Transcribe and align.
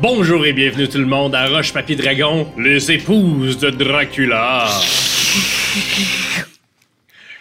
Bonjour 0.00 0.46
et 0.46 0.52
bienvenue 0.52 0.88
tout 0.88 0.98
le 0.98 1.04
monde 1.06 1.34
à 1.34 1.46
Roche 1.46 1.72
Papier 1.72 1.96
Dragon, 1.96 2.46
les 2.58 2.90
épouses 2.90 3.58
de 3.58 3.70
Dracula. 3.70 4.68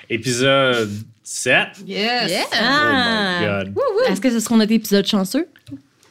Épisode 0.10 0.90
7. 1.24 1.68
Yes! 1.88 2.30
Yeah. 2.30 2.42
Oh 2.52 2.56
Ah. 2.60 3.40
my 3.40 3.46
god. 3.74 3.76
Est-ce 4.10 4.22
que 4.22 4.30
ce 4.32 4.40
sera 4.40 4.58
notre 4.58 4.72
épisode 4.74 5.06
chanceux? 5.06 5.48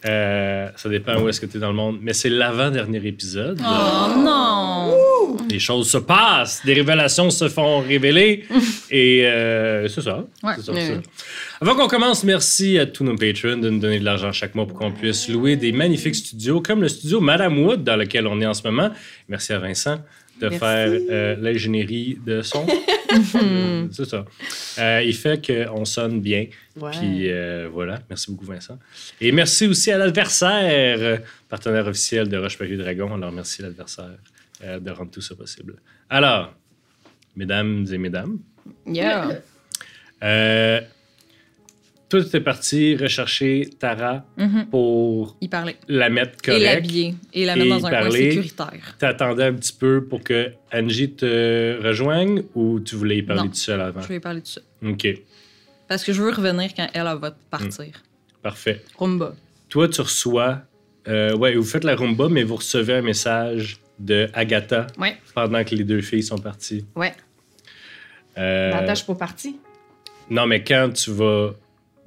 Euh, 0.06 0.68
ça 0.76 0.88
dépend 0.88 1.20
où 1.20 1.28
est-ce 1.28 1.40
que 1.40 1.46
tu 1.46 1.56
es 1.56 1.60
dans 1.60 1.70
le 1.70 1.74
monde, 1.74 1.98
mais 2.00 2.12
c'est 2.12 2.28
l'avant-dernier 2.30 3.04
épisode. 3.04 3.60
Oh 3.60 4.12
non! 4.16 5.36
Les 5.50 5.58
choses 5.58 5.90
se 5.90 5.98
passent, 5.98 6.62
des 6.64 6.74
révélations 6.74 7.30
se 7.30 7.48
font 7.48 7.80
révéler 7.80 8.44
et 8.90 9.26
euh, 9.26 9.88
c'est 9.88 10.02
ça. 10.02 10.24
Ouais. 10.42 10.52
C'est 10.56 10.66
ça, 10.66 10.72
ça. 10.72 10.92
Avant 11.60 11.74
qu'on 11.74 11.88
commence, 11.88 12.22
merci 12.22 12.78
à 12.78 12.86
tous 12.86 13.02
nos 13.02 13.16
patrons 13.16 13.56
de 13.56 13.68
nous 13.68 13.80
donner 13.80 13.98
de 13.98 14.04
l'argent 14.04 14.30
chaque 14.30 14.54
mois 14.54 14.64
pour 14.64 14.78
qu'on 14.78 14.92
puisse 14.92 15.28
louer 15.28 15.56
des 15.56 15.72
magnifiques 15.72 16.14
studios 16.14 16.60
comme 16.60 16.82
le 16.82 16.88
studio 16.88 17.20
Madame 17.20 17.58
Wood 17.58 17.82
dans 17.82 17.96
lequel 17.96 18.28
on 18.28 18.40
est 18.40 18.46
en 18.46 18.54
ce 18.54 18.62
moment. 18.62 18.90
Merci 19.28 19.52
à 19.52 19.58
Vincent 19.58 19.96
de 20.40 20.50
Merci. 20.50 20.58
faire 20.60 20.88
euh, 21.10 21.36
l'ingénierie 21.40 22.16
de 22.24 22.42
son. 22.42 22.64
C'est 23.90 24.04
ça. 24.04 24.24
Euh, 24.78 25.02
il 25.04 25.14
fait 25.14 25.44
qu'on 25.44 25.84
sonne 25.84 26.20
bien. 26.20 26.46
Ouais. 26.76 26.92
Puis 26.92 27.28
euh, 27.28 27.68
voilà, 27.72 27.98
merci 28.08 28.30
beaucoup 28.30 28.44
Vincent. 28.46 28.78
Et 29.20 29.32
merci 29.32 29.66
aussi 29.66 29.90
à 29.90 29.98
l'adversaire, 29.98 31.22
partenaire 31.48 31.88
officiel 31.88 32.28
de 32.28 32.36
Roche 32.36 32.56
Papier 32.56 32.76
Dragon. 32.76 33.12
Alors 33.14 33.32
merci 33.32 33.62
l'adversaire 33.62 34.10
de 34.62 34.90
rendre 34.92 35.10
tout 35.10 35.20
ça 35.20 35.34
possible. 35.34 35.74
Alors, 36.08 36.54
mesdames 37.34 37.84
et 37.92 37.98
mesdames, 37.98 38.38
Yeah! 38.86 39.40
Toi 42.08 42.24
tu 42.24 42.36
es 42.36 42.40
parti 42.40 42.96
rechercher 42.96 43.68
Tara 43.78 44.24
Mhm. 44.36 44.66
pour 44.70 45.36
parlait. 45.50 45.76
la 45.88 46.08
mettre 46.08 46.32
Et 46.44 46.46
correcte. 46.46 46.64
l'habiller. 46.64 47.14
Et 47.32 47.44
la 47.44 47.54
mettre 47.56 47.66
Et 47.66 47.70
dans 47.70 47.76
un 47.86 47.90
coin 47.90 48.00
parler. 48.00 48.30
sécuritaire. 48.30 48.96
T'attendais 48.98 49.44
un 49.44 49.54
petit 49.54 49.72
peu 49.72 50.04
pour 50.04 50.22
que 50.22 50.52
Angie 50.72 51.10
te 51.12 51.82
rejoigne 51.82 52.42
ou 52.54 52.80
tu 52.80 52.96
voulais 52.96 53.18
y 53.18 53.22
parler 53.22 53.42
Non. 53.42 53.48
tout 53.48 53.54
seul 53.54 53.80
avant? 53.80 54.00
Je 54.02 54.08
vais 54.08 54.16
y 54.16 54.20
parler 54.20 54.40
de 54.40 54.46
ça. 54.46 54.60
OK, 54.86 55.06
Parce 55.88 56.04
que 56.04 56.12
je 56.12 56.22
veux 56.22 56.30
revenir 56.30 56.70
quand 56.74 56.88
elle, 56.94 57.06
elle 57.06 57.18
va 57.18 57.30
partir. 57.50 57.86
parfait. 58.42 58.82
Rumba. 58.98 59.34
Toi, 59.68 59.88
tu 59.88 60.00
reçois. 60.00 60.62
euh, 61.06 61.34
ouais, 61.36 61.54
vous 61.56 61.64
faites 61.64 61.84
la 61.84 61.96
rumba, 61.96 62.28
mais 62.28 62.42
vous 62.42 62.56
recevez 62.56 62.94
un 62.96 63.02
message 63.02 63.78
de 63.98 64.28
Agatha 64.34 64.86
Ouais. 64.98 65.16
pendant 65.34 65.64
que 65.64 65.74
les 65.74 65.84
deux 65.84 66.02
filles 66.02 66.22
sont 66.22 66.36
parties. 66.38 66.84
Ouais. 66.94 67.14
Euh, 68.36 68.72
attends, 68.74 68.90
je 68.94 68.98
suis 68.98 69.06
pas 69.06 69.14
partie. 69.14 69.56
non, 70.30 70.46
mais 70.46 70.62
quand 70.62 70.90
tu 70.94 71.10
vas. 71.10 71.52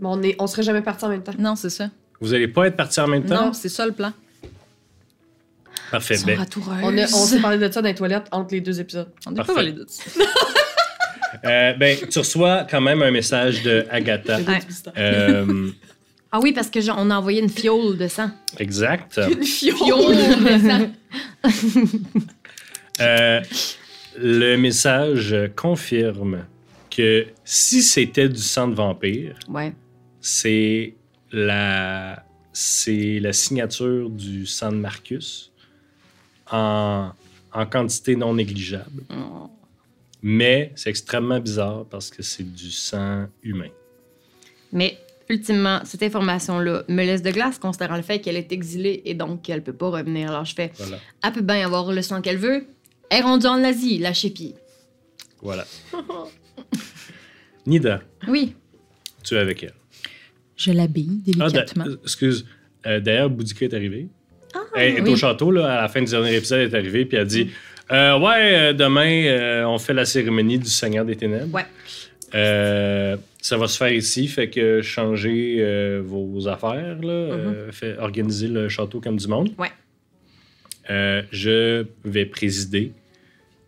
Mais 0.02 0.08
on, 0.10 0.22
est, 0.24 0.36
on 0.40 0.48
serait 0.48 0.64
jamais 0.64 0.82
partis 0.82 1.06
en 1.06 1.10
même 1.10 1.24
temps. 1.24 1.34
Non, 1.40 1.56
c'est 1.56 1.70
ça. 1.70 1.90
Vous 2.20 2.34
allez 2.34 2.48
pas 2.48 2.68
être 2.68 2.76
partis 2.76 3.00
en 3.00 3.08
même 3.08 3.24
temps? 3.24 3.46
Non, 3.46 3.54
c'est 3.54 3.70
ça 3.70 3.86
le 3.86 3.94
plan. 3.94 4.12
Parfait. 5.92 6.16
Ils 6.16 6.20
sont 6.20 6.28
ben, 6.28 6.38
ratoureuses. 6.40 6.78
On, 6.84 6.98
a- 6.98 7.04
on 7.04 7.26
s'est 7.26 7.40
parlé 7.42 7.58
de 7.58 7.72
ça 7.72 7.82
dans 7.82 7.88
les 7.88 7.96
toilettes 7.96 8.28
entre 8.32 8.54
les 8.54 8.62
deux 8.62 8.80
épisodes. 8.80 9.10
On 9.28 9.32
n'est 9.32 9.38
pas 9.38 9.46
Parfait. 9.46 9.62
volé 9.62 9.72
de 9.74 9.86
ça. 9.88 10.04
euh, 11.46 11.74
ben, 11.74 11.98
tu 12.10 12.20
reçois 12.20 12.66
quand 12.70 12.82
même 12.82 13.02
un 13.02 13.12
message 13.12 13.62
de 13.64 13.86
Agatha. 13.90 14.38
Visiteurs. 14.38 14.94
Euh, 14.98 15.70
Ah 16.34 16.40
oui, 16.42 16.54
parce 16.54 16.70
que 16.70 16.80
genre, 16.80 16.96
on 16.98 17.10
a 17.10 17.18
envoyé 17.18 17.42
une 17.42 17.50
fiole 17.50 17.98
de 17.98 18.08
sang. 18.08 18.32
exact. 18.58 19.20
Une 19.30 19.44
fiole. 19.44 19.76
Fiole 19.76 20.16
de 20.16 20.70
sang. 20.70 21.52
Euh, 23.02 23.42
le 24.18 24.56
message 24.56 25.36
confirme 25.58 26.46
que 26.90 27.26
si 27.44 27.82
c'était 27.82 28.30
du 28.30 28.40
sang 28.42 28.70
de 28.70 28.76
vampire, 28.76 29.36
Ouais. 29.50 29.74
C'est 30.22 30.96
la, 31.32 32.24
c'est 32.54 33.20
la 33.20 33.34
signature 33.34 34.10
du 34.10 34.46
sang 34.46 34.72
de 34.72 34.78
Marcus 34.78 35.52
en, 36.52 37.12
en 37.54 37.66
quantité 37.66 38.16
non 38.16 38.34
négligeable. 38.34 39.04
Oh. 39.12 39.50
Mais 40.22 40.72
c'est 40.76 40.90
extrêmement 40.92 41.40
bizarre 41.40 41.86
parce 41.90 42.10
que 42.12 42.22
c'est 42.22 42.44
du 42.44 42.70
sang 42.72 43.26
humain. 43.42 43.70
Mais 44.72 44.98
ultimement, 45.30 45.80
cette 45.84 46.04
information-là 46.04 46.84
me 46.88 47.04
laisse 47.04 47.22
de 47.24 47.32
glace, 47.32 47.58
considérant 47.58 47.96
le 47.96 48.04
fait 48.04 48.20
qu'elle 48.20 48.38
est 48.38 48.52
exilée 48.52 49.02
et 49.06 49.14
donc 49.16 49.42
qu'elle 49.42 49.64
peut 49.64 49.74
pas 49.74 49.90
revenir. 49.90 50.30
Alors 50.30 50.46
je 50.46 50.54
fais, 50.54 50.72
Voilà. 50.78 50.98
elle 51.24 51.32
peut 51.34 51.42
bien 51.42 51.66
avoir 51.66 51.92
le 51.92 52.02
sang 52.02 52.22
qu'elle 52.22 52.38
veut. 52.38 52.68
Elle 53.10 53.20
est 53.20 53.24
rendue 53.24 53.48
en 53.48 53.64
Asie, 53.64 53.98
la 53.98 54.14
chépie. 54.14 54.54
Voilà. 55.42 55.66
Nida, 57.66 58.02
Oui. 58.28 58.56
tu 59.24 59.36
es 59.36 59.38
avec 59.40 59.64
elle. 59.64 59.74
Je 60.62 60.72
l'habille 60.72 61.20
Ah, 61.40 61.48
délicatement. 61.50 61.86
d'a- 61.86 61.92
excuse. 62.04 62.46
Euh, 62.86 63.00
D'ailleurs, 63.00 63.30
Boudica 63.30 63.66
est 63.66 63.74
arrivée. 63.74 64.08
Ah, 64.54 64.60
Elle 64.76 64.98
est 64.98 65.02
oui. 65.02 65.10
au 65.12 65.16
château, 65.16 65.50
là, 65.52 65.80
à 65.80 65.82
la 65.84 65.88
fin 65.88 66.02
du 66.02 66.12
dernier 66.12 66.36
épisode, 66.36 66.60
elle 66.60 66.74
est 66.74 66.78
arrivée, 66.78 67.06
puis 67.06 67.16
elle 67.18 67.24
a 67.24 67.26
dit 67.26 67.50
Euh, 67.92 68.18
Ouais, 68.20 68.54
euh, 68.70 68.74
demain, 68.74 69.26
euh, 69.26 69.64
on 69.66 69.78
fait 69.78 69.94
la 69.94 70.06
cérémonie 70.06 70.60
du 70.60 70.70
Seigneur 70.70 71.04
des 71.06 71.16
Ténèbres. 71.16 71.54
Ouais. 71.54 71.66
Euh, 72.36 73.18
ça 73.42 73.58
va 73.58 73.68
se 73.68 73.78
faire 73.78 73.92
ici, 73.92 74.28
fait 74.28 74.50
que 74.50 74.82
changez 74.82 75.58
euh, 75.60 76.02
vos 76.06 76.48
affaires, 76.48 76.98
là, 77.02 77.10
euh, 77.12 77.72
fait, 77.72 77.98
organiser 77.98 78.48
le 78.48 78.70
château 78.70 79.02
comme 79.02 79.18
du 79.18 79.28
monde. 79.28 79.50
Mm-hmm. 79.50 79.62
Ouais. 79.62 79.72
Euh, 80.90 81.22
je 81.32 81.86
vais 82.06 82.26
présider. 82.26 82.94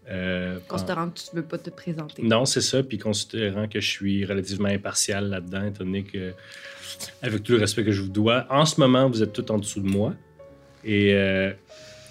Euh, 0.10 0.60
Considérant 0.68 1.10
que 1.10 1.20
tu 1.20 1.36
veux 1.36 1.44
pas 1.44 1.58
te 1.58 1.70
présenter. 1.70 2.22
non, 2.24 2.46
c'est 2.46 2.62
ça. 2.62 2.84
Puis 2.84 2.98
considérant 2.98 3.68
que 3.68 3.80
je 3.80 3.90
suis 3.90 4.26
relativement 4.26 4.70
impartial 4.70 5.30
là-dedans, 5.30 5.66
étant 5.68 5.84
donné 5.86 6.04
que, 6.04 6.34
avec 7.22 7.44
tout 7.44 7.54
le 7.54 7.60
respect 7.60 7.84
que 7.84 7.92
je 7.92 8.02
vous 8.02 8.10
dois, 8.10 8.46
en 8.50 8.66
ce 8.66 8.80
moment, 8.80 9.10
vous 9.10 9.24
êtes 9.24 9.34
tout 9.34 9.50
en 9.52 9.58
dessous 9.58 9.80
de 9.82 9.88
moi. 9.88 10.14
Et 10.84 11.14
euh, 11.14 11.52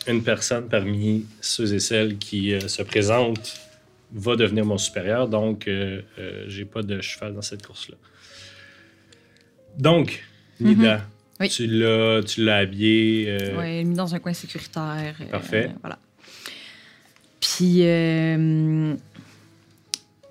une 0.08 0.22
personne 0.22 0.68
parmi 0.68 1.26
ceux 1.40 1.74
et 1.74 1.78
celles 1.80 2.16
qui 2.18 2.54
euh, 2.54 2.66
se 2.68 2.82
présentent 2.82 3.60
va 4.14 4.36
devenir 4.36 4.64
mon 4.64 4.78
supérieur. 4.78 5.28
Donc, 5.28 5.68
euh, 5.68 6.00
euh, 6.18 6.44
j'ai 6.48 6.64
pas 6.64 6.82
de 6.82 7.00
cheval 7.00 7.34
dans 7.34 7.42
cette 7.42 7.66
course-là. 7.66 7.96
Donc, 9.78 10.22
Nida, 10.60 10.96
Mhm. 10.98 11.02
Oui. 11.40 11.48
tu 11.48 11.66
l'as 11.66 12.22
tu 12.22 12.44
l'as 12.44 12.58
habillé. 12.58 13.26
euh, 13.28 13.56
Ouais, 13.56 13.84
mis 13.84 13.94
dans 13.96 14.14
un 14.14 14.18
coin 14.18 14.32
sécuritaire. 14.32 15.16
euh, 15.20 15.24
Parfait. 15.30 15.70
voilà. 15.80 15.98
Puis, 17.42 17.84
euh, 17.84 18.94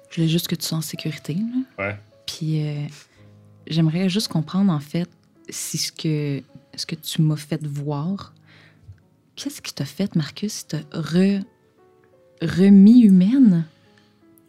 je 0.10 0.16
voulais 0.16 0.28
juste 0.30 0.48
que 0.48 0.56
tu 0.56 0.66
sois 0.66 0.78
en 0.78 0.82
sécurité. 0.82 1.36
là. 1.36 1.86
Ouais. 1.88 1.98
Puis, 2.26 2.66
euh, 2.66 2.86
j'aimerais 3.68 4.08
juste 4.10 4.30
comprendre, 4.30 4.72
en 4.72 4.80
fait, 4.80 5.10
si 5.50 5.78
ce 5.78 5.92
que, 5.92 6.42
ce 6.76 6.86
que 6.86 6.96
tu 6.96 7.22
m'as 7.22 7.36
fait 7.36 7.62
voir, 7.68 8.34
qu'est-ce 9.36 9.62
qui 9.62 9.74
t'a 9.74 9.84
fait, 9.86 10.16
Marcus? 10.16 10.66
T'a 10.68 10.80
re- 10.94 11.44
remis 12.42 13.02
humaine? 13.02 13.66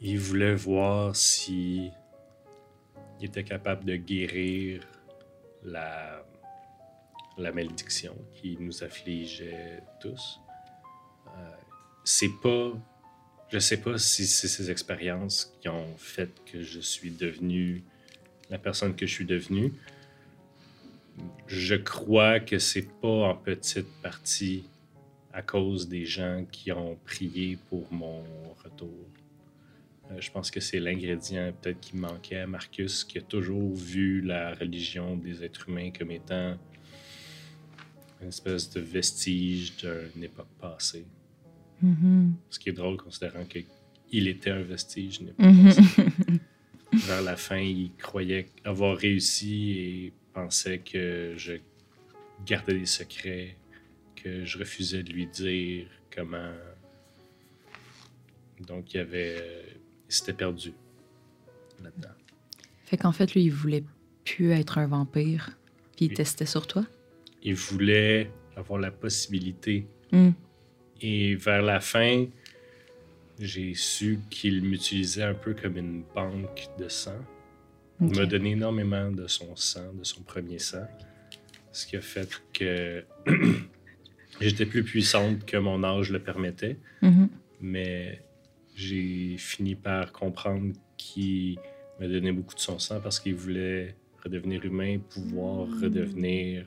Il 0.00 0.19
voulait 0.21 0.55
voir 0.55 1.17
si 1.17 1.91
il 3.21 3.27
était 3.27 3.44
capable 3.44 3.84
de 3.84 3.97
guérir 3.97 4.87
la, 5.65 6.25
la 7.39 7.53
malédiction 7.53 8.15
qui 8.41 8.56
nous 8.61 8.83
affligeait 8.84 9.83
tous. 10.00 10.39
C'est 12.04 12.40
pas. 12.42 12.72
Je 13.50 13.58
sais 13.58 13.80
pas 13.80 13.98
si 13.98 14.26
c'est 14.26 14.48
ces 14.48 14.70
expériences 14.70 15.54
qui 15.60 15.68
ont 15.68 15.94
fait 15.98 16.30
que 16.46 16.62
je 16.62 16.80
suis 16.80 17.10
devenu 17.10 17.84
la 18.48 18.58
personne 18.58 18.94
que 18.96 19.06
je 19.06 19.12
suis 19.12 19.26
devenu. 19.26 19.72
Je 21.46 21.74
crois 21.74 22.40
que 22.40 22.58
c'est 22.58 22.88
pas 23.00 23.28
en 23.28 23.34
petite 23.34 23.88
partie 24.02 24.64
à 25.32 25.42
cause 25.42 25.88
des 25.88 26.04
gens 26.04 26.44
qui 26.50 26.72
ont 26.72 26.96
prié 27.04 27.58
pour 27.68 27.90
mon 27.93 28.22
retour. 28.62 29.06
Euh, 30.10 30.20
je 30.20 30.31
pense 30.31 30.50
que 30.50 30.60
c'est 30.60 30.81
l'ingrédient 30.81 31.52
peut-être 31.60 31.81
qui 31.81 31.96
manquait 31.96 32.40
à 32.40 32.46
Marcus, 32.46 33.05
qui 33.05 33.19
a 33.19 33.22
toujours 33.22 33.75
vu 33.75 34.20
la 34.20 34.55
religion 34.55 35.16
des 35.16 35.43
êtres 35.44 35.69
humains 35.69 35.90
comme 35.90 36.10
étant 36.10 36.56
une 38.20 38.28
espèce 38.28 38.70
de 38.70 38.81
vestige 38.81 39.76
d'une 39.76 40.25
époque 40.25 40.52
passée. 40.60 41.05
Mhm. 41.82 42.34
Ce 42.50 42.58
qui 42.58 42.69
est 42.69 42.73
drôle 42.73 42.96
considérant 42.96 43.44
qu'il 43.44 44.29
était 44.29 44.50
un 44.50 44.62
vestige 44.62 45.20
Mhm. 45.38 45.64
passée. 45.64 45.82
Vers 46.93 47.23
la 47.23 47.37
fin, 47.37 47.58
il 47.58 47.90
croyait 47.99 48.49
avoir 48.64 48.96
réussi 48.96 49.70
et 49.73 50.12
pensait 50.34 50.79
que 50.79 51.34
je 51.37 51.55
gardais 52.46 52.79
des 52.79 52.87
secrets, 52.87 53.56
que 54.14 54.44
je 54.44 54.58
refusais 54.58 55.02
de 55.02 55.11
lui 55.12 55.26
dire 55.26 55.87
comment. 56.14 56.52
Donc, 58.67 58.93
il 58.94 59.00
avait. 59.00 59.64
Il 60.08 60.14
s'était 60.14 60.34
perdu 60.34 60.73
là-dedans. 61.82 62.11
Fait 62.84 62.99
qu'en 62.99 63.12
fait, 63.12 63.32
lui, 63.34 63.44
il 63.44 63.50
voulait 63.50 63.84
plus 64.25 64.50
être 64.50 64.76
un 64.79 64.87
vampire, 64.87 65.56
puis 65.96 66.06
il 66.06 66.12
testait 66.14 66.44
sur 66.46 66.67
toi? 66.67 66.84
Il 67.43 67.55
voulait 67.55 68.31
avoir 68.56 68.79
la 68.79 68.90
possibilité. 68.90 69.87
Mm. 70.12 70.31
Et 71.02 71.34
vers 71.34 71.62
la 71.62 71.81
fin, 71.81 72.26
j'ai 73.38 73.75
su 73.75 74.20
qu'il 74.31 74.62
m'utilisait 74.62 75.25
un 75.25 75.34
peu 75.34 75.54
comme 75.54 75.76
une 75.76 76.04
banque 76.14 76.66
de 76.78 76.88
sang. 76.88 77.19
Il 78.00 78.16
m'a 78.16 78.26
donné 78.26 78.52
énormément 78.52 79.10
de 79.10 79.26
son 79.26 79.54
sang, 79.56 79.93
de 79.93 80.04
son 80.04 80.22
premier 80.22 80.58
sang. 80.58 80.87
ce 81.75 81.87
qui 81.87 81.96
a 81.96 82.02
fait 82.02 82.28
que 82.52 83.02
j'étais 84.43 84.66
plus 84.66 84.82
puissante 84.84 85.46
que 85.46 85.56
mon 85.56 85.82
âge 85.84 86.10
le 86.10 86.19
permettait, 86.19 86.76
Mhm. 87.00 87.28
mais 87.62 88.20
j'ai 88.75 89.37
fini 89.38 89.75
par 89.75 90.12
comprendre 90.12 90.75
qu'il 90.98 91.56
me 91.98 92.08
donnait 92.08 92.32
beaucoup 92.32 92.55
de 92.55 92.60
son 92.60 92.78
sang 92.78 93.00
parce 93.00 93.19
qu'il 93.20 93.34
voulait 93.37 93.96
redevenir 94.22 94.62
humain, 94.66 94.98
pouvoir 94.98 95.66
redevenir 95.81 96.66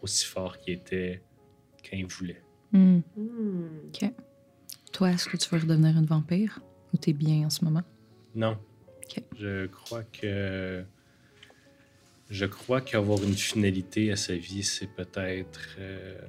aussi 0.00 0.24
fort 0.26 0.58
qu'il 0.58 0.74
était 0.74 1.22
quand 1.84 1.96
il 1.96 2.06
voulait. 2.06 2.40
Hmm. 2.72 3.00
Hmm. 3.16 3.68
Toi, 4.92 5.10
est-ce 5.12 5.28
que 5.28 5.36
tu 5.36 5.48
veux 5.50 5.60
redevenir 5.60 5.96
une 5.96 6.06
vampire? 6.06 6.60
Ou 6.92 6.96
t'es 6.96 7.12
bien 7.12 7.46
en 7.46 7.50
ce 7.50 7.64
moment? 7.64 7.82
Non. 8.34 8.58
Ok. 9.04 9.22
Je 9.38 9.66
crois 9.66 10.02
que. 10.04 10.84
Je 12.28 12.46
crois 12.46 12.80
qu'avoir 12.80 13.22
une 13.24 13.34
finalité 13.34 14.12
à 14.12 14.16
sa 14.16 14.36
vie, 14.36 14.62
c'est 14.62 14.86
peut-être. 14.86 15.76
euh, 15.78 16.20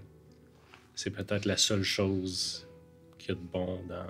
c'est 0.95 1.11
peut-être 1.11 1.45
la 1.45 1.57
seule 1.57 1.83
chose 1.83 2.67
qu'il 3.17 3.29
y 3.29 3.31
a 3.31 3.35
de 3.35 3.39
bon 3.39 3.79
dans 3.87 4.05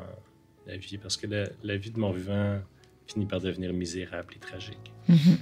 la 0.67 0.77
vie. 0.77 0.97
Parce 0.97 1.17
que 1.17 1.27
la, 1.27 1.47
la 1.63 1.77
vie 1.77 1.91
de 1.91 1.99
mon 1.99 2.11
vivant 2.11 2.61
finit 3.07 3.25
par 3.25 3.39
devenir 3.41 3.73
misérable 3.73 4.33
et 4.35 4.39
tragique. 4.39 4.93
Mhm. 5.09 5.37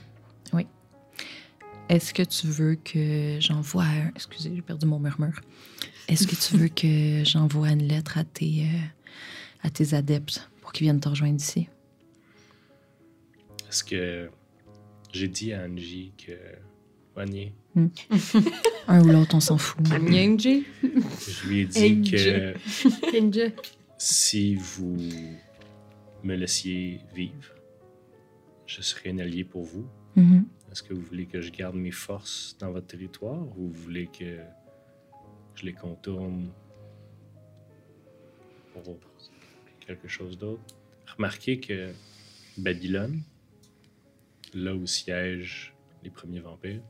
Oui. 0.54 0.68
Est-ce 1.88 2.14
que 2.14 2.24
tu 2.24 2.48
veux 2.48 2.76
que 2.76 3.38
j'envoie 3.40 3.84
un... 3.84 4.10
Excusez, 4.16 4.56
j'ai 4.56 4.62
perdu 4.62 4.86
mon 4.86 5.00
murmure. 5.00 5.42
Est-ce 6.10 6.26
que 6.26 6.36
tu 6.36 6.58
veux 6.58 6.70
que 6.70 7.24
j'envoie 7.24 7.70
une 7.70 7.88
lettre 7.88 8.18
à 8.18 8.24
tes, 8.24 8.64
euh, 8.64 8.88
à 9.62 9.70
tes 9.70 9.94
adeptes 9.94 10.50
pour 10.60 10.72
qu'ils 10.72 10.86
viennent 10.86 11.00
te 11.00 11.08
rejoindre 11.08 11.36
ici? 11.36 11.70
Est-ce 13.70 13.84
que 13.84 14.32
j'ai 15.14 15.28
dit 15.28 15.54
à 15.54 15.66
Angie 15.66 16.12
que. 16.18 16.34
Vanier, 17.16 17.54
Un 18.88 19.04
ou 19.04 19.12
l'autre, 19.12 19.36
on 19.36 19.40
s'en 19.40 19.58
fout. 19.58 19.82
Nyingji. 20.02 20.66
je 20.82 21.48
lui 21.48 21.60
ai 21.62 21.66
dit 21.66 22.12
que 22.12 22.54
si 23.98 24.56
vous 24.56 24.98
me 26.24 26.36
laissiez 26.36 27.02
vivre, 27.14 27.54
je 28.66 28.82
serais 28.82 29.12
un 29.12 29.20
allié 29.20 29.44
pour 29.44 29.64
vous. 29.64 29.86
Mhm. 30.16 30.46
Est-ce 30.72 30.82
que 30.82 30.94
vous 30.94 31.02
voulez 31.02 31.26
que 31.26 31.42
je 31.42 31.52
garde 31.52 31.76
mes 31.76 31.92
forces 31.92 32.56
dans 32.60 32.72
votre 32.72 32.88
territoire 32.88 33.42
ou 33.58 33.68
vous 33.68 33.84
voulez 33.84 34.08
que 34.08 34.40
je 35.60 35.66
les 35.66 35.74
contourne 35.74 36.50
pour 38.74 38.98
quelque 39.86 40.08
chose 40.08 40.38
d'autre? 40.38 40.62
Remarquez 41.18 41.60
que 41.60 41.92
Babylone, 42.58 43.22
là 44.54 44.74
où 44.74 44.86
siègent 44.86 45.74
les 46.04 46.10
premiers 46.10 46.40
vampires, 46.40 46.82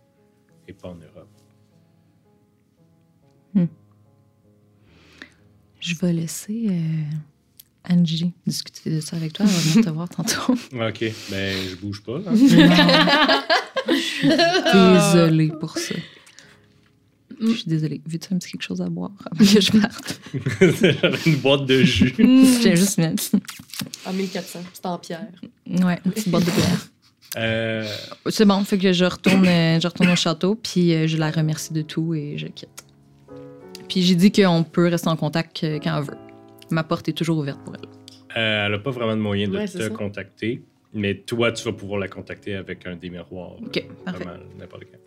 n'est 0.68 0.74
pas 0.74 0.90
en 0.90 0.96
Europe. 0.96 1.30
Je 5.82 5.96
vais 5.96 6.12
laisser 6.14 6.68
euh, 6.70 7.04
Angie 7.94 8.34
discuter 8.46 8.94
de 8.96 9.00
ça 9.00 9.16
avec 9.16 9.32
toi. 9.34 9.46
Elle 9.48 9.52
va 9.54 9.60
venir 9.72 9.86
te 9.86 9.90
voir 9.90 10.10
tantôt. 10.10 10.54
Ok, 10.74 11.06
ben 11.32 11.58
je 11.70 11.76
bouge 11.78 12.04
pas. 12.04 12.18
hein. 12.18 12.34
Désolée 14.74 15.52
pour 15.60 15.78
ça. 15.78 15.96
Je 17.42 17.54
suis 17.54 17.68
désolée. 17.68 18.02
Veux-tu 18.06 18.34
un 18.34 18.38
petit 18.38 18.52
quelque 18.52 18.62
chose 18.64 18.82
à 18.82 18.90
boire 18.90 19.12
avant 19.32 19.46
que 19.46 19.62
je 19.62 19.72
parte? 19.72 20.20
J'avais 20.82 21.18
une 21.26 21.36
boîte 21.38 21.66
de 21.66 21.84
jus. 21.84 22.14
J'ai 22.18 22.76
juste 22.76 22.98
mettre. 22.98 23.24
En 24.06 24.14
1400, 24.14 24.60
c'est 24.74 24.86
en 24.86 24.98
pierre. 24.98 25.28
Ouais, 25.68 26.00
une 26.06 26.12
petite 26.12 26.30
boîte 26.30 26.46
de 26.46 26.52
bière. 26.52 26.88
Euh, 27.38 27.88
C'est 28.28 28.46
bon, 28.46 28.64
fait 28.64 28.78
que 28.78 28.92
je 28.92 29.06
retourne, 29.06 29.46
euh, 29.48 29.80
je 29.80 29.88
retourne 29.88 30.10
au 30.10 30.16
château, 30.16 30.56
puis 30.56 30.94
euh, 30.94 31.08
je 31.08 31.16
la 31.18 31.30
remercie 31.32 31.74
de 31.74 31.82
tout 31.84 32.14
et 32.16 32.38
je 32.38 32.48
quitte. 32.48 32.84
Puis 33.88 34.02
j'ai 34.02 34.16
dit 34.16 34.32
qu'on 34.32 34.64
peut 34.64 34.88
rester 34.88 35.10
en 35.10 35.16
contact 35.16 35.62
quand 35.84 35.98
on 36.00 36.02
veut. 36.02 36.18
Ma 36.72 36.84
porte 36.84 37.08
est 37.10 37.14
toujours 37.14 37.38
ouverte 37.38 37.60
pour 37.64 37.76
elle. 37.76 37.88
Euh, 38.38 38.66
elle 38.66 38.72
n'a 38.74 38.80
pas 38.80 38.92
vraiment 38.92 39.16
de 39.16 39.22
moyen 39.22 39.48
de 39.48 39.58
Ouais, 39.58 39.68
te 39.68 39.78
ça. 39.80 39.90
contacter, 39.90 40.62
mais 40.94 41.16
toi, 41.16 41.52
tu 41.52 41.64
vas 41.64 41.72
pouvoir 41.74 42.00
la 42.00 42.08
contacter 42.08 42.56
avec 42.56 42.86
un 42.86 42.96
des 42.96 43.10
miroirs. 43.10 43.54
Ok, 43.64 43.78
euh, 43.78 44.04
parfait. 44.06 44.24
Vraiment, 44.24 44.44
n'importe 44.60 44.84
quand. 44.92 44.98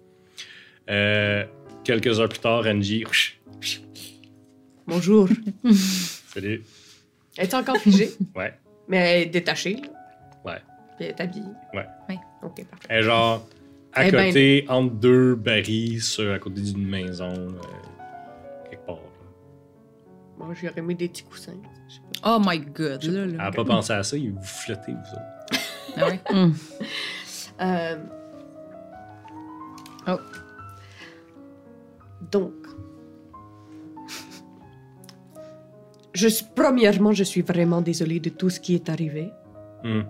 Euh, 0.90 1.44
quelques 1.84 2.18
heures 2.20 2.28
plus 2.28 2.38
tard, 2.38 2.64
Angie. 2.66 3.04
Bonjour. 4.86 5.28
Salut. 6.34 6.62
Elle 7.36 7.44
est 7.44 7.54
encore 7.54 7.76
figée, 7.78 8.10
Ouais. 8.34 8.52
mais 8.88 8.96
elle 8.98 9.22
est 9.22 9.26
détachée. 9.26 9.76
Ouais. 10.44 10.58
Puis 10.96 11.06
elle 11.06 11.10
est 11.10 11.20
habillée. 11.20 11.44
Ouais. 11.72 11.86
Ouais. 12.08 12.18
Ok, 12.42 12.64
parfait. 12.66 12.86
Elle 12.88 12.98
est 13.00 13.02
genre 13.04 13.46
à 13.94 14.10
côté, 14.10 14.64
entre 14.68 14.94
deux 14.94 15.34
barils, 15.34 16.00
sur, 16.02 16.32
à 16.32 16.38
côté 16.38 16.60
d'une 16.62 16.86
maison, 16.86 17.32
euh, 17.32 18.68
quelque 18.70 18.86
part. 18.86 18.98
Bon, 20.38 20.52
j'aurais 20.54 20.82
mis 20.82 20.94
des 20.94 21.08
petits 21.08 21.24
coussins. 21.24 21.52
je 21.88 21.94
sais 21.94 22.00
pas. 22.22 22.36
Oh 22.36 22.42
my 22.44 22.58
god, 22.58 23.02
là, 23.04 23.22
Elle 23.24 23.32
n'a 23.36 23.50
pas 23.50 23.64
pensé 23.64 23.92
à 23.92 24.02
ça, 24.02 24.16
il 24.16 24.32
vous 24.32 24.42
flottez, 24.42 24.92
vous 24.92 24.98
autres. 24.98 25.62
Ah 25.96 26.06
ouais? 26.08 26.20
Hum. 26.30 26.54
Euh, 27.60 27.96
Oh. 30.08 30.16
Donc, 32.30 32.52
je 36.14 36.28
premièrement, 36.54 37.12
je 37.12 37.24
suis 37.24 37.42
vraiment 37.42 37.80
désolée 37.80 38.20
de 38.20 38.30
tout 38.30 38.50
ce 38.50 38.60
qui 38.60 38.74
est 38.74 38.88
arrivé. 38.88 39.30
Hmm. 39.82 40.02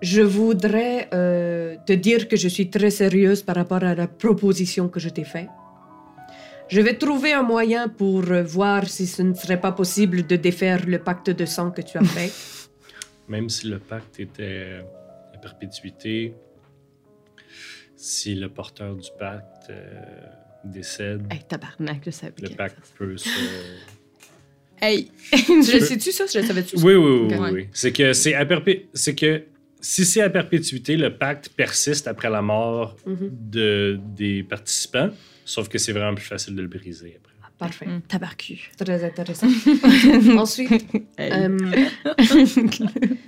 Je 0.00 0.22
voudrais 0.22 1.08
euh, 1.14 1.76
te 1.86 1.92
dire 1.92 2.28
que 2.28 2.36
je 2.36 2.48
suis 2.48 2.70
très 2.70 2.90
sérieuse 2.90 3.42
par 3.42 3.56
rapport 3.56 3.84
à 3.84 3.94
la 3.94 4.08
proposition 4.08 4.88
que 4.88 4.98
je 4.98 5.08
t'ai 5.08 5.24
faite. 5.24 5.48
Je 6.68 6.80
vais 6.80 6.94
trouver 6.94 7.32
un 7.32 7.42
moyen 7.42 7.88
pour 7.88 8.22
euh, 8.30 8.42
voir 8.42 8.88
si 8.88 9.06
ce 9.06 9.22
ne 9.22 9.34
serait 9.34 9.60
pas 9.60 9.72
possible 9.72 10.26
de 10.26 10.36
défaire 10.36 10.86
le 10.86 10.98
pacte 10.98 11.30
de 11.30 11.44
sang 11.44 11.70
que 11.70 11.82
tu 11.82 11.98
as 11.98 12.04
fait. 12.04 12.32
Même 13.28 13.48
si 13.48 13.68
le 13.68 13.78
pacte 13.78 14.18
était 14.18 14.80
à 15.34 15.38
perpétuité, 15.38 16.34
si 17.96 18.34
le 18.34 18.48
porteur 18.48 18.96
du 18.96 19.08
pacte 19.18 19.70
euh, 19.70 20.24
décède, 20.64 21.22
Hey, 21.30 21.40
tabarnak, 21.48 22.02
je 22.04 22.10
savais 22.10 22.32
le 22.42 22.48
pacte 22.50 22.78
peut 22.98 23.16
se. 23.16 23.28
Hey! 24.80 25.10
tu 25.32 25.52
le 25.56 25.62
sais-tu, 25.80 26.10
ça? 26.10 26.24
Je 26.32 26.40
le 26.40 26.44
savais-tu? 26.44 26.76
ça? 26.76 26.84
Oui, 26.84 26.94
oui, 26.94 27.28
oui, 27.30 27.50
oui. 27.52 27.68
C'est 27.72 27.92
que 27.92 28.12
c'est 28.12 28.34
à 28.34 28.44
perpé- 28.44 28.86
c'est 28.92 29.14
que 29.14 29.44
si 29.80 30.04
c'est 30.04 30.22
à 30.22 30.28
perpétuité, 30.30 30.96
le 30.96 31.16
pacte 31.16 31.50
persiste 31.50 32.08
après 32.08 32.28
la 32.30 32.42
mort 32.42 32.96
Mhm. 33.06 33.30
de, 33.30 34.00
des 34.16 34.42
participants, 34.42 35.10
sauf 35.44 35.68
que 35.68 35.78
c'est 35.78 35.92
vraiment 35.92 36.14
plus 36.16 36.24
facile 36.24 36.56
de 36.56 36.62
le 36.62 36.68
briser 36.68 37.16
après. 37.20 37.32
Parfait. 37.58 37.86
Hum, 37.86 38.02
Tabarcu. 38.02 38.72
Très 38.76 39.04
intéressant. 39.04 39.46
Ensuite, 40.36 40.84
euh, 41.20 41.56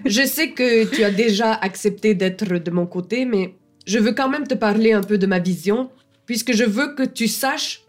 je 0.07 0.27
sais 0.27 0.51
que 0.51 0.93
tu 0.93 1.05
as 1.05 1.11
déjà 1.13 1.53
accepté 1.55 2.15
d'être 2.15 2.45
de 2.59 2.71
mon 2.73 2.87
côté, 2.87 3.27
mais 3.27 3.55
je 3.87 3.99
veux 4.01 4.13
quand 4.13 4.29
même 4.29 4.47
te 4.47 4.55
parler 4.55 4.93
un 4.93 5.03
peu 5.03 5.19
de 5.19 5.27
ma 5.27 5.39
vision, 5.39 5.91
puisque 6.27 6.53
je 6.53 6.65
veux 6.65 6.95
que 6.95 7.03
tu 7.03 7.29
saches 7.29 7.83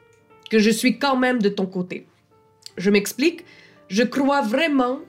que 0.50 0.60
je 0.60 0.70
suis 0.70 1.00
quand 1.00 1.18
même 1.18 1.42
de 1.42 1.50
ton 1.50 1.65
côté. 1.65 2.06
Je 2.77 2.89
m'explique. 2.89 3.46
Je 3.88 4.04
crois 4.04 4.42
vraiment 4.42 5.00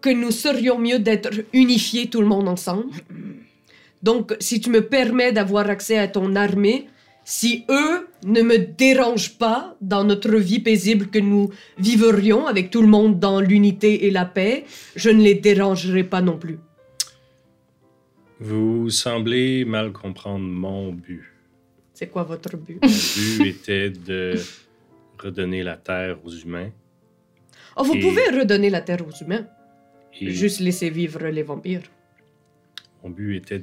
que 0.00 0.10
nous 0.10 0.30
serions 0.30 0.78
mieux 0.78 0.98
d'être 0.98 1.30
unifiés 1.52 2.08
tout 2.08 2.20
le 2.20 2.26
monde 2.26 2.48
ensemble. 2.48 2.90
Donc, 4.02 4.34
si 4.40 4.60
tu 4.60 4.70
me 4.70 4.80
permets 4.80 5.32
d'avoir 5.32 5.68
accès 5.68 5.98
à 5.98 6.08
ton 6.08 6.34
armée, 6.34 6.86
si 7.24 7.64
eux 7.68 8.08
ne 8.24 8.42
me 8.42 8.58
dérangent 8.58 9.36
pas 9.36 9.76
dans 9.80 10.04
notre 10.04 10.34
vie 10.36 10.60
paisible 10.60 11.08
que 11.08 11.18
nous 11.18 11.50
vivrions 11.78 12.46
avec 12.46 12.70
tout 12.70 12.80
le 12.80 12.88
monde 12.88 13.20
dans 13.20 13.40
l'unité 13.40 14.06
et 14.06 14.10
la 14.10 14.24
paix, 14.24 14.64
je 14.96 15.10
ne 15.10 15.22
les 15.22 15.34
dérangerai 15.34 16.04
pas 16.04 16.22
non 16.22 16.38
plus. 16.38 16.58
Vous 18.40 18.88
semblez 18.88 19.66
mal 19.66 19.92
comprendre 19.92 20.44
mon 20.46 20.92
but. 20.92 21.29
C'est 22.00 22.06
quoi 22.06 22.22
votre 22.22 22.56
but? 22.56 22.78
Mon 22.82 22.88
but 23.44 23.46
était 23.54 23.90
de 23.90 24.32
redonner 25.18 25.62
la 25.62 25.76
terre 25.76 26.16
aux 26.24 26.30
humains. 26.30 26.70
Oh, 27.76 27.82
vous 27.84 27.92
Et- 27.92 28.00
pouvez 28.00 28.26
redonner 28.40 28.70
la 28.70 28.80
terre 28.80 29.02
aux 29.06 29.12
humains. 29.22 29.46
Et 30.18 30.30
Juste 30.30 30.60
laisser 30.60 30.88
vivre 30.88 31.22
les 31.28 31.42
vampires. 31.42 31.82
mon 33.04 33.10
but 33.10 33.36
était. 33.36 33.60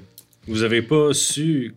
Vous 0.48 0.62
avez 0.62 0.84
pas 0.84 1.14
su 1.16 1.74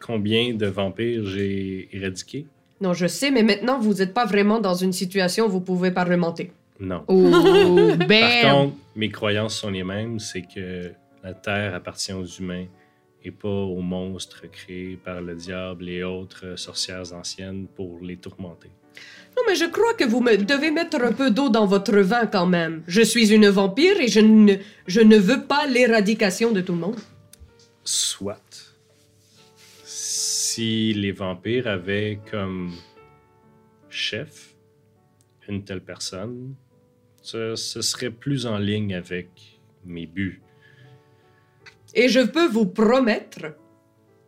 combien 0.00 0.54
de 0.54 0.64
vampires 0.66 1.26
j'ai 1.26 1.90
éradiqués? 1.94 2.46
Non, 2.80 2.94
je 2.94 3.06
sais, 3.06 3.30
mais 3.30 3.42
maintenant, 3.42 3.78
vous 3.78 3.92
n'êtes 3.92 4.14
pas 4.14 4.24
vraiment 4.24 4.60
dans 4.60 4.74
une 4.74 4.94
situation 4.94 5.44
où 5.44 5.50
vous 5.50 5.60
pouvez 5.60 5.90
parlementer. 5.90 6.52
Non. 6.80 7.04
Oh, 7.06 7.30
Par 7.98 8.08
bam! 8.08 8.42
contre, 8.50 8.76
mes 8.96 9.10
croyances 9.10 9.56
sont 9.58 9.70
les 9.70 9.84
mêmes, 9.84 10.18
c'est 10.18 10.42
que 10.52 10.90
la 11.22 11.34
terre 11.34 11.74
appartient 11.74 12.14
aux 12.14 12.24
humains 12.24 12.64
et 13.24 13.30
pas 13.30 13.48
aux 13.48 13.80
monstres 13.80 14.50
créés 14.50 14.96
par 14.96 15.20
le 15.20 15.34
diable 15.34 15.88
et 15.88 16.02
autres 16.02 16.56
sorcières 16.56 17.12
anciennes 17.12 17.66
pour 17.74 18.00
les 18.02 18.16
tourmenter. 18.16 18.70
Non, 19.36 19.42
mais 19.46 19.54
je 19.54 19.64
crois 19.64 19.94
que 19.94 20.04
vous 20.04 20.20
me 20.20 20.36
devez 20.36 20.70
mettre 20.70 21.00
un 21.00 21.12
peu 21.12 21.30
d'eau 21.30 21.48
dans 21.48 21.66
votre 21.66 21.98
vin 21.98 22.26
quand 22.26 22.46
même. 22.46 22.82
Je 22.86 23.00
suis 23.00 23.32
une 23.32 23.48
vampire 23.48 23.98
et 24.00 24.08
je 24.08 24.20
ne, 24.20 24.56
je 24.86 25.00
ne 25.00 25.16
veux 25.16 25.44
pas 25.44 25.66
l'éradication 25.66 26.52
de 26.52 26.60
tout 26.60 26.72
le 26.72 26.80
monde. 26.80 27.00
Soit. 27.84 28.76
si 29.84 30.92
les 30.92 31.12
vampires 31.12 31.66
avaient 31.66 32.20
comme 32.30 32.72
chef 33.88 34.54
une 35.48 35.64
telle 35.64 35.80
personne, 35.80 36.54
ce, 37.22 37.56
ce 37.56 37.80
serait 37.80 38.10
plus 38.10 38.46
en 38.46 38.58
ligne 38.58 38.94
avec 38.94 39.28
mes 39.84 40.06
buts. 40.06 40.42
Et 41.94 42.08
je 42.08 42.20
peux 42.20 42.48
vous 42.48 42.66
promettre 42.66 43.54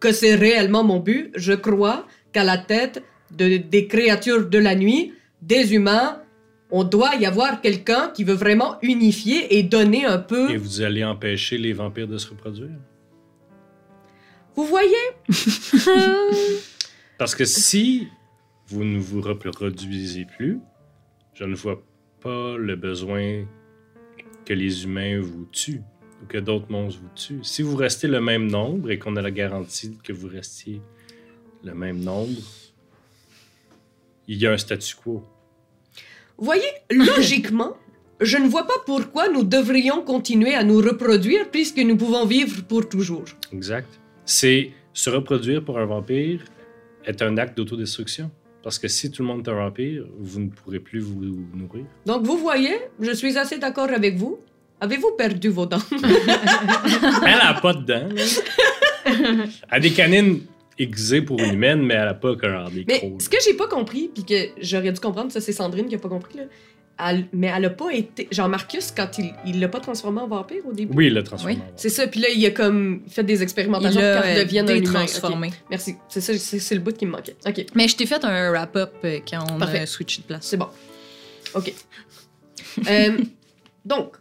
que 0.01 0.13
c'est 0.13 0.35
réellement 0.35 0.85
mon 0.85 1.01
but. 1.01 1.31
Je 1.35 1.53
crois 1.53 2.07
qu'à 2.33 2.45
la 2.45 2.59
tête 2.59 3.03
de, 3.31 3.57
des 3.57 3.87
créatures 3.87 4.49
de 4.49 4.59
la 4.59 4.75
nuit, 4.75 5.13
des 5.41 5.75
humains, 5.75 6.23
on 6.71 6.85
doit 6.85 7.15
y 7.17 7.27
avoir 7.27 7.61
quelqu'un 7.61 8.09
qui 8.09 8.25
veut 8.25 8.35
vraiment 8.35 8.79
unifier 8.83 9.57
et 9.57 9.63
donner 9.63 10.05
un 10.05 10.19
peu... 10.19 10.51
Et 10.51 10.57
vous 10.57 10.83
allez 10.83 11.05
empêcher 11.05 11.59
les 11.59 11.73
vampires 11.73 12.09
de 12.09 12.19
se 12.19 12.29
reproduire? 12.29 12.77
Vous 14.57 14.65
voyez? 14.65 15.07
Parce 17.19 17.35
que 17.35 17.45
si 17.45 18.09
vous 18.67 18.85
ne 18.85 18.99
vous 18.99 19.21
reproduisez 19.21 20.27
plus, 20.37 20.61
je 21.35 21.45
ne 21.45 21.55
vois 21.55 21.83
pas 22.21 22.57
le 22.57 22.77
besoin 22.77 23.45
que 24.45 24.53
les 24.53 24.85
humains 24.85 25.21
vous 25.21 25.47
tuent 25.47 25.83
ou 26.25 26.27
que 26.27 26.39
d'autres 26.39 26.71
monstres 26.71 27.01
vous 27.03 27.09
tuent. 27.15 27.45
Si 27.45 27.63
vous 27.63 27.77
restez 27.77 28.09
le 28.09 28.21
même 28.21 28.51
nombre 28.51 28.91
et 28.91 28.99
qu'on 28.99 29.17
a 29.17 29.23
la 29.23 29.31
garantie 29.31 29.99
que 30.03 30.13
vous 30.13 30.29
restiez 30.29 30.81
le 31.63 31.75
même 31.75 32.01
nombre, 32.01 32.41
il 34.27 34.39
y 34.39 34.47
a 34.47 34.53
un 34.53 34.59
statu 34.59 34.95
quo. 34.97 35.23
Vous 36.39 36.45
voyez, 36.45 36.73
logiquement, 36.91 37.77
je 38.21 38.39
ne 38.39 38.49
vois 38.49 38.67
pas 38.67 38.81
pourquoi 38.87 39.29
nous 39.29 39.45
devrions 39.45 40.03
continuer 40.03 40.55
à 40.55 40.65
nous 40.65 40.79
reproduire 40.79 41.51
puisque 41.51 41.79
nous 41.79 41.97
pouvons 41.97 42.25
vivre 42.27 42.65
pour 42.65 42.89
toujours. 42.89 43.27
Exact. 43.53 43.89
C'est 44.25 44.71
se 44.93 45.11
reproduire 45.11 45.65
pour 45.65 45.79
un 45.79 45.87
vampire 45.87 46.41
est 47.05 47.21
un 47.21 47.37
acte 47.37 47.57
d'autodestruction. 47.57 48.31
Parce 48.63 48.79
que 48.79 48.89
si 48.89 49.11
tout 49.11 49.21
le 49.21 49.29
monde 49.29 49.47
est 49.47 49.51
un 49.51 49.55
vampire, 49.57 50.07
vous 50.19 50.41
ne 50.41 50.49
pourrez 50.49 50.81
plus 50.81 51.01
vous 51.01 51.21
nourrir. 51.55 51.85
Donc 52.07 52.25
vous 52.25 52.39
voyez, 52.39 52.79
je 52.99 53.13
suis 53.13 53.37
assez 53.37 53.59
d'accord 53.59 53.91
avec 53.91 54.17
vous. 54.17 54.39
Avez-vous 54.81 55.13
perdu 55.17 55.49
vos 55.49 55.67
dents? 55.67 55.79
Elle 57.27 57.41
a 57.41 57.55
pas 57.55 57.75
de 57.75 57.85
dents. 57.85 58.09
Elle 59.07 59.49
a 59.71 59.81
des 59.81 59.91
canines 59.93 60.41
aiguisées 60.79 61.23
pour 61.23 61.39
une 61.41 61.55
humaine, 61.55 61.83
mais 61.83 61.95
elle 61.95 62.09
a 62.09 62.15
pas 62.15 62.35
genre 62.43 62.69
des 62.71 62.85
Mais 62.87 62.99
crocs. 62.99 63.23
ce 63.23 63.29
que 63.29 63.37
j'ai 63.45 63.55
pas 63.55 63.69
compris, 63.69 64.11
puis 64.13 64.25
que 64.25 64.35
j'aurais 64.61 64.91
dû 64.93 64.99
comprendre, 65.01 65.31
ça 65.31 65.41
c'est 65.41 65.53
Sandrine 65.53 65.87
qui 65.87 65.95
a 65.95 65.99
pas 65.99 66.09
compris, 66.09 66.37
là. 66.39 66.43
Elle- 66.99 67.27
mais 67.33 67.51
elle 67.55 67.65
a 67.65 67.71
pas 67.71 67.91
été. 67.93 68.29
Genre 68.31 68.49
Marcus, 68.49 68.93
quand 68.97 69.19
il 69.19 69.33
il 69.47 69.59
l'a 69.61 69.69
pas 69.69 69.81
transformé 69.81 70.21
en 70.21 70.27
vampire 70.29 70.63
au 70.67 70.73
début? 70.73 70.93
Oui, 70.97 71.07
il 71.09 71.15
l'a 71.15 71.23
transformé. 71.23 71.55
Oui. 71.57 71.63
C'est 71.77 71.89
ça, 71.89 72.07
puis 72.07 72.21
là, 72.21 72.29
il 72.35 72.45
a 72.47 72.51
comme 72.51 73.03
fait 73.09 73.25
des 73.25 73.43
expérimentations 73.43 74.01
Il 74.01 74.17
pour 74.21 74.25
euh, 74.27 74.43
devienne 74.43 74.69
un 74.71 74.75
humain. 74.77 74.81
détransformé. 74.81 75.49
Ok, 75.49 75.55
Merci, 75.71 75.97
c'est 76.09 76.21
ça, 76.21 76.33
c'est 76.37 76.75
le 76.75 76.81
bout 76.81 76.97
qui 76.97 77.07
me 77.07 77.13
manquait. 77.13 77.37
Ok, 77.47 77.67
Mais 77.75 77.87
je 77.89 77.97
t'ai 77.97 78.07
fait 78.07 78.25
un 78.25 78.51
wrap-up 78.51 78.93
euh, 79.05 79.19
quand 79.29 79.45
on 79.53 79.59
Parfait. 79.59 79.81
a 79.81 79.87
switché 79.87 80.23
de 80.23 80.27
place. 80.27 80.47
c'est 80.47 80.57
bon. 80.57 80.69
Ok. 81.55 81.73
Euh, 82.91 83.19
donc, 83.85 84.15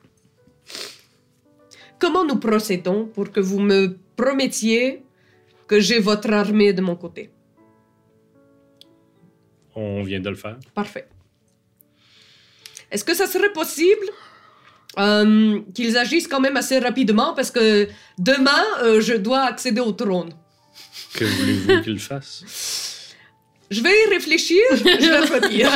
comment 2.03 2.25
nous 2.25 2.35
procédons 2.49 3.05
pour 3.05 3.31
que 3.31 3.39
vous 3.39 3.61
me 3.61 3.79
promettiez 4.17 5.03
que 5.69 5.79
j'ai 5.79 5.99
votre 5.99 6.31
armée 6.33 6.73
de 6.73 6.81
mon 6.81 6.97
côté? 6.97 7.29
On 9.73 10.03
vient 10.03 10.19
de 10.19 10.29
le 10.29 10.35
faire. 10.35 10.57
Parfait. 10.75 11.07
Est-ce 12.91 13.05
que 13.05 13.13
ça 13.13 13.25
serait 13.25 13.53
possible 13.53 14.07
euh, 14.99 15.61
qu'ils 15.73 15.95
agissent 15.97 16.27
quand 16.27 16.41
même 16.41 16.57
assez 16.57 16.77
rapidement? 16.77 17.33
Parce 17.33 17.51
que 17.51 17.87
demain, 18.17 18.63
euh, 18.83 18.99
je 18.99 19.13
dois 19.13 19.43
accéder 19.53 19.79
au 19.79 19.93
trône. 19.93 20.33
Que 21.15 21.23
voulez-vous 21.23 21.81
qu'il 21.83 21.99
fasse? 21.99 23.15
Je 23.71 23.81
vais 23.81 23.95
y 24.03 24.09
réfléchir, 24.09 24.61
je 24.73 24.83
vais 24.83 25.19
revenir. 25.25 25.69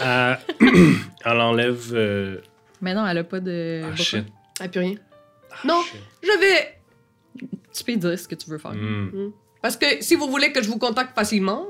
Elle, 0.00 0.38
elle 1.26 1.40
enlève. 1.50 2.40
Mais 2.84 2.92
non, 2.94 3.06
elle 3.06 3.18
a 3.18 3.24
pas 3.24 3.40
de. 3.40 3.82
Ah, 3.90 3.96
shit. 3.96 4.26
ah, 4.60 4.68
plus 4.68 4.80
rien. 4.80 4.94
Ah, 5.50 5.56
Non. 5.64 5.80
shit. 5.82 6.00
Je 6.22 6.38
vais... 6.38 6.78
Tu 7.72 7.82
peux 7.82 7.96
dire 7.96 8.18
ce 8.18 8.28
que 8.28 8.34
tu 8.34 8.48
veux 8.50 8.58
faire. 8.58 8.72
Hmm. 8.74 9.30
Parce 9.62 9.76
que 9.78 9.86
si 10.02 10.14
vous 10.16 10.28
voulez 10.30 10.52
que 10.52 10.62
je 10.62 10.68
vous 10.68 10.78
contacte 10.78 11.14
facilement, 11.14 11.64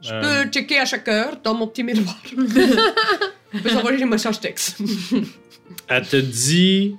je 0.00 0.12
Euh, 0.12 0.20
peux 0.44 0.50
checker 0.50 0.78
à 0.80 0.84
chaque 0.84 1.06
heure 1.08 1.36
dans 1.44 1.54
mon 1.54 1.68
petit 1.68 1.84
miroir. 1.84 2.18
je 2.26 3.58
peux 3.62 3.76
envoyer 3.76 3.98
des 3.98 4.04
messages 4.04 4.40
textes. 4.40 4.82
Elle 5.88 6.06
te 6.08 6.16
dit. 6.16 6.96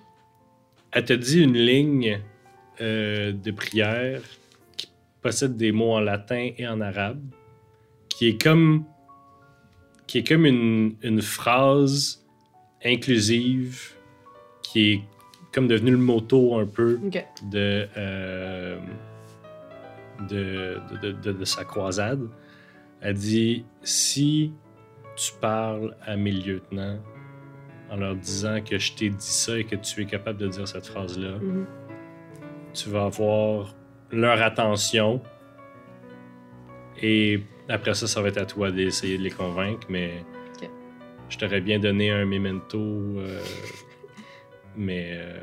Elle 0.91 1.03
te 1.05 1.13
dit 1.13 1.41
une 1.43 1.57
ligne 1.57 2.21
euh, 2.79 3.33
de 3.33 3.51
prière 3.51 4.21
qui 4.77 4.87
possède 5.21 5.57
des 5.57 5.73
mots 5.73 5.91
en 5.93 5.99
latin 5.99 6.51
et 6.57 6.65
en 6.67 6.79
arabe, 6.79 7.21
qui 8.07 8.29
est 8.29 8.41
comme. 8.41 8.85
qui 10.07 10.19
est 10.19 10.27
comme 10.27 10.45
une, 10.45 10.95
une 11.03 11.21
phrase 11.21 12.21
inclusive 12.85 13.93
qui 14.61 14.91
est 14.93 15.01
comme 15.53 15.67
devenu 15.67 15.91
le 15.91 15.97
motto 15.97 16.57
un 16.59 16.65
peu 16.65 16.99
de, 17.49 17.87
euh, 17.97 18.77
de, 20.29 20.77
de, 21.01 21.11
de- 21.11 21.31
de 21.31 21.45
sa 21.45 21.63
croisade. 21.63 22.21
Elle 23.01 23.13
dit 23.15 23.65
Si 23.81 24.51
tu 25.15 25.31
parles 25.39 25.95
à 26.05 26.15
mes 26.17 26.31
lieutenants 26.31 26.99
en 27.89 27.95
leur 27.97 28.15
disant 28.15 28.61
que 28.61 28.77
je 28.77 28.93
t'ai 28.93 29.09
dit 29.09 29.15
ça 29.19 29.57
et 29.57 29.63
que 29.63 29.75
tu 29.75 30.01
es 30.01 30.05
capable 30.05 30.39
de 30.39 30.47
dire 30.47 30.67
cette 30.67 30.87
phrase-là, 30.87 31.37
Mhm. 31.39 31.65
tu 32.73 32.89
vas 32.89 33.05
avoir 33.05 33.75
leur 34.11 34.41
attention. 34.41 35.21
Et 37.01 37.41
après 37.69 37.93
ça, 37.93 38.07
ça 38.07 38.21
va 38.21 38.29
être 38.29 38.37
à 38.41 38.45
toi 38.45 38.71
d'essayer 38.71 39.17
de 39.17 39.23
les 39.23 39.31
convaincre, 39.31 39.85
mais. 39.89 40.23
Je 41.29 41.37
t'aurais 41.37 41.61
bien 41.61 41.79
donné 41.79 42.11
un 42.11 42.25
memento, 42.25 42.77
euh, 42.79 43.41
mais 44.75 45.11
euh, 45.13 45.39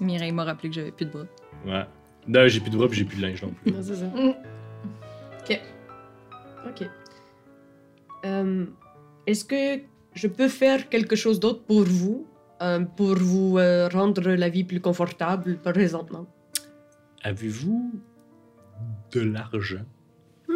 Mireille 0.00 0.32
m'a 0.32 0.44
rappelé 0.44 0.68
que 0.68 0.74
j'avais 0.74 0.90
plus 0.92 1.06
de 1.06 1.10
bras. 1.10 1.26
ouais. 1.66 1.84
Non, 2.26 2.46
j'ai 2.46 2.60
plus 2.60 2.70
de 2.70 2.76
bras 2.76 2.88
puis 2.88 2.98
j'ai 2.98 3.04
plus 3.06 3.16
de 3.16 3.22
linge 3.22 3.42
non 3.42 3.50
plus. 3.52 3.72
Non, 3.72 3.78
c'est 3.82 3.96
ça. 3.96 4.04
Mm. 4.06 4.34
Ok. 5.40 5.60
Ok. 6.68 6.88
Euh, 8.26 8.66
Est-ce 9.26 9.44
que 9.44 9.82
je 10.14 10.26
peux 10.26 10.48
faire 10.48 10.88
quelque 10.90 11.16
chose 11.16 11.40
d'autre 11.40 11.62
pour 11.64 11.84
vous, 11.84 12.26
euh, 12.60 12.80
pour 12.80 13.14
vous 13.16 13.56
euh, 13.58 13.88
rendre 13.88 14.30
la 14.32 14.48
vie 14.50 14.64
plus 14.64 14.80
confortable 14.80 15.56
présentement? 15.58 16.26
Avez-vous 17.22 17.92
de 19.12 19.20
l'argent? 19.20 19.86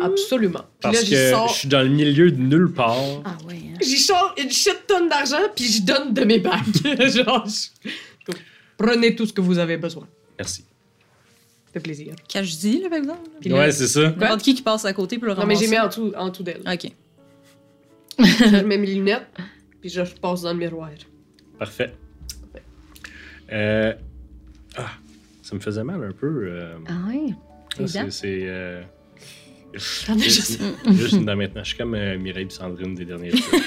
Absolument. 0.00 0.60
Puis 0.60 0.66
Parce 0.80 1.02
là, 1.02 1.10
que 1.10 1.30
sors, 1.30 1.48
je 1.48 1.54
suis 1.54 1.68
dans 1.68 1.82
le 1.82 1.88
milieu 1.88 2.30
de 2.30 2.36
nulle 2.40 2.72
part. 2.72 2.96
Ah 3.24 3.36
ouais. 3.46 3.56
hein. 3.72 3.78
j'y 3.82 3.98
sors 3.98 4.34
une 4.38 4.50
shit 4.50 4.86
tonne 4.86 5.08
d'argent, 5.08 5.36
puis 5.54 5.64
je 5.66 5.82
donne 5.82 6.14
de 6.14 6.24
mes 6.24 6.38
bagues. 6.38 6.64
Genre, 7.10 7.46
je- 7.46 8.32
prenez 8.78 9.14
tout 9.14 9.26
ce 9.26 9.32
que 9.32 9.40
vous 9.40 9.58
avez 9.58 9.76
besoin. 9.76 10.06
Merci. 10.38 10.62
Ça 11.66 11.72
fait 11.74 11.80
plaisir. 11.80 12.14
Qu'est-ce 12.28 12.42
que 12.44 12.48
je 12.50 12.56
dis, 12.56 12.80
là, 12.82 12.88
par 12.88 12.98
exemple? 12.98 13.28
Puis 13.40 13.50
là- 13.50 13.58
Ouais, 13.58 13.72
c'est 13.72 13.86
ça. 13.88 14.10
N'importe 14.10 14.42
qui 14.42 14.54
qui 14.54 14.62
passe 14.62 14.84
à 14.84 14.92
côté 14.92 15.18
peut 15.18 15.26
le 15.26 15.34
non, 15.34 15.46
mais 15.46 15.56
j'ai 15.56 15.68
mis 15.68 15.78
en 15.78 15.88
dessous, 15.88 16.12
en 16.16 16.28
dessous 16.30 16.42
d'elle. 16.42 16.62
OK. 16.66 16.90
je 18.18 18.64
mets 18.64 18.78
mes 18.78 18.86
lunettes, 18.94 19.26
puis 19.80 19.88
je 19.90 20.02
passe 20.20 20.42
dans 20.42 20.52
le 20.52 20.58
miroir. 20.58 20.90
Parfait. 21.58 21.92
Euh, 23.52 23.92
Ah, 24.76 24.90
ça 25.42 25.54
me 25.54 25.60
faisait 25.60 25.84
mal 25.84 26.02
un 26.02 26.12
peu. 26.12 26.26
euh, 26.48 26.76
Ah 26.88 26.92
ouais. 27.08 27.26
ah, 27.30 27.74
Les 27.80 28.10
c'est. 28.10 28.48
J'en 29.74 30.16
ai 30.16 30.20
Juste, 30.20 30.60
dent 31.24 31.36
maintenant. 31.36 31.62
Je 31.64 31.68
suis 31.68 31.78
comme 31.78 31.94
euh, 31.94 32.18
Mireille 32.18 32.46
et 32.46 32.50
Sandrine 32.52 32.94
des 32.94 33.04
derniers 33.04 33.30
jours. 33.30 33.46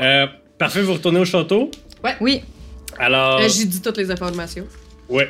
Euh, 0.00 0.26
parfait, 0.56 0.80
vous 0.80 0.94
retournez 0.94 1.20
au 1.20 1.26
château? 1.26 1.70
Oui. 2.22 2.40
Alors, 2.98 3.38
Euh, 3.40 3.48
J'ai 3.48 3.66
dit 3.66 3.82
toutes 3.82 3.98
les 3.98 4.10
informations. 4.10 4.66
ouais. 5.10 5.28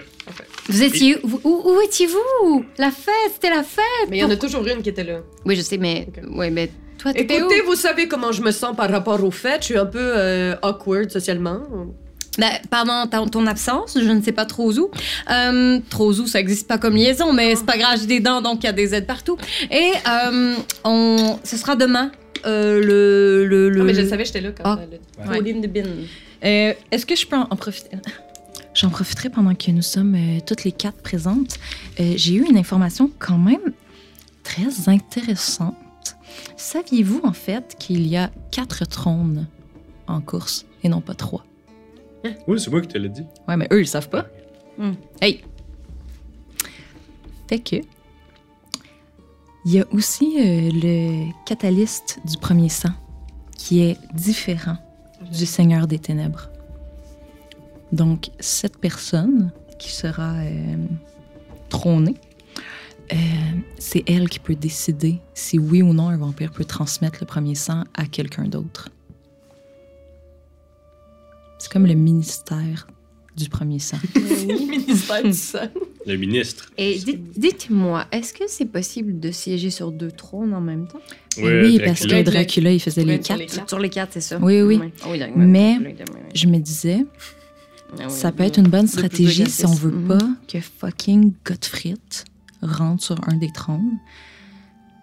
Vous 0.68 0.82
étiez 0.84 1.16
où, 1.24 1.40
où, 1.42 1.62
où 1.72 1.80
étiez-vous? 1.80 2.64
La 2.78 2.92
fête, 2.92 3.32
c'était 3.34 3.50
la 3.50 3.64
fête. 3.64 4.08
Mais 4.08 4.18
il 4.18 4.20
y 4.20 4.24
en 4.24 4.30
a 4.30 4.36
toujours 4.36 4.64
une 4.64 4.80
qui 4.80 4.90
était 4.90 5.02
là. 5.02 5.22
Oui, 5.44 5.56
je 5.56 5.62
sais, 5.62 5.76
mais 5.76 6.06
Ok. 6.08 6.36
ouais, 6.36 6.50
mais 6.50 6.70
toi, 6.98 7.12
t'étais 7.12 7.34
où? 7.42 7.46
Écoutez, 7.46 7.62
vous 7.62 7.74
savez 7.74 8.06
comment 8.06 8.30
je 8.30 8.42
me 8.42 8.52
sens 8.52 8.76
par 8.76 8.88
rapport 8.90 9.24
au 9.24 9.32
fait. 9.32 9.56
Je 9.60 9.64
suis 9.64 9.76
un 9.78 9.86
peu 9.86 9.98
euh, 10.16 10.54
awkward 10.62 11.10
socialement. 11.10 11.62
Ben, 12.38 12.50
pendant 12.70 13.06
ta- 13.06 13.26
ton 13.26 13.46
absence, 13.46 13.98
je 14.00 14.08
ne 14.10 14.22
sais 14.22 14.32
pas 14.32 14.46
trop 14.46 14.72
où. 14.78 14.90
Euh, 15.30 15.80
trop 15.90 16.12
où, 16.12 16.26
ça 16.26 16.38
existe 16.40 16.68
pas 16.68 16.78
comme 16.78 16.94
liaison, 16.94 17.32
mais 17.32 17.56
c'est 17.56 17.66
pas 17.66 17.76
grave, 17.76 17.98
j'ai 18.00 18.06
des 18.06 18.20
dents, 18.20 18.40
donc 18.40 18.62
il 18.62 18.66
y 18.66 18.68
a 18.68 18.72
des 18.72 18.94
aides 18.94 19.06
partout. 19.06 19.36
Et 19.70 19.92
euh, 20.08 20.54
on, 20.84 21.38
ce 21.44 21.56
sera 21.56 21.74
demain. 21.76 22.12
euh, 22.46 22.80
le, 22.80 23.44
le, 23.46 23.68
le... 23.68 23.78
Non, 23.80 23.84
mais 23.84 23.94
je 23.94 24.06
savais, 24.08 24.24
j'étais 24.24 24.40
là 24.40 24.50
quand 24.56 24.62
Ah. 24.64 24.78
Ouais. 25.28 25.38
Pauline 25.38 25.60
de 25.60 25.66
Bin. 25.66 25.82
Euh, 26.44 26.72
Est-ce 26.90 27.04
que 27.04 27.16
je 27.16 27.26
peux 27.26 27.36
en, 27.36 27.46
en 27.50 27.56
profiter? 27.56 27.90
J'en 28.74 28.88
profiterai 28.88 29.28
pendant 29.28 29.54
que 29.54 29.70
nous 29.72 29.82
sommes 29.82 30.14
euh, 30.14 30.38
toutes 30.46 30.62
les 30.64 30.72
quatre 30.72 31.02
présentes. 31.02 31.56
Euh, 31.98 32.12
J'ai 32.16 32.34
eu 32.34 32.44
une 32.48 32.56
information 32.56 33.10
quand 33.18 33.36
même 33.38 33.72
très 34.44 34.88
intéressante. 34.88 35.74
Saviez-vous 36.56 37.20
en 37.24 37.32
fait 37.32 37.74
qu'il 37.78 38.06
y 38.06 38.16
a 38.16 38.30
quatre 38.52 38.86
trônes 38.86 39.46
en 40.06 40.20
course 40.20 40.64
et 40.84 40.88
non 40.88 41.00
pas 41.00 41.14
trois? 41.14 41.44
Oui, 42.46 42.60
c'est 42.60 42.70
moi 42.70 42.80
qui 42.80 42.88
te 42.88 42.98
l'ai 42.98 43.08
dit. 43.08 43.24
Ouais, 43.48 43.56
mais 43.56 43.68
eux, 43.72 43.80
ils 43.80 43.86
savent 43.86 44.08
pas. 44.08 44.26
Hmm. 44.78 44.92
Hey! 45.20 45.42
Fait 47.48 47.58
que. 47.58 47.76
Il 49.66 49.72
y 49.72 49.80
a 49.80 49.86
aussi 49.92 50.36
euh, 50.38 50.70
le 50.72 51.30
catalyste 51.44 52.18
du 52.24 52.38
premier 52.38 52.70
sang 52.70 52.92
qui 53.58 53.82
est 53.82 53.98
différent 54.14 54.78
du 55.30 55.44
Seigneur 55.44 55.86
des 55.86 55.98
Ténèbres. 55.98 56.48
Donc, 57.92 58.30
cette 58.40 58.78
personne 58.78 59.52
qui 59.78 59.90
sera 59.90 60.36
euh, 60.36 60.76
trônée, 61.68 62.14
euh, 63.12 63.16
c'est 63.78 64.08
elle 64.08 64.28
qui 64.28 64.38
peut 64.38 64.54
décider 64.54 65.20
si 65.34 65.58
oui 65.58 65.82
ou 65.82 65.92
non 65.92 66.08
un 66.08 66.16
vampire 66.16 66.52
peut 66.52 66.64
transmettre 66.64 67.18
le 67.20 67.26
premier 67.26 67.54
sang 67.54 67.84
à 67.94 68.06
quelqu'un 68.06 68.44
d'autre. 68.44 68.88
C'est 71.60 71.70
comme 71.70 71.86
le 71.86 71.94
ministère 71.94 72.86
du 73.36 73.48
premier 73.48 73.78
sang. 73.78 73.98
ministère 74.16 75.22
du 75.22 75.32
sang. 75.32 75.68
Le 76.06 76.16
ministre. 76.16 76.70
Et 76.78 76.98
dites- 76.98 77.38
dites-moi, 77.38 78.06
est-ce 78.10 78.32
que 78.32 78.44
c'est 78.48 78.64
possible 78.66 79.20
de 79.20 79.30
siéger 79.30 79.70
sur 79.70 79.92
deux 79.92 80.10
trônes 80.10 80.52
en 80.54 80.60
même 80.60 80.88
temps? 80.88 81.00
Oui, 81.38 81.78
parce 81.84 82.00
que 82.06 82.22
Dracula, 82.22 82.72
il 82.72 82.80
faisait 82.80 83.04
les 83.04 83.22
sur 83.22 83.36
les 83.36 83.46
quatre. 83.46 83.68
Sur 83.68 83.78
les 83.78 83.88
quatre, 83.90 84.12
c'est 84.14 84.20
ça? 84.20 84.38
Oui, 84.40 84.62
oui. 84.62 84.80
Ah 85.04 85.08
oui. 85.10 85.20
Mais- 85.36 85.76
Oui, 85.78 85.86
oui, 85.86 85.94
oui. 86.00 86.20
Je 86.34 86.46
me 86.48 86.58
disais, 86.58 87.04
Ah 87.92 88.04
oui, 88.04 88.04
ça 88.08 88.32
peut 88.32 88.42
oui. 88.42 88.48
être 88.48 88.58
une 88.58 88.68
bonne 88.68 88.86
stratégie 88.88 89.46
si 89.48 89.64
on 89.66 89.74
veut 89.74 89.90
Mhm. 89.92 90.08
pas 90.08 90.28
que 90.48 90.58
fucking 90.60 91.32
Gottfried 91.44 91.98
rentre 92.62 93.02
sur 93.04 93.16
un 93.28 93.36
des 93.36 93.52
trônes, 93.52 93.98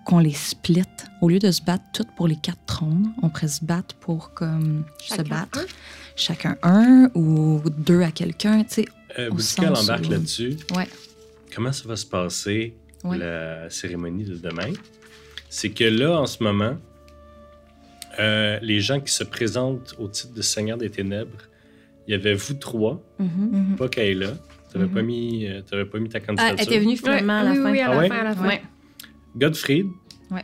qu'on 0.08 0.20
les 0.20 0.32
split. 0.34 0.84
Au 1.22 1.28
lieu 1.28 1.38
de 1.38 1.52
se 1.52 1.62
battre 1.62 1.84
toutes 1.94 2.10
pour 2.16 2.28
les 2.30 2.38
quatre 2.38 2.66
trônes, 2.66 3.12
on 3.22 3.28
pourrait 3.30 3.50
se 3.50 3.64
battre 3.66 3.94
pour 3.96 4.34
comme 4.34 4.86
se 5.00 5.16
Chacun 5.16 5.24
battre. 5.30 5.66
Chacun 6.16 6.56
un 6.64 7.12
ou 7.14 7.62
deux 7.78 8.02
à 8.02 8.12
quelqu'un, 8.12 8.64
tu 8.64 8.76
sais. 8.76 8.86
Euh, 9.20 9.30
embarque 9.60 10.08
là-dessus. 10.08 10.56
Ouais. 10.76 10.88
Comment 11.54 11.74
ça 11.74 11.88
va 11.90 11.96
se 11.98 12.06
passer, 12.06 12.74
Ouais. 13.04 13.18
la 13.18 13.70
cérémonie 13.70 14.24
de 14.24 14.36
demain? 14.36 14.72
C'est 15.50 15.70
que 15.72 15.84
là, 15.84 16.20
en 16.22 16.26
ce 16.26 16.42
moment, 16.42 16.78
euh, 18.20 18.60
les 18.62 18.80
gens 18.80 19.00
qui 19.02 19.12
se 19.14 19.24
présentent 19.26 19.94
au 20.00 20.08
titre 20.08 20.34
de 20.34 20.42
Seigneur 20.42 20.78
des 20.78 20.90
Ténèbres, 20.90 21.38
il 22.08 22.12
y 22.12 22.14
avait 22.16 22.34
vous 22.34 22.54
trois, 22.54 23.04
Mhm. 23.20 23.76
pas 23.78 23.90
Kayla. 23.90 24.32
T'avais 24.72 24.86
Mhm. 24.86 24.94
pas, 24.94 25.02
mis, 25.02 25.48
euh, 25.48 25.62
t'avais 25.62 25.86
pas 25.86 26.00
mis 26.00 26.10
ta 26.10 26.20
Ah, 26.20 26.26
candidature. 26.26 26.56
elle 26.60 26.64
était 26.66 26.80
venue 26.80 26.98
finalement 26.98 27.40
à 27.40 27.44
la 27.44 27.52
oui, 27.52 27.58
fin. 27.58 27.72
oui, 27.72 27.80
à 27.82 27.90
Ah 27.92 28.02
la 28.02 28.08
fin, 28.08 28.16
à 28.20 28.24
la 28.24 28.36
fin. 28.36 28.58
Ouais. 30.32 30.42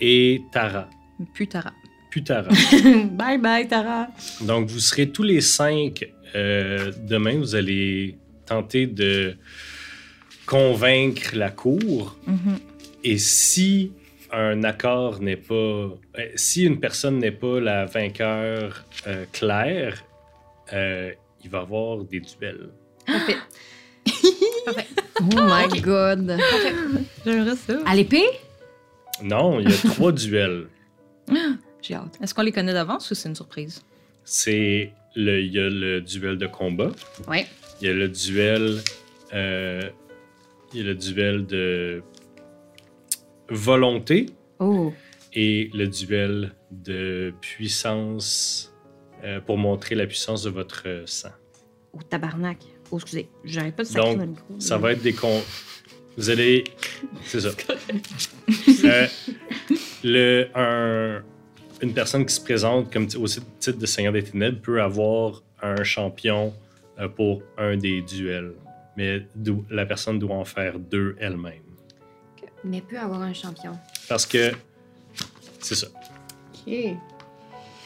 et 0.00 0.42
Tara. 0.52 0.88
Plus 1.34 1.46
Tara. 1.46 1.72
Puis 2.10 2.24
Tara. 2.24 2.48
bye 3.12 3.38
bye, 3.38 3.68
Tara. 3.68 4.08
Donc, 4.40 4.68
vous 4.68 4.80
serez 4.80 5.10
tous 5.10 5.22
les 5.22 5.40
cinq 5.40 6.04
euh, 6.34 6.92
demain. 7.06 7.38
Vous 7.38 7.54
allez 7.54 8.16
tenter 8.46 8.86
de 8.86 9.36
convaincre 10.46 11.36
la 11.36 11.50
cour. 11.50 12.16
Mhm. 12.26 12.58
Et 13.04 13.18
si 13.18 13.92
un 14.32 14.62
accord 14.64 15.20
n'est 15.20 15.36
pas. 15.36 15.54
euh, 15.54 15.96
si 16.36 16.64
une 16.64 16.80
personne 16.80 17.18
n'est 17.18 17.30
pas 17.32 17.60
la 17.60 17.84
vainqueur 17.86 18.84
euh, 19.06 19.24
claire, 19.32 20.04
euh, 20.72 21.12
il 21.44 21.50
va 21.50 21.58
y 21.58 21.62
avoir 21.62 22.04
des 22.04 22.20
duels. 22.20 22.70
Parfait. 23.06 23.36
Oh 25.20 25.24
my 25.36 25.80
god. 25.80 26.38
J'aimerais 27.24 27.56
ça. 27.56 27.74
À 27.86 27.94
l'épée? 27.94 28.24
Non, 29.22 29.60
il 29.60 29.68
y 29.68 29.72
a 29.72 29.76
trois 29.92 30.12
duels. 30.24 30.66
J'ai 31.82 31.94
hâte. 31.94 32.18
Est-ce 32.22 32.34
qu'on 32.34 32.42
les 32.42 32.52
connaît 32.52 32.72
d'avance 32.72 33.10
ou 33.10 33.14
c'est 33.14 33.28
une 33.28 33.34
surprise? 33.34 33.82
C'est 34.24 34.92
le, 35.14 35.40
il 35.40 35.52
y 35.52 35.58
a 35.58 35.68
le 35.68 36.00
duel 36.00 36.38
de 36.38 36.46
combat. 36.46 36.90
Ouais. 37.28 37.46
Il 37.80 37.86
y 37.88 37.90
a 37.90 37.94
le 37.94 38.08
duel. 38.08 38.78
euh, 39.32 39.82
il 40.72 40.78
y 40.78 40.82
a 40.82 40.86
le 40.86 40.94
duel 40.94 41.46
de 41.46 42.02
volonté 43.48 44.26
Oh. 44.58 44.92
et 45.32 45.70
le 45.72 45.86
duel 45.88 46.54
de 46.70 47.32
puissance 47.40 48.72
euh, 49.24 49.40
pour 49.40 49.56
montrer 49.58 49.94
la 49.94 50.06
puissance 50.06 50.42
de 50.44 50.50
votre 50.50 50.86
sang. 51.06 51.30
Oh, 51.92 51.98
tabarnak. 52.08 52.58
Oh, 52.90 52.96
excusez. 52.96 53.28
J'arrête 53.44 53.76
pas 53.76 53.82
de 53.84 53.88
sacrer 53.88 54.08
Donc, 54.10 54.18
dans 54.18 54.24
le 54.24 54.30
micro. 54.30 54.54
Ça 54.58 54.76
va 54.78 54.92
être 54.92 55.02
des 55.02 55.12
con. 55.12 55.42
Vous 56.16 56.28
allez. 56.30 56.64
C'est 57.24 57.40
ça. 57.40 57.50
Euh, 58.84 59.06
le, 60.02 60.48
un- 60.54 61.22
une 61.82 61.92
personne 61.94 62.24
qui 62.26 62.34
se 62.34 62.40
présente 62.40 62.90
comme 62.92 63.04
au 63.18 63.26
titre 63.28 63.78
de 63.78 63.86
Seigneur 63.86 64.12
des 64.12 64.22
Ténèbres 64.24 64.60
peut 64.60 64.80
avoir 64.82 65.42
un 65.62 65.82
champion 65.84 66.52
euh, 66.98 67.08
pour 67.08 67.42
un 67.58 67.76
des 67.76 68.00
duels. 68.02 68.52
Mais 68.96 69.26
do- 69.34 69.64
la 69.70 69.86
personne 69.86 70.18
doit 70.18 70.34
en 70.34 70.44
faire 70.44 70.78
deux 70.78 71.14
elle-même. 71.20 71.62
Mais 72.64 72.80
peut 72.80 72.98
avoir 72.98 73.20
un 73.22 73.32
champion. 73.34 73.72
Parce 74.08 74.26
que. 74.26 74.52
C'est 75.60 75.74
ça. 75.76 75.86
Ok. 76.66 76.72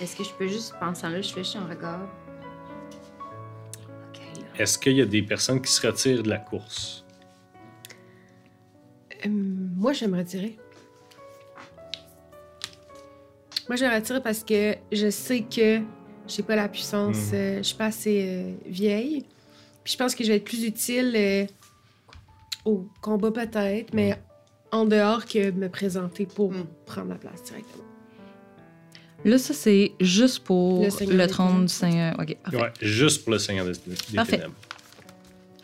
Est-ce 0.00 0.16
que 0.16 0.24
je 0.24 0.30
peux 0.38 0.48
juste 0.48 0.74
penser 0.80 1.08
là, 1.08 1.20
je 1.20 1.32
fais 1.32 1.58
un 1.58 1.66
regard? 1.66 2.08
Est-ce 4.58 4.78
qu'il 4.78 4.92
y 4.96 5.00
a 5.02 5.06
des 5.06 5.22
personnes 5.22 5.60
qui 5.60 5.70
se 5.72 5.84
retirent 5.86 6.22
de 6.22 6.28
la 6.30 6.38
course? 6.38 7.04
Euh, 9.26 9.28
moi, 9.28 9.92
j'aimerais 9.92 10.24
tirer. 10.24 10.56
Moi, 13.68 13.76
j'aimerais 13.76 14.02
tirer 14.02 14.20
parce 14.22 14.44
que 14.44 14.76
je 14.92 15.10
sais 15.10 15.40
que 15.42 15.80
j'ai 16.28 16.42
pas 16.42 16.56
la 16.56 16.68
puissance, 16.68 17.28
Mhm. 17.32 17.34
euh, 17.34 17.56
je 17.58 17.62
suis 17.62 17.76
pas 17.76 17.86
assez 17.86 18.26
euh, 18.28 18.52
vieille. 18.66 19.24
Puis 19.82 19.92
je 19.94 19.98
pense 19.98 20.14
que 20.14 20.22
je 20.24 20.30
vais 20.30 20.36
être 20.36 20.44
plus 20.44 20.64
utile 20.64 21.12
euh, 21.16 21.46
au 22.64 22.86
combat 23.02 23.30
peut-être, 23.30 23.92
mais 23.92 24.18
en 24.72 24.84
dehors 24.86 25.26
que 25.26 25.50
me 25.50 25.68
présenter 25.68 26.26
pour 26.26 26.52
Mhm. 26.52 26.66
prendre 26.86 27.08
la 27.10 27.16
place 27.16 27.42
directement. 27.42 27.84
Là, 29.24 29.38
ça, 29.38 29.54
c'est 29.54 29.92
juste 30.00 30.40
pour 30.44 30.82
Le 30.84 31.26
trône 31.26 31.66
du 31.66 31.72
Seigneur. 31.72 32.14
OK, 32.20 32.36
parfait. 32.42 32.56
Ouais, 32.58 32.72
juste 32.82 33.24
pour 33.24 33.32
le 33.32 33.38
Seigneur 33.38 33.64
des, 33.64 33.72
des 33.72 34.16
Parfait. 34.16 34.36
Ténèbres. 34.36 34.54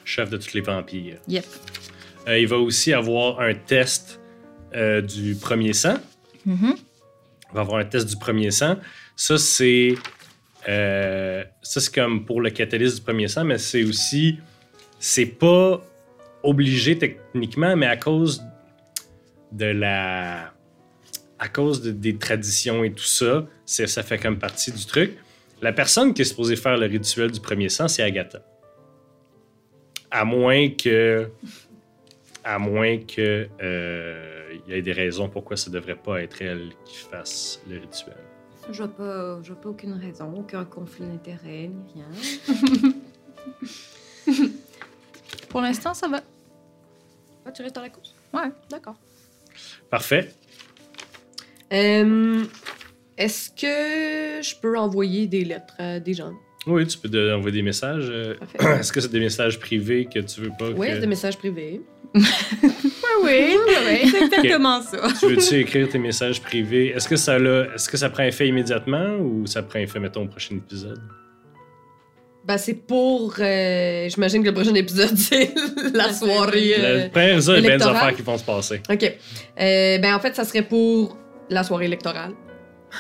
Chef 0.05 0.31
de 0.31 0.37
tous 0.39 0.55
les 0.55 0.61
vampires. 0.63 1.19
Yep. 1.29 1.45
Euh, 2.29 2.39
il 2.39 2.49
va 2.49 2.57
aussi 2.59 2.93
avoir 2.93 3.41
un 3.41 3.55
test 3.55 4.19
euh, 4.75 5.01
du 5.03 5.35
premier 5.35 5.73
sang. 5.73 5.97
Mhm. 6.47 6.75
Il 6.77 7.55
va 7.55 7.61
avoir 7.63 7.79
un 7.81 7.85
test 7.85 8.09
du 8.09 8.17
premier 8.17 8.51
sang. 8.51 8.77
Ça, 9.15 9.37
c'est. 9.39 9.95
euh, 10.69 11.45
ça, 11.63 11.81
c'est 11.81 11.95
comme 11.95 12.25
pour 12.25 12.41
le 12.41 12.51
catalyse 12.51 12.95
du 12.97 13.03
premier 13.03 13.29
sang, 13.29 13.45
mais 13.45 13.59
c'est 13.59 13.85
aussi. 13.85 14.39
C'est 14.99 15.27
pas 15.27 15.81
obligé 16.43 16.97
techniquement, 16.99 17.77
mais 17.77 17.87
à 17.87 17.97
cause 17.97 18.43
de 19.53 19.67
la. 19.67 20.53
À 21.41 21.49
cause 21.49 21.81
de- 21.83 21.91
des 21.91 22.17
traditions 22.17 22.85
et 22.85 22.93
tout 22.93 23.03
ça, 23.03 23.47
ça 23.65 24.03
fait 24.05 24.19
comme 24.19 24.39
partie 24.39 24.71
du 24.71 24.85
truc. 24.87 25.17
La 25.63 25.73
personne 25.73 26.15
qui 26.15 26.23
est 26.23 26.27
supposée 26.27 26.55
faire 26.57 26.77
le 26.77 26.87
rituel 26.87 27.31
du 27.33 27.41
premier 27.41 27.69
sang, 27.69 27.89
c'est 27.89 28.03
Agatha. 28.03 28.43
À 30.11 30.25
moins 30.25 30.69
que. 30.71 31.29
À 32.45 32.59
moins 32.59 32.99
que. 32.99 33.49
euh, 33.63 34.37
Il 34.67 34.75
y 34.75 34.79
ait 34.79 34.83
des 34.83 34.93
raisons 34.93 35.29
pourquoi 35.29 35.57
ça 35.57 35.71
devrait 35.71 35.95
pas 35.97 36.21
être 36.23 36.43
elle 36.43 36.71
qui 36.85 36.97
fasse 36.97 37.61
le 37.69 37.79
rituel. 37.79 38.17
Je 38.71 38.77
vois 38.83 38.89
pas, 38.89 39.41
je 39.43 39.53
vois 39.53 39.61
pas 39.63 39.69
aucune 39.71 39.93
raison, 39.95 40.33
aucun 40.37 40.65
conflit 40.65 41.07
d'intérêt, 41.07 41.69
ni 41.69 42.03
rien. 42.03 42.93
Pour 45.49 45.61
l'instant, 45.61 45.95
ça 45.95 46.09
va. 46.09 46.21
Ah, 47.47 47.53
tu 47.53 47.63
restes 47.63 47.75
dans 47.75 47.81
la 47.83 47.91
course? 47.91 48.15
Ouais. 48.33 48.51
D'accord. 48.71 48.97
Parfait. 49.89 50.31
Euh, 51.73 52.45
Est-ce 53.19 53.51
que 53.51 54.43
je 54.43 54.55
peux 54.61 54.77
envoyer 54.79 55.27
des 55.27 55.45
lettres 55.45 55.75
à 55.79 56.01
des 56.01 56.15
gens? 56.15 56.33
Oui, 56.67 56.87
tu 56.87 56.99
peux 56.99 57.09
de- 57.09 57.33
envoyer 57.33 57.57
des 57.57 57.63
messages. 57.63 58.09
euh, 58.11 58.35
Parfait. 58.57 58.79
Est-ce 58.81 58.93
que 58.93 59.01
c'est 59.01 59.11
des 59.11 59.21
messages 59.21 59.59
privés 59.59 60.07
que 60.13 60.21
tu 60.21 60.41
veux 60.43 60.51
pas 60.59 60.71
Oui, 60.71 60.89
que... 60.89 60.97
des 60.99 61.07
messages 61.07 61.37
privés. 61.39 61.81
oui, 62.15 62.23
oui, 63.23 63.57
c'est 64.11 64.23
exactement 64.25 64.83
ça. 64.83 64.99
Tu 65.19 65.27
veux-tu 65.29 65.55
écrire 65.61 65.89
tes 65.89 65.99
messages 65.99 66.41
privés? 66.43 66.89
Est-ce 66.89 67.09
que 67.09 67.17
ça 67.17 67.39
l'a- 67.39 67.75
Est-ce 67.75 67.89
que 67.89 67.97
ça 67.97 68.11
prend 68.11 68.25
effet 68.25 68.49
immédiatement 68.49 69.17
ou 69.19 69.47
ça 69.47 69.63
prend 69.63 69.79
effet, 69.79 70.01
mettons, 70.01 70.23
au 70.25 70.27
prochain 70.29 70.57
épisode? 70.57 71.01
Ben, 72.45 72.57
c'est 72.59 72.75
pour. 72.75 73.35
euh, 73.39 74.09
J'imagine 74.09 74.43
que 74.43 74.49
le 74.49 74.55
prochain 74.55 74.75
épisode, 74.75 75.17
c'est 75.17 75.53
la 75.95 76.13
soirée. 76.13 76.75
euh, 76.79 77.05
Le 77.05 77.11
premier 77.11 77.33
épisode, 77.33 77.59
il 77.59 77.65
y 77.65 77.67
a 77.67 77.69
bien 77.69 77.77
des 77.79 77.83
électoral? 77.85 77.97
affaires 77.97 78.17
qui 78.17 78.23
vont 78.23 78.39
se 78.39 78.45
passer. 78.45 78.81
OK. 78.91 79.03
Euh, 79.05 79.99
ben, 79.99 80.15
en 80.15 80.21
fait, 80.21 80.35
ça 80.35 80.45
serait 80.45 80.63
pour 80.63 81.17
la 81.51 81.63
soirée 81.65 81.85
électorale. 81.87 82.33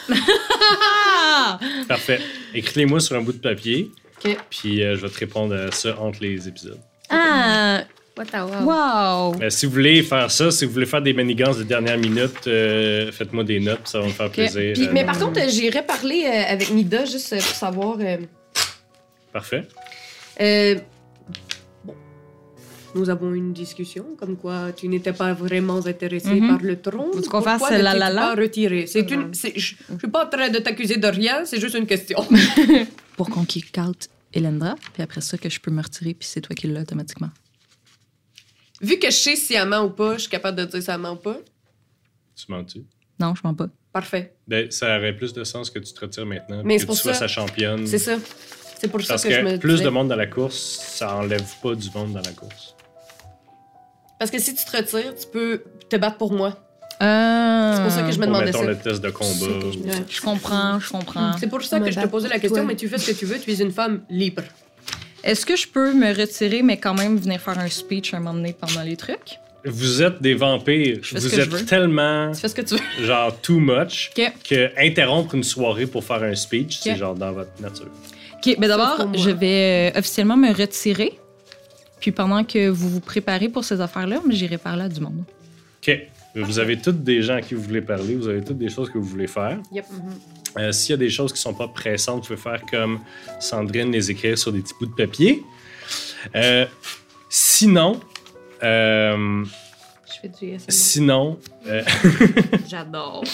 Parfait. 1.88 2.20
Écris-les-moi 2.54 3.00
sur 3.00 3.16
un 3.16 3.22
bout 3.22 3.32
de 3.32 3.38
papier, 3.38 3.90
OK. 4.24 4.36
puis 4.50 4.82
euh, 4.82 4.96
je 4.96 5.02
vais 5.02 5.08
te 5.08 5.18
répondre 5.18 5.54
à 5.54 5.70
ça 5.72 5.98
entre 5.98 6.18
les 6.22 6.46
épisodes. 6.48 6.78
Ah! 7.08 7.82
What 8.16 8.26
the 8.26 8.34
wow. 8.34 8.64
Wow! 8.64 9.42
Euh, 9.42 9.50
si 9.50 9.66
vous 9.66 9.72
voulez 9.72 10.02
faire 10.02 10.30
ça, 10.30 10.50
si 10.50 10.64
vous 10.66 10.72
voulez 10.72 10.86
faire 10.86 11.00
des 11.00 11.12
manigances 11.14 11.56
de 11.58 11.62
dernière 11.64 11.96
minute, 11.96 12.46
euh, 12.46 13.10
faites-moi 13.12 13.44
des 13.44 13.60
notes, 13.60 13.80
ça 13.88 14.00
va 14.00 14.06
me 14.06 14.10
faire 14.12 14.30
plaisir. 14.30 14.74
Puis, 14.74 14.86
Euh, 14.86 14.90
mais 14.92 15.04
par 15.04 15.18
contre, 15.18 15.40
euh, 15.40 15.48
j'irais 15.48 15.84
parler 15.84 16.24
euh, 16.26 16.52
avec 16.52 16.70
Nida 16.70 17.04
juste 17.06 17.32
euh, 17.32 17.36
pour 17.38 17.46
savoir. 17.54 17.96
euh, 18.00 18.18
Parfait. 19.32 19.62
euh. 20.40 20.76
Nous 22.94 23.08
avons 23.10 23.32
une 23.34 23.52
discussion 23.52 24.04
comme 24.18 24.36
quoi 24.36 24.72
tu 24.72 24.88
n'étais 24.88 25.12
pas 25.12 25.32
vraiment 25.32 25.84
intéressé 25.86 26.34
Mhm. 26.40 26.48
par 26.48 26.58
le. 26.62 26.76
Faut-tu 26.76 27.28
qu'on 27.28 27.40
Pourquoi 27.42 27.58
fasse 27.58 27.72
ne 27.78 27.82
la, 27.82 27.94
la, 27.94 28.10
la? 28.10 28.20
pas 28.22 28.34
retiré? 28.34 28.86
C'est 28.86 29.10
une. 29.10 29.32
C'est- 29.34 29.52
Je 29.58 29.74
je 29.90 29.98
suis 29.98 30.08
pas 30.08 30.26
en 30.26 30.28
train 30.28 30.48
de 30.48 30.58
t'accuser 30.58 30.96
de 30.96 31.06
rien, 31.06 31.44
c'est 31.44 31.60
juste 31.60 31.76
une 31.76 31.86
question. 31.86 32.18
Pour 33.16 33.28
qu'on 33.30 33.44
kick 33.44 33.76
out 33.78 34.08
Elendra, 34.32 34.76
puis 34.92 35.02
après 35.02 35.20
ça, 35.20 35.36
que 35.38 35.48
je 35.50 35.60
peux 35.60 35.70
me 35.70 35.82
retirer, 35.82 36.14
puis 36.14 36.26
c'est 36.28 36.40
toi 36.40 36.54
qui 36.56 36.66
l'as 36.68 36.80
automatiquement. 36.82 37.30
Vu 38.80 38.98
que 38.98 39.10
je 39.10 39.16
sais 39.16 39.36
si 39.36 39.54
elle 39.54 39.68
ment 39.68 39.84
ou 39.84 39.90
pas, 39.90 40.14
je 40.14 40.20
suis 40.22 40.30
capable 40.30 40.56
de 40.58 40.64
dire 40.64 40.82
si 40.82 40.90
elle 40.90 40.98
ment 40.98 41.12
ou 41.12 41.16
pas. 41.16 41.36
Tu 42.34 42.44
mens-tu? 42.48 42.82
Non, 43.18 43.34
je 43.34 43.40
mens 43.44 43.52
pas. 43.54 43.66
Parfait. 43.92 44.32
Ben, 44.48 44.70
ça 44.70 44.96
aurait 44.96 45.14
plus 45.14 45.32
de 45.34 45.44
sens 45.44 45.68
que 45.68 45.78
tu 45.80 45.92
te 45.92 46.00
retires 46.00 46.24
maintenant. 46.24 46.62
Mais 46.64 46.76
que 46.76 46.80
c'est 46.80 46.86
pour 46.86 46.96
tu 46.96 47.02
sois 47.02 47.12
ça- 47.12 47.20
sa 47.20 47.28
championne. 47.28 47.86
C'est 47.86 47.98
ça. 47.98 48.16
C'est 48.80 48.88
pour 48.88 49.02
ça 49.02 49.16
que, 49.18 49.22
que, 49.28 49.34
je 49.34 49.40
me 49.40 49.58
plus 49.58 49.72
disais. 49.72 49.84
de 49.84 49.90
monde 49.90 50.08
dans 50.08 50.16
la 50.16 50.26
course, 50.26 50.56
ça 50.56 51.14
enlève 51.16 51.44
pas 51.62 51.74
du 51.74 51.90
monde 51.94 52.14
dans 52.14 52.22
la 52.22 52.32
course. 52.32 52.74
Parce 54.20 54.30
que 54.30 54.38
si 54.38 54.54
tu 54.54 54.64
te 54.64 54.76
retires, 54.76 55.14
tu 55.20 55.26
peux 55.32 55.62
te 55.88 55.96
battre 55.96 56.16
pour 56.18 56.32
moi. 56.32 56.56
Ah. 57.00 57.72
C'est 57.74 57.82
pour 57.82 57.90
ça 57.90 58.02
que 58.02 58.12
je 58.12 58.18
me 58.20 58.26
demandais 58.26 58.44
mettons, 58.46 58.60
ça. 58.60 58.66
le 58.66 58.76
test 58.76 59.00
de 59.02 59.10
combat. 59.10 59.30
C'est 59.32 59.44
ça 59.46 59.46
que 59.46 59.60
je 59.72 59.78
me 59.78 59.84
ou- 59.84 59.86
disais. 59.88 60.04
Je 60.08 60.20
comprends, 60.20 60.78
je 60.78 60.90
comprends. 60.90 61.32
C'est 61.38 61.46
pour 61.48 61.62
ça 61.62 61.80
que 61.80 61.86
je 61.86 61.90
te 61.92 61.96
battre 61.96 62.10
posais 62.10 62.28
la 62.28 62.38
question, 62.38 62.64
mais 62.64 62.76
tu 62.76 62.86
fais 62.88 62.98
ce 62.98 63.10
que 63.10 63.16
tu 63.18 63.24
veux, 63.24 63.38
tu 63.40 63.50
es 63.50 63.56
une 63.58 63.72
femme 63.72 64.02
libre. 64.10 64.42
Est-ce 65.24 65.44
que 65.44 65.56
je 65.56 65.66
peux 65.66 65.92
me 65.94 66.14
retirer, 66.14 66.62
mais 66.62 66.76
quand 66.78 66.94
même 66.94 67.16
venir 67.16 67.40
faire 67.40 67.58
un 67.58 67.68
speech 67.68 68.14
un 68.14 68.18
moment 68.20 68.34
donné 68.34 68.52
pendant 68.58 68.82
les 68.82 68.96
trucs? 68.96 69.38
Vous 69.64 70.02
êtes 70.02 70.20
des 70.22 70.34
vampires. 70.34 70.98
Je 71.02 71.08
fais 71.08 71.20
ce 71.20 71.28
Vous 71.28 71.36
que 71.36 71.42
je 71.42 71.48
veux. 71.50 71.58
êtes 71.60 71.66
tellement, 71.66 72.32
Tu 72.32 72.40
fais 72.40 72.48
ce 72.48 72.54
que 72.54 72.62
tu 72.62 72.74
veux. 72.76 73.04
genre, 73.06 73.34
too 73.40 73.58
much 73.60 74.10
Ok. 74.16 74.32
que 74.48 74.70
interrompre 74.78 75.34
une 75.34 75.44
soirée 75.44 75.86
pour 75.86 76.04
faire 76.04 76.22
un 76.22 76.34
speech, 76.34 76.78
c'est 76.82 76.96
genre 76.96 77.14
dans 77.14 77.32
votre 77.32 77.50
nature. 77.60 77.86
OK, 78.34 78.56
mais 78.58 78.66
Sauf 78.68 78.78
d'abord, 78.78 79.08
je 79.14 79.30
vais 79.30 79.92
euh, 79.94 79.98
officiellement 79.98 80.36
me 80.38 80.52
retirer. 80.54 81.18
Puis 82.00 82.12
pendant 82.12 82.42
que 82.44 82.68
vous 82.68 82.88
vous 82.88 83.00
préparez 83.00 83.48
pour 83.48 83.64
ces 83.64 83.80
affaires-là, 83.80 84.20
j'irai 84.30 84.58
parler 84.58 84.82
à 84.84 84.88
du 84.88 85.00
monde. 85.00 85.22
OK. 85.82 85.98
Vous 86.36 86.58
avez 86.60 86.76
toutes 86.80 87.02
des 87.02 87.22
gens 87.22 87.34
à 87.34 87.42
qui 87.42 87.54
vous 87.54 87.62
voulez 87.62 87.80
parler, 87.80 88.14
vous 88.14 88.28
avez 88.28 88.42
toutes 88.44 88.58
des 88.58 88.68
choses 88.68 88.88
que 88.88 88.98
vous 88.98 89.04
voulez 89.04 89.26
faire. 89.26 89.58
Yep. 89.72 89.84
Euh, 90.58 90.70
S'il 90.72 90.90
y 90.90 90.94
a 90.94 90.96
des 90.96 91.10
choses 91.10 91.32
qui 91.32 91.40
sont 91.40 91.54
pas 91.54 91.66
pressantes, 91.68 92.22
vous 92.22 92.26
pouvez 92.28 92.36
faire 92.38 92.62
comme 92.70 93.00
Sandrine, 93.40 93.90
les 93.90 94.10
écrire 94.12 94.38
sur 94.38 94.52
des 94.52 94.60
petits 94.60 94.74
bouts 94.78 94.86
de 94.86 94.94
papier. 94.94 95.42
Euh, 96.36 96.66
sinon, 97.28 97.98
euh, 98.62 99.44
Je 100.06 100.20
fais 100.22 100.28
du 100.28 100.56
sinon, 100.68 101.38
euh, 101.66 101.82
J'adore. 102.68 103.24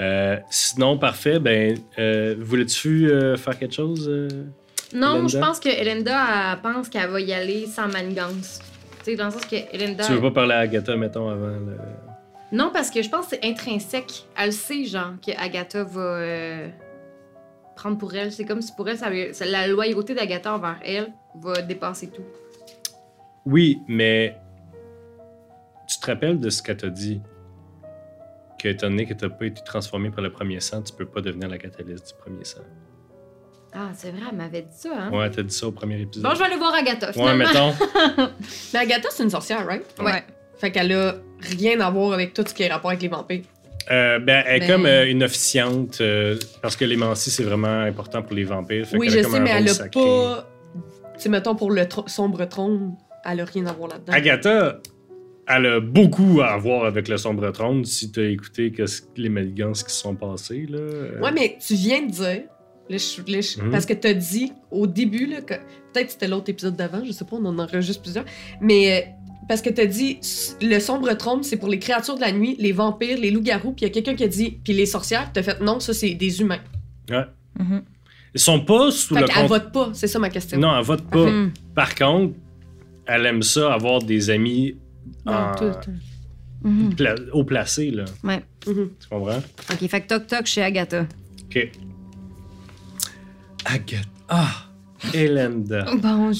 euh, 0.00 0.36
sinon, 0.50 0.98
parfait. 0.98 1.38
Ben, 1.38 1.78
euh, 1.98 2.34
voulais-tu 2.38 3.10
euh, 3.10 3.36
faire 3.38 3.58
quelque 3.58 3.74
chose? 3.74 4.10
Non, 4.94 5.14
Elenda? 5.14 5.28
je 5.28 5.38
pense 5.38 5.60
que 5.60 5.68
Elenda 5.68 6.52
elle 6.52 6.60
pense 6.60 6.88
qu'elle 6.88 7.10
va 7.10 7.20
y 7.20 7.32
aller 7.32 7.66
sans 7.66 7.88
manigance. 7.88 8.60
Tu 8.98 9.04
sais, 9.04 9.16
dans 9.16 9.26
le 9.26 9.30
sens 9.32 9.44
que 9.46 9.56
Elenda. 9.74 10.04
Tu 10.04 10.12
veux 10.12 10.20
pas 10.20 10.30
parler 10.30 10.54
à 10.54 10.58
Agatha, 10.58 10.96
mettons, 10.96 11.28
avant 11.28 11.46
le... 11.46 11.76
Non, 12.52 12.70
parce 12.72 12.90
que 12.90 13.02
je 13.02 13.08
pense 13.08 13.26
que 13.26 13.36
c'est 13.36 13.44
intrinsèque. 13.44 14.26
Elle 14.38 14.46
le 14.46 14.52
sait, 14.52 14.84
genre, 14.84 15.12
que 15.26 15.32
Agatha 15.42 15.84
va 15.84 16.00
euh, 16.00 16.68
prendre 17.74 17.98
pour 17.98 18.14
elle. 18.14 18.30
C'est 18.30 18.44
comme 18.44 18.60
si 18.60 18.72
pour 18.74 18.88
elle, 18.88 18.98
ça, 18.98 19.08
la 19.46 19.66
loyauté 19.66 20.14
d'Agatha 20.14 20.54
envers 20.54 20.78
elle 20.84 21.12
va 21.40 21.62
dépasser 21.62 22.08
tout. 22.08 22.22
Oui, 23.46 23.80
mais 23.88 24.36
tu 25.88 25.98
te 25.98 26.06
rappelles 26.06 26.38
de 26.38 26.50
ce 26.50 26.62
qu'elle 26.62 26.76
t'a 26.76 26.88
dit? 26.88 27.20
Que 28.58 28.68
étant 28.68 28.88
donné 28.88 29.06
que 29.06 29.14
t'as 29.14 29.28
pas 29.28 29.46
été 29.46 29.62
transformé 29.64 30.10
par 30.10 30.22
le 30.22 30.30
premier 30.30 30.60
sang, 30.60 30.82
tu 30.82 30.92
peux 30.92 31.06
pas 31.06 31.20
devenir 31.20 31.48
la 31.48 31.58
catalyste 31.58 32.08
du 32.08 32.14
premier 32.14 32.44
sang. 32.44 32.60
Ah, 33.74 33.88
c'est 33.94 34.10
vrai, 34.10 34.20
elle 34.30 34.36
m'avait 34.36 34.62
dit 34.62 34.68
ça, 34.76 34.90
hein? 34.94 35.10
Ouais, 35.10 35.30
t'as 35.30 35.42
dit 35.42 35.54
ça 35.54 35.66
au 35.66 35.72
premier 35.72 36.00
épisode. 36.00 36.24
Bon, 36.28 36.34
je 36.34 36.38
vais 36.40 36.44
aller 36.44 36.56
voir 36.56 36.74
Agatha, 36.74 37.06
Ouais, 37.08 37.12
finalement. 37.12 37.44
mettons. 37.44 38.28
Mais 38.74 38.78
Agatha, 38.80 39.08
c'est 39.10 39.22
une 39.22 39.30
sorcière, 39.30 39.66
right? 39.66 39.82
Ouais. 39.98 40.22
Fait 40.58 40.70
qu'elle 40.70 40.92
a 40.92 41.14
rien 41.40 41.80
à 41.80 41.90
voir 41.90 42.12
avec 42.12 42.34
tout 42.34 42.44
ce 42.46 42.52
qui 42.52 42.62
est 42.64 42.68
rapport 42.72 42.90
avec 42.90 43.02
les 43.02 43.08
vampires. 43.08 43.42
Euh, 43.90 44.18
ben, 44.20 44.44
elle 44.46 44.62
est 44.62 44.66
Ben- 44.66 44.70
comme 44.72 44.86
euh, 44.86 45.08
une 45.10 45.22
officiante, 45.24 46.00
euh, 46.02 46.36
parce 46.60 46.76
que 46.76 46.84
l'émancie, 46.84 47.30
c'est 47.30 47.42
vraiment 47.42 47.80
important 47.80 48.22
pour 48.22 48.36
les 48.36 48.44
vampires. 48.44 48.86
fait 48.86 48.96
oui, 48.96 49.08
a 49.08 49.10
je 49.10 49.20
comme 49.22 49.32
sais, 49.32 49.38
un 49.38 49.40
mais 49.40 49.50
elle 49.50 49.68
a 49.68 49.74
sacré. 49.74 50.00
pas. 50.00 50.48
Tu 51.14 51.22
sais, 51.22 51.28
mettons 51.30 51.54
pour 51.56 51.70
le 51.72 51.82
tr- 51.82 52.08
sombre 52.08 52.44
trône, 52.44 52.94
elle 53.24 53.40
a 53.40 53.44
rien 53.44 53.66
à 53.66 53.72
voir 53.72 53.88
là-dedans. 53.88 54.12
Agatha, 54.12 54.78
elle 55.48 55.66
a 55.66 55.80
beaucoup 55.80 56.40
à 56.42 56.56
voir 56.58 56.84
avec 56.84 57.08
le 57.08 57.16
sombre 57.16 57.50
trône 57.50 57.84
si 57.84 58.12
t'as 58.12 58.22
écouté 58.22 58.70
que 58.70 58.86
ce- 58.86 59.02
les 59.16 59.28
manigances 59.30 59.82
qui 59.82 59.92
se 59.92 60.00
sont 60.00 60.14
passées. 60.14 60.66
Là. 60.68 60.78
Euh, 60.78 61.20
Ouais, 61.20 61.32
mais 61.32 61.56
tu 61.66 61.74
viens 61.74 62.02
de 62.02 62.10
dire. 62.10 62.42
Mhm. 62.98 63.70
Parce 63.70 63.86
que 63.86 63.92
t'as 63.94 64.12
dit 64.14 64.52
au 64.70 64.86
début, 64.86 65.26
là, 65.26 65.40
que 65.40 65.54
peut-être 65.92 66.10
c'était 66.10 66.28
l'autre 66.28 66.48
épisode 66.50 66.76
d'avant, 66.76 67.02
je 67.04 67.12
sais 67.12 67.24
pas, 67.24 67.36
on 67.36 67.44
en 67.46 67.58
enregistre 67.58 68.02
plusieurs. 68.02 68.24
Mais 68.60 69.02
euh, 69.02 69.10
parce 69.48 69.60
que 69.62 69.70
t'as 69.70 69.86
dit 69.86 70.18
s- 70.20 70.56
le 70.62 70.78
sombre 70.80 71.12
trône, 71.14 71.42
c'est 71.42 71.56
pour 71.56 71.68
les 71.68 71.78
créatures 71.78 72.16
de 72.16 72.20
la 72.20 72.32
nuit, 72.32 72.56
les 72.58 72.72
vampires, 72.72 73.18
les 73.18 73.30
loups-garous, 73.30 73.72
puis 73.72 73.84
il 73.84 73.88
y 73.88 73.90
a 73.90 73.92
quelqu'un 73.92 74.14
qui 74.14 74.24
a 74.24 74.28
dit, 74.28 74.58
puis 74.64 74.72
les 74.72 74.86
sorcières, 74.86 75.30
t'as 75.32 75.42
fait 75.42 75.60
non, 75.60 75.80
ça 75.80 75.92
c'est 75.94 76.14
des 76.14 76.40
humains. 76.40 76.60
Mhm. 77.58 77.82
Ils 78.34 78.40
sont 78.40 78.60
pas 78.60 78.90
sous 78.90 79.14
Fait 79.14 79.20
le 79.20 79.26
contrôle. 79.26 79.46
vote 79.46 79.72
pas, 79.72 79.90
c'est 79.92 80.06
ça 80.06 80.18
ma 80.18 80.30
question. 80.30 80.58
Non, 80.58 80.74
elle 80.78 80.84
vote 80.84 81.02
pas. 81.10 81.26
Hmm. 81.30 81.50
Par 81.74 81.94
contre, 81.94 82.34
elle 83.06 83.26
aime 83.26 83.42
ça 83.42 83.74
avoir 83.74 84.02
des 84.02 84.30
amis 84.30 84.74
en- 85.26 85.54
tout, 85.54 85.70
tout. 85.84 85.90
Mhm. 86.66 86.94
pla- 86.94 87.14
haut 87.32 87.44
placés. 87.44 87.90
Là. 87.90 88.04
Mhm. 88.66 88.90
Tu 89.00 89.08
comprends? 89.10 89.42
Ok, 89.70 89.86
fait 89.88 90.00
que 90.00 90.06
toc 90.06 90.26
toc 90.28 90.46
chez 90.46 90.62
Agatha. 90.62 91.06
OK. 91.44 91.72
Agatha. 93.64 94.08
Ah! 94.28 94.66
Elenda. 95.14 95.84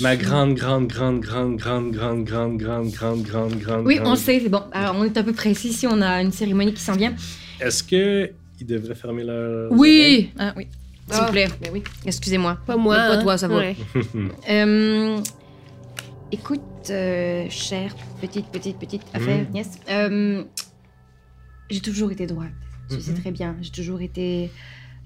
Ma 0.00 0.16
grande, 0.16 0.54
grande, 0.54 0.86
grande, 0.88 1.20
grande, 1.20 1.56
grande, 1.56 1.92
grande, 1.92 2.24
grande, 2.24 2.58
grande, 2.58 2.90
grande, 2.92 3.22
grande, 3.22 3.58
grande. 3.58 3.86
Oui, 3.86 3.98
on 4.04 4.14
sait, 4.14 4.38
c'est 4.40 4.48
bon. 4.48 4.62
Alors, 4.72 4.94
on 4.96 5.04
est 5.04 5.16
un 5.16 5.22
peu 5.24 5.32
précis 5.32 5.72
si 5.72 5.86
on 5.86 6.00
a 6.00 6.22
une 6.22 6.30
cérémonie 6.30 6.72
qui 6.72 6.80
s'en 6.80 6.94
vient. 6.94 7.14
Est-ce 7.60 7.82
que 7.82 8.30
ils 8.60 8.66
devraient 8.66 8.94
fermer 8.94 9.24
leur. 9.24 9.70
Oui! 9.72 10.30
Ah, 10.38 10.54
oui. 10.56 10.68
S'il 11.10 11.24
vous 11.24 11.32
plaît. 11.32 11.48
Ben 11.60 11.70
oui. 11.72 11.82
Excusez-moi. 12.06 12.58
Pas 12.64 12.76
moi. 12.76 12.94
Pas 12.96 13.16
hein. 13.18 13.22
toi, 13.22 13.36
ça 13.36 13.48
va. 13.48 13.56
Ouais. 13.56 13.76
Euh, 14.48 15.18
écoute, 16.30 16.60
euh, 16.90 17.46
chère 17.50 17.94
petite, 18.20 18.46
petite, 18.46 18.78
petite 18.78 19.02
affaire, 19.12 19.44
Mm. 19.52 19.62
euh, 19.90 20.44
j'ai 21.68 21.80
toujours 21.80 22.12
été 22.12 22.26
droite. 22.26 22.52
Tu 22.88 23.00
sais 23.00 23.10
Mhm. 23.10 23.18
très 23.20 23.30
bien. 23.32 23.56
J'ai 23.60 23.70
toujours 23.70 24.00
été 24.00 24.50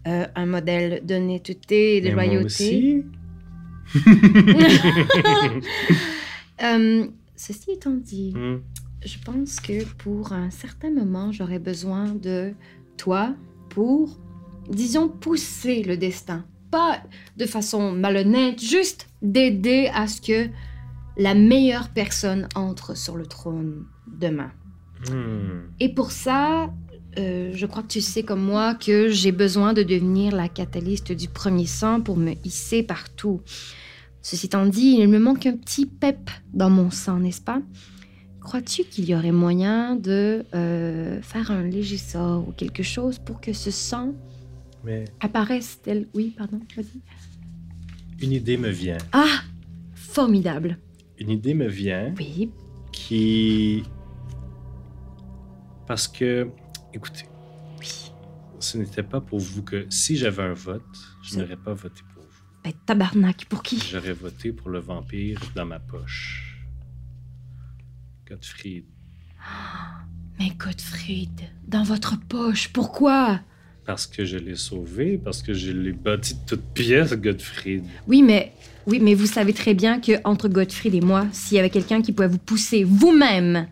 euh, 0.07 0.27
un 0.35 0.47
modèle 0.47 1.03
d'honnêteté 1.05 1.97
et 1.97 2.01
de 2.01 2.09
Mais 2.09 2.15
moi 2.15 2.25
loyauté. 2.27 2.45
aussi. 2.47 3.05
Euh, 6.63 7.07
ceci 7.37 7.73
étant 7.73 7.91
dit, 7.93 8.33
Hmm. 8.35 8.61
je 9.05 9.19
pense 9.25 9.61
que 9.61 9.85
pour 9.99 10.33
un 10.33 10.49
certain 10.51 10.91
moment, 10.91 11.31
j'aurais 11.31 11.59
besoin 11.59 12.15
de 12.15 12.55
toi 12.97 13.35
pour, 13.69 14.19
disons, 14.71 15.09
pousser 15.09 15.83
le 15.83 15.99
destin. 15.99 16.47
Pas 16.71 17.03
de 17.37 17.45
façon 17.45 17.93
malhonnête, 17.93 18.59
juste 18.63 19.07
d'aider 19.21 19.91
à 19.95 20.07
ce 20.07 20.23
que 20.23 20.49
la 21.19 21.35
meilleure 21.35 21.91
personne 21.91 22.49
entre 22.55 22.97
sur 22.97 23.17
le 23.17 23.27
trône 23.27 23.85
demain. 24.07 24.51
Hmm. 25.11 25.69
Et 25.79 25.91
pour 25.93 26.11
ça, 26.11 26.73
euh, 27.19 27.51
je 27.55 27.67
crois 27.67 27.83
que 27.83 27.89
tu 27.89 28.01
sais 28.01 28.23
comme 28.23 28.43
moi 28.43 28.75
que 28.75 29.09
j'ai 29.09 29.33
besoin 29.33 29.73
de 29.73 29.83
devenir 29.83 30.35
la 30.35 30.49
catalyste 30.49 31.13
du 31.13 31.29
premier 31.29 31.67
sang 31.67 32.01
pour 32.01 32.17
me 32.17 32.33
hisser 32.45 32.83
partout. 32.83 33.41
Ceci 34.23 34.47
étant 34.47 34.67
dit, 34.67 34.97
il 34.99 35.09
me 35.09 35.19
manque 35.19 35.47
un 35.47 35.57
petit 35.57 35.87
pep 35.87 36.31
dans 36.53 36.69
mon 36.71 36.91
sang, 36.91 37.19
n'est-ce 37.21 37.41
pas? 37.41 37.63
Crois-tu 38.41 38.85
qu'il 38.85 39.05
y 39.09 39.15
aurait 39.15 39.33
moyen 39.33 39.97
de 39.97 40.45
euh, 40.55 41.21
faire 41.23 41.51
un 41.51 41.63
léger 41.63 41.97
sort 41.97 42.47
ou 42.49 42.53
quelque 42.53 42.83
chose 42.83 43.19
pour 43.19 43.41
que 43.41 43.53
ce 43.53 43.71
sang 43.71 44.15
Mais 44.85 45.05
apparaisse 45.21 45.81
tel... 45.83 46.07
Oui, 46.15 46.35
pardon, 46.37 46.61
vas-y. 46.77 47.01
une 48.25 48.33
idée 48.33 48.57
me 48.57 48.69
vient. 48.71 48.99
Ah 49.13 49.41
Formidable. 49.95 50.79
Une 51.19 51.31
idée 51.31 51.55
me 51.55 51.67
vient 51.69 52.15
Oui. 52.19 52.51
qui. 52.93 53.83
Parce 55.87 56.09
que, 56.09 56.49
écoutez, 56.97 57.27
ce 58.59 58.79
n'était 58.79 59.03
pas 59.03 59.21
pour 59.21 59.39
vous 59.39 59.63
que 59.63 59.87
si 59.91 60.17
j'avais 60.17 60.43
un 60.43 60.55
vote, 60.55 60.83
je 61.23 61.39
n'aurais 61.39 61.57
pas 61.57 61.75
voté 61.75 62.01
pour 62.15 62.23
vous. 62.23 62.29
Ben, 62.65 62.73
tabarnak, 62.87 63.45
pour 63.47 63.63
qui? 63.63 63.79
J'aurais 63.79 64.15
voté 64.15 64.53
pour 64.53 64.71
le 64.71 64.81
vampire 64.81 65.41
dans 65.55 65.67
ma 65.67 65.79
poche. 65.79 66.57
Gottfried. 68.29 68.87
Mais 70.39 70.51
Gottfried, 70.59 71.43
dans 71.69 71.83
votre 71.83 72.19
poche, 72.19 72.69
pourquoi? 72.73 73.41
Parce 73.85 74.07
que 74.07 74.25
je 74.25 74.39
l'ai 74.39 74.57
sauvé, 74.57 75.19
parce 75.19 75.43
que 75.43 75.53
je 75.53 75.71
l'ai 75.71 75.93
bâti 75.93 76.35
de 76.35 76.41
toutes 76.47 76.75
pièces, 76.75 77.13
Gottfried. 77.13 77.85
Oui, 78.09 78.23
mais 78.23 78.53
oui, 78.87 78.99
mais 79.01 79.15
vous 79.15 79.27
savez 79.27 79.53
très 79.53 79.75
bien 79.75 80.01
que 80.01 80.13
entre 80.25 80.49
Gottfried 80.49 80.95
et 80.95 81.01
moi, 81.01 81.27
s'il 81.31 81.57
y 81.57 81.61
avait 81.61 81.71
quelqu'un 81.71 82.03
qui 82.03 82.13
pouvait 82.13 82.29
vous 82.29 82.39
pousser 82.39 82.83
vous-même 82.85 83.69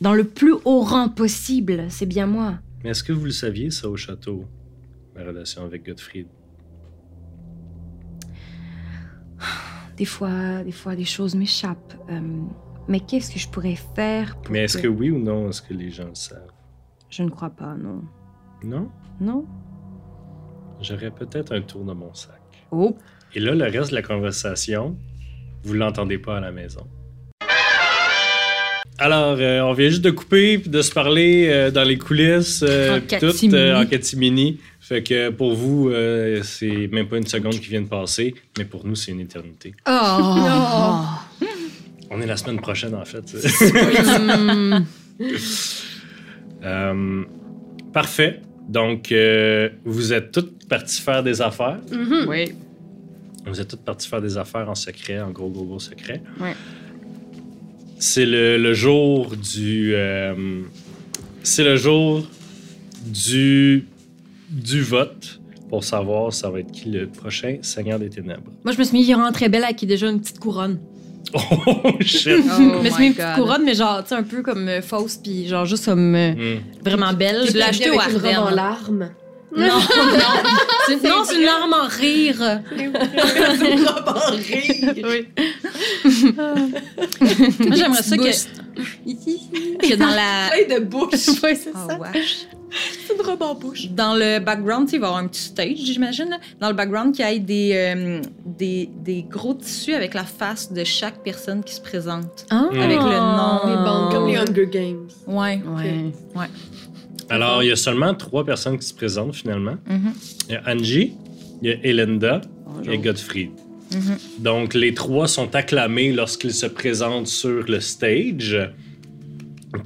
dans 0.00 0.14
le 0.14 0.24
plus 0.24 0.54
haut 0.64 0.80
rang 0.80 1.08
possible, 1.08 1.86
c'est 1.88 2.06
bien 2.06 2.26
moi. 2.26 2.58
Mais 2.82 2.90
est-ce 2.90 3.02
que 3.02 3.12
vous 3.12 3.24
le 3.24 3.30
saviez, 3.30 3.70
ça, 3.70 3.88
au 3.88 3.96
château, 3.96 4.44
ma 5.14 5.24
relation 5.24 5.64
avec 5.64 5.84
Gottfried? 5.86 6.28
des 9.96 10.04
fois, 10.04 10.62
des 10.62 10.72
fois, 10.72 10.94
des 10.94 11.04
choses 11.04 11.34
m'échappent. 11.34 11.94
Euh, 12.10 12.20
mais 12.86 13.00
qu'est-ce 13.00 13.32
que 13.32 13.38
je 13.38 13.48
pourrais 13.48 13.74
faire 13.74 14.36
pour 14.36 14.52
Mais 14.52 14.60
est-ce 14.60 14.78
que 14.78 14.86
oui 14.86 15.10
ou 15.10 15.18
non, 15.18 15.48
est-ce 15.48 15.60
que 15.60 15.74
les 15.74 15.90
gens 15.90 16.08
le 16.08 16.14
savent? 16.14 16.52
Je 17.10 17.22
ne 17.22 17.30
crois 17.30 17.50
pas, 17.50 17.74
non. 17.74 18.02
Non? 18.62 18.90
Non? 19.20 19.44
J'aurais 20.80 21.10
peut-être 21.10 21.52
un 21.52 21.60
tour 21.62 21.84
dans 21.84 21.94
mon 21.94 22.14
sac. 22.14 22.40
Oh! 22.70 22.96
Et 23.34 23.40
là, 23.40 23.54
le 23.54 23.64
reste 23.64 23.90
de 23.90 23.96
la 23.96 24.02
conversation, 24.02 24.96
vous 25.64 25.74
l'entendez 25.74 26.18
pas 26.18 26.36
à 26.36 26.40
la 26.40 26.52
maison. 26.52 26.86
Alors, 29.00 29.36
euh, 29.38 29.60
on 29.60 29.72
vient 29.74 29.88
juste 29.88 30.02
de 30.02 30.10
couper 30.10 30.58
puis 30.58 30.70
de 30.70 30.82
se 30.82 30.90
parler 30.92 31.46
euh, 31.48 31.70
dans 31.70 31.84
les 31.84 31.96
coulisses, 31.98 32.64
euh, 32.66 32.98
En 32.98 33.18
tout, 33.18 33.54
euh, 33.54 33.80
en 33.80 33.86
catimini. 33.86 34.58
Fait 34.80 35.02
que 35.02 35.30
pour 35.30 35.54
vous, 35.54 35.88
euh, 35.88 36.40
c'est 36.42 36.88
même 36.90 37.06
pas 37.08 37.18
une 37.18 37.26
seconde 37.26 37.54
qui 37.60 37.68
vient 37.68 37.82
de 37.82 37.88
passer, 37.88 38.34
mais 38.58 38.64
pour 38.64 38.84
nous, 38.86 38.96
c'est 38.96 39.12
une 39.12 39.20
éternité. 39.20 39.74
Oh! 39.88 41.04
On 42.10 42.20
est 42.22 42.26
la 42.26 42.36
semaine 42.36 42.58
prochaine, 42.60 42.94
en 42.94 43.04
fait. 43.04 43.36
Parfait. 47.92 48.40
Donc, 48.68 49.12
euh, 49.12 49.70
vous 49.84 50.12
êtes 50.12 50.30
toutes 50.32 50.68
parties 50.68 51.00
faire 51.00 51.22
des 51.22 51.40
affaires. 51.40 51.78
Mhm. 51.90 52.26
oui. 52.28 52.52
Vous 53.46 53.60
êtes 53.60 53.68
toutes 53.68 53.84
parties 53.84 54.08
faire 54.08 54.20
des 54.20 54.36
affaires 54.36 54.68
en 54.68 54.74
secret, 54.74 55.20
en 55.20 55.30
gros, 55.30 55.48
gros, 55.48 55.64
gros 55.64 55.78
secret. 55.78 56.20
Ouais. 56.38 56.54
C'est 57.98 58.26
le, 58.26 58.58
le 58.58 58.74
jour 58.74 59.32
du. 59.36 59.92
euh, 59.94 60.62
c'est 61.42 61.64
le 61.64 61.76
jour 61.76 62.22
du. 63.06 63.86
du 64.50 64.82
vote 64.82 65.40
pour 65.68 65.84
savoir 65.84 66.32
ça 66.32 66.48
va 66.48 66.60
être 66.60 66.72
qui 66.72 66.88
le 66.90 67.06
prochain 67.08 67.58
Seigneur 67.62 67.98
des 67.98 68.08
Ténèbres. 68.08 68.50
Moi, 68.64 68.72
je 68.72 68.78
me 68.78 68.84
suis 68.84 68.96
mis 68.96 69.04
vraiment 69.12 69.32
très 69.32 69.48
belle 69.48 69.64
avec 69.64 69.84
déjà 69.84 70.08
une 70.08 70.20
petite 70.20 70.38
couronne. 70.38 70.78
Oh 71.34 71.92
shit! 72.00 72.22
je 72.24 72.38
me 72.38 72.88
suis 72.90 72.92
mis 72.92 72.98
my 73.00 73.06
une 73.08 73.14
petite 73.14 73.34
couronne, 73.34 73.62
mais 73.64 73.74
genre, 73.74 74.02
tu 74.02 74.08
sais, 74.10 74.14
un 74.14 74.22
peu 74.22 74.40
comme 74.42 74.66
euh, 74.68 74.80
fausse, 74.80 75.16
puis 75.16 75.46
genre 75.46 75.66
juste 75.66 75.84
comme 75.84 76.14
euh, 76.14 76.32
Hmm. 76.32 76.58
vraiment 76.82 77.12
belle. 77.12 77.42
Tu 77.42 77.48
Je 77.48 77.52
l'ai 77.54 77.58
l'as 77.58 77.66
acheté 77.68 77.90
au 77.90 78.00
avec 78.00 78.14
une 78.14 78.20
robe 78.22 78.46
en 78.46 78.50
larmes. 78.54 79.10
Non, 79.54 79.66
non. 79.66 79.80
C'est- 80.86 81.02
non, 81.08 81.24
c'est 81.24 81.36
une 81.36 81.42
larme 81.44 81.72
en 81.74 81.86
rire. 81.88 82.60
une 82.78 83.86
robe 83.86 84.08
en 84.08 84.30
rire. 84.36 85.24
Moi, 87.66 87.76
j'aimerais 87.76 88.02
ça 88.02 88.16
que. 88.16 88.22
que 89.88 89.94
dans 89.96 90.06
la. 90.06 90.50
Plein 90.66 90.78
de 90.80 90.84
bouches. 90.84 91.28
Ouais, 91.42 91.54
c'est 91.54 91.70
Oh, 91.74 91.88
ça. 91.88 91.98
wesh. 91.98 92.46
C'est 93.06 93.14
une 93.14 93.22
robe 93.22 93.40
en 93.42 93.54
bouche. 93.54 93.88
Dans 93.90 94.14
le 94.14 94.40
background, 94.40 94.90
il 94.92 95.00
va 95.00 95.06
y 95.06 95.08
avoir 95.08 95.22
un 95.24 95.26
petit 95.28 95.40
stage, 95.40 95.76
j'imagine. 95.78 96.38
Dans 96.60 96.68
le 96.68 96.74
background, 96.74 97.14
qu'il 97.14 97.24
y 97.26 97.32
ait 97.34 97.38
des, 97.38 97.70
euh, 97.74 98.20
des, 98.44 98.90
des 99.02 99.22
gros 99.22 99.54
tissus 99.54 99.94
avec 99.94 100.12
la 100.12 100.24
face 100.24 100.70
de 100.70 100.84
chaque 100.84 101.22
personne 101.22 101.64
qui 101.64 101.74
se 101.74 101.80
présente. 101.80 102.44
Mm. 102.50 102.78
Avec 102.78 102.98
le 102.98 103.18
nom. 103.36 103.60
Les 103.66 103.76
bandes, 103.84 104.12
comme 104.12 104.26
les 104.28 104.36
Hunger 104.36 104.66
Games. 104.70 105.08
Ouais. 105.26 105.62
Ouais. 106.36 106.46
Alors, 107.30 107.62
il 107.62 107.68
y 107.68 107.72
a 107.72 107.76
seulement 107.76 108.14
trois 108.14 108.44
personnes 108.44 108.78
qui 108.78 108.86
se 108.86 108.94
présentent 108.94 109.34
finalement. 109.34 109.76
Mhm. 109.86 110.12
Il 110.48 110.52
y 110.52 110.56
a 110.56 110.62
Angie, 110.66 111.14
il 111.62 111.68
y 111.68 111.72
a 111.72 111.76
Elenda 111.84 112.40
Bonjour. 112.66 112.92
et 112.92 112.98
Mhm. 113.92 114.18
Donc, 114.40 114.74
les 114.74 114.94
trois 114.94 115.28
sont 115.28 115.54
acclamés 115.54 116.12
lorsqu'ils 116.12 116.54
se 116.54 116.66
présentent 116.66 117.26
sur 117.26 117.64
le 117.68 117.80
stage. 117.80 118.70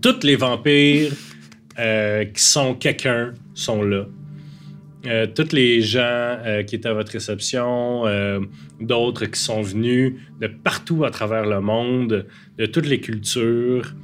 Toutes 0.01 0.25
les 0.25 0.37
vampires 0.37 1.13
euh, 1.79 2.25
qui 2.25 2.43
sont 2.43 2.75
quelqu'un 2.75 3.33
sont 3.55 3.83
là. 3.83 4.07
Euh, 5.07 5.27
tous 5.27 5.53
les 5.53 5.81
gens 5.81 6.01
euh, 6.01 6.63
qui 6.63 6.77
étaient 6.77 6.89
à 6.89 6.95
votre 6.95 7.13
réception, 7.13 8.07
euh, 8.07 8.39
d'autres 8.81 9.27
qui 9.27 9.41
sont 9.41 9.61
venus 9.61 10.15
de 10.41 10.47
partout 10.47 11.05
à 11.05 11.11
travers 11.11 11.45
le 11.45 11.61
monde, 11.61 12.27
de 12.57 12.67
toutes 12.67 12.87
les 12.87 13.01
cultures, 13.01 13.95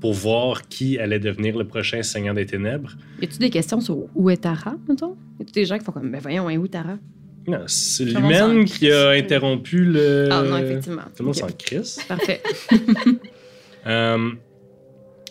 pour 0.00 0.12
voir 0.12 0.68
qui 0.68 0.98
allait 0.98 1.18
devenir 1.18 1.58
le 1.58 1.66
prochain 1.66 2.02
Seigneur 2.02 2.34
des 2.34 2.46
Ténèbres. 2.46 2.92
Y 3.20 3.24
a-tu 3.24 3.38
des 3.38 3.50
questions 3.50 3.80
sur 3.80 4.06
où 4.14 4.30
est 4.30 4.36
Tara, 4.36 4.76
mettons? 4.88 5.16
Y 5.40 5.42
a-tu 5.42 5.52
des 5.52 5.64
gens 5.64 5.78
qui 5.78 5.84
font 5.84 5.92
comme, 5.92 6.10
ben 6.10 6.20
voyons, 6.20 6.46
où 6.46 6.64
est 6.64 6.68
Tara? 6.68 6.98
Non, 7.46 7.64
C'est 7.66 8.04
le 8.04 8.12
monde 8.14 8.22
l'humaine 8.22 8.64
qui 8.64 8.90
a 8.90 9.10
interrompu 9.10 9.84
le. 9.84 10.28
Ah 10.30 10.42
non, 10.42 10.56
effectivement. 10.58 11.02
Tout 11.14 11.22
le 11.22 11.24
monde 11.26 11.34
s'en 11.34 11.48
crisse. 11.48 12.00
Parfait. 12.08 12.42
Euh, 13.86 14.30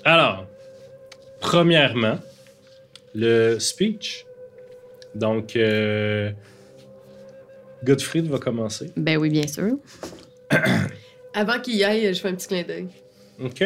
alors, 0.05 0.45
premièrement, 1.39 2.19
le 3.15 3.57
speech. 3.57 4.27
Donc, 5.15 5.55
euh, 5.55 6.31
Gottfried 7.83 8.27
va 8.27 8.37
commencer. 8.37 8.91
Ben 8.95 9.17
oui, 9.17 9.29
bien 9.31 9.47
sûr. 9.47 9.77
Avant 11.33 11.59
qu'il 11.59 11.77
y 11.77 11.83
aille, 11.83 12.13
je 12.13 12.19
fais 12.19 12.29
un 12.29 12.35
petit 12.35 12.47
clin 12.47 12.61
d'œil. 12.61 12.89
OK. 13.43 13.63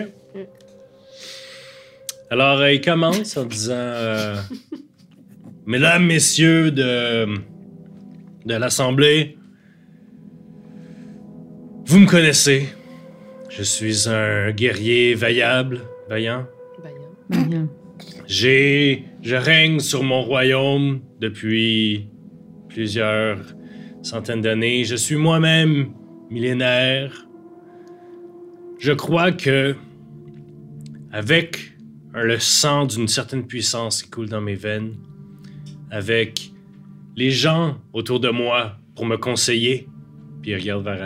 Alors, 2.30 2.60
euh, 2.60 2.72
il 2.74 2.82
commence 2.82 3.38
en 3.38 3.46
disant 3.46 3.74
euh, 3.76 4.36
Mesdames, 5.66 6.06
Messieurs 6.06 6.72
de, 6.72 7.26
de 8.48 8.56
l'Assemblée, 8.56 9.38
vous 11.86 12.00
me 12.00 12.08
connaissez. 12.08 12.70
Je 13.50 13.62
suis 13.62 14.08
un 14.10 14.52
guerrier 14.52 15.14
vaillable, 15.16 15.82
vaillant. 16.10 16.48
Vaillant. 17.30 17.68
J'ai, 18.26 19.06
je 19.22 19.36
règne 19.36 19.80
sur 19.80 20.04
mon 20.04 20.22
royaume 20.22 21.02
depuis 21.20 22.08
plusieurs 22.70 23.40
centaines 24.02 24.42
d'années. 24.42 24.86
Je 24.86 24.96
suis 24.96 25.16
moi-même 25.16 25.92
millénaire. 26.30 27.28
Je 28.80 28.94
crois 28.94 29.32
que, 29.32 29.76
avec 31.12 31.74
le 32.14 32.40
sang 32.40 32.86
d'une 32.86 33.08
certaine 33.08 33.46
puissance 33.46 34.04
qui 34.04 34.10
coule 34.10 34.30
dans 34.30 34.42
mes 34.42 34.56
veines, 34.56 34.96
avec 35.90 36.52
les 37.17 37.32
gens 37.32 37.77
autour 37.91 38.21
de 38.21 38.30
moi 38.30 38.77
pour 38.95 39.06
me 39.06 39.17
conseiller, 39.17 39.89
puis 40.41 40.51
il 40.51 40.56
regarde 40.56 40.84
vers 40.84 41.03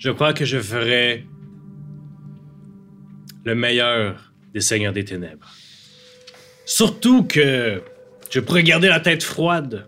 je 0.00 0.10
crois 0.10 0.32
que 0.32 0.46
je 0.46 0.58
ferai 0.58 1.26
le 3.44 3.54
meilleur 3.54 4.32
des 4.54 4.60
Seigneurs 4.60 4.94
des 4.94 5.04
Ténèbres. 5.04 5.46
Surtout 6.64 7.24
que 7.24 7.82
je 8.30 8.40
pourrais 8.40 8.62
garder 8.62 8.88
la 8.88 9.00
tête 9.00 9.22
froide. 9.22 9.86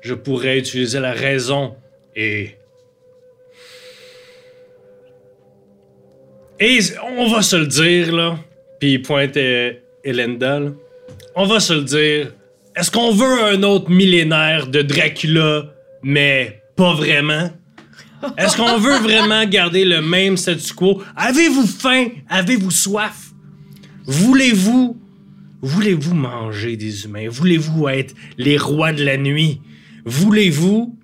Je 0.00 0.14
pourrais 0.14 0.58
utiliser 0.58 1.00
la 1.00 1.12
raison 1.12 1.76
et... 2.16 2.54
Et 6.60 6.78
on 7.18 7.28
va 7.28 7.42
se 7.42 7.54
le 7.54 7.66
dire, 7.66 8.12
là. 8.12 8.38
Puis 8.80 8.94
il 8.94 9.02
pointe 9.02 9.36
euh, 9.36 9.74
Elenda, 10.02 10.58
là. 10.58 10.70
On 11.36 11.44
va 11.44 11.60
se 11.60 11.72
le 11.74 11.82
dire. 11.82 12.32
Est-ce 12.78 12.90
qu'on 12.90 13.12
veut 13.12 13.42
un 13.42 13.62
autre 13.64 13.90
millénaire 13.90 14.68
de 14.68 14.82
Dracula, 14.82 15.64
mais 16.02 16.62
pas 16.76 16.94
vraiment? 16.94 17.50
Est-ce 18.36 18.56
qu'on 18.56 18.78
veut 18.78 18.98
vraiment 18.98 19.44
garder 19.46 19.84
le 19.84 20.00
même 20.00 20.36
statu 20.36 20.74
quo? 20.74 21.02
Avez-vous 21.16 21.66
faim? 21.66 22.06
Avez-vous 22.28 22.70
soif? 22.70 23.32
Voulez-vous 24.06 24.96
voulez-vous 25.60 26.14
manger 26.14 26.76
des 26.76 27.04
humains? 27.04 27.28
Voulez-vous 27.28 27.88
être 27.88 28.14
les 28.36 28.56
rois 28.56 28.92
de 28.92 29.02
la 29.04 29.16
nuit? 29.16 29.60
Voulez-vous 30.04 30.96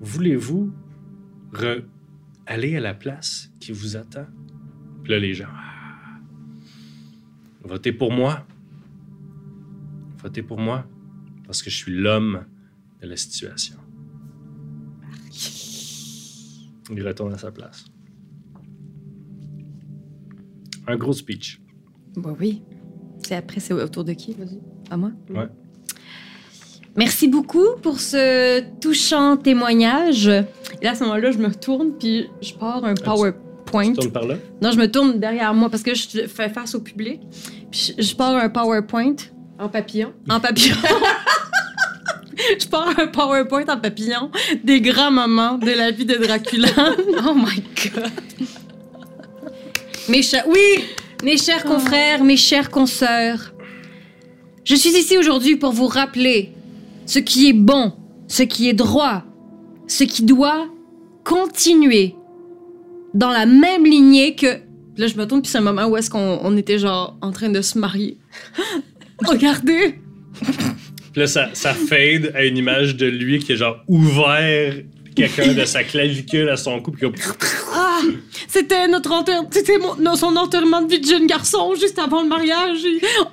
voulez-vous 0.00 0.72
aller 2.46 2.76
à 2.76 2.80
la 2.80 2.94
place 2.94 3.50
qui 3.58 3.72
vous 3.72 3.96
attend? 3.96 4.26
Puis 5.02 5.12
là, 5.12 5.18
les 5.18 5.34
gens, 5.34 5.48
Ah. 5.50 6.20
votez 7.64 7.92
pour 7.92 8.12
moi. 8.12 8.46
Votez 10.24 10.42
pour 10.42 10.58
moi 10.58 10.86
parce 11.46 11.62
que 11.62 11.68
je 11.68 11.76
suis 11.76 11.92
l'homme 11.92 12.46
de 13.02 13.06
la 13.06 13.16
situation. 13.16 13.76
Il 16.90 17.06
retourne 17.06 17.34
à 17.34 17.38
sa 17.38 17.52
place. 17.52 17.84
Un 20.86 20.96
gros 20.96 21.12
speech. 21.12 21.60
Bah 22.16 22.34
oui. 22.40 22.62
C'est 23.26 23.34
après, 23.36 23.60
c'est 23.60 23.74
autour 23.74 24.04
de 24.04 24.14
qui? 24.14 24.32
Vas-y. 24.32 24.58
À 24.90 24.96
moi? 24.96 25.12
Ouais. 25.28 25.48
Merci 26.96 27.28
beaucoup 27.28 27.76
pour 27.82 28.00
ce 28.00 28.62
touchant 28.80 29.36
témoignage. 29.36 30.28
Et 30.28 30.44
là, 30.84 30.92
à 30.92 30.94
ce 30.94 31.04
moment-là, 31.04 31.32
je 31.32 31.38
me 31.38 31.52
tourne 31.54 31.92
puis 31.98 32.28
je 32.40 32.54
pars 32.54 32.82
un 32.84 32.94
tu- 32.94 33.02
PowerPoint. 33.04 33.92
Tu 33.92 33.98
tournes 34.00 34.12
par 34.12 34.26
là? 34.26 34.36
Non, 34.62 34.70
je 34.70 34.78
me 34.78 34.90
tourne 34.90 35.18
derrière 35.20 35.52
moi 35.52 35.68
parce 35.68 35.82
que 35.82 35.94
je 35.94 36.26
fais 36.28 36.48
face 36.48 36.74
au 36.74 36.80
public. 36.80 37.20
Puis 37.70 37.94
je 37.98 38.14
pars 38.16 38.36
un 38.36 38.48
PowerPoint 38.48 39.16
En 39.58 39.68
papillon. 39.68 40.12
en 40.28 40.40
papillon. 40.40 40.76
je 42.60 42.66
pars 42.66 42.98
un 42.98 43.06
PowerPoint 43.06 43.66
en 43.68 43.78
papillon 43.78 44.30
des 44.62 44.80
grands 44.80 45.10
moments 45.10 45.58
de 45.58 45.70
la 45.70 45.90
vie 45.90 46.04
de 46.04 46.14
Dracula. 46.16 46.68
oh 47.26 47.34
my 47.34 47.62
god. 47.90 48.10
Mes 50.08 50.22
chers, 50.22 50.46
oui, 50.48 50.84
mes 51.22 51.38
chers 51.38 51.64
confrères, 51.64 52.22
mes 52.24 52.36
chères 52.36 52.70
consoeurs. 52.70 53.52
Je 54.64 54.74
suis 54.74 54.90
ici 54.90 55.16
aujourd'hui 55.16 55.56
pour 55.56 55.72
vous 55.72 55.86
rappeler 55.86 56.52
ce 57.06 57.18
qui 57.18 57.48
est 57.48 57.52
bon 57.52 57.92
ce 58.28 58.42
qui 58.42 58.68
est 58.68 58.74
droit, 58.74 59.22
ce 59.86 60.04
qui 60.04 60.24
doit 60.24 60.66
continuer 61.24 62.14
dans 63.14 63.30
la 63.30 63.46
même 63.46 63.84
lignée 63.84 64.34
que. 64.34 64.60
Là, 64.96 65.08
je 65.08 65.16
me 65.16 65.26
tourne, 65.26 65.42
puis 65.42 65.50
c'est 65.50 65.58
un 65.58 65.62
moment 65.62 65.86
où 65.86 65.96
est-ce 65.96 66.08
qu'on 66.08 66.38
on 66.42 66.56
était 66.56 66.78
genre 66.78 67.16
en 67.20 67.32
train 67.32 67.48
de 67.48 67.60
se 67.62 67.78
marier. 67.78 68.18
Regardez! 69.26 69.98
Puis 71.12 71.20
là, 71.20 71.26
ça, 71.26 71.50
ça 71.52 71.74
fade 71.74 72.32
à 72.34 72.44
une 72.44 72.56
image 72.56 72.96
de 72.96 73.06
lui 73.06 73.38
qui 73.38 73.52
est 73.52 73.56
genre 73.56 73.82
ouvert 73.86 74.74
quelqu'un 75.14 75.52
de 75.52 75.64
sa 75.64 75.84
clavicule 75.84 76.48
à 76.48 76.56
son 76.56 76.80
cou, 76.80 76.90
puis 76.90 77.02
comme. 77.02 77.14
Ah! 77.72 78.00
C'était 78.48 78.88
notre 78.88 79.12
enterrement. 79.12 79.48
C'était 79.50 79.78
son 80.16 80.36
enterrement 80.36 80.82
de 80.82 80.90
vie 80.90 81.00
de 81.00 81.06
jeune 81.06 81.26
garçon 81.26 81.74
juste 81.78 81.98
avant 81.98 82.22
le 82.22 82.28
mariage. 82.28 82.80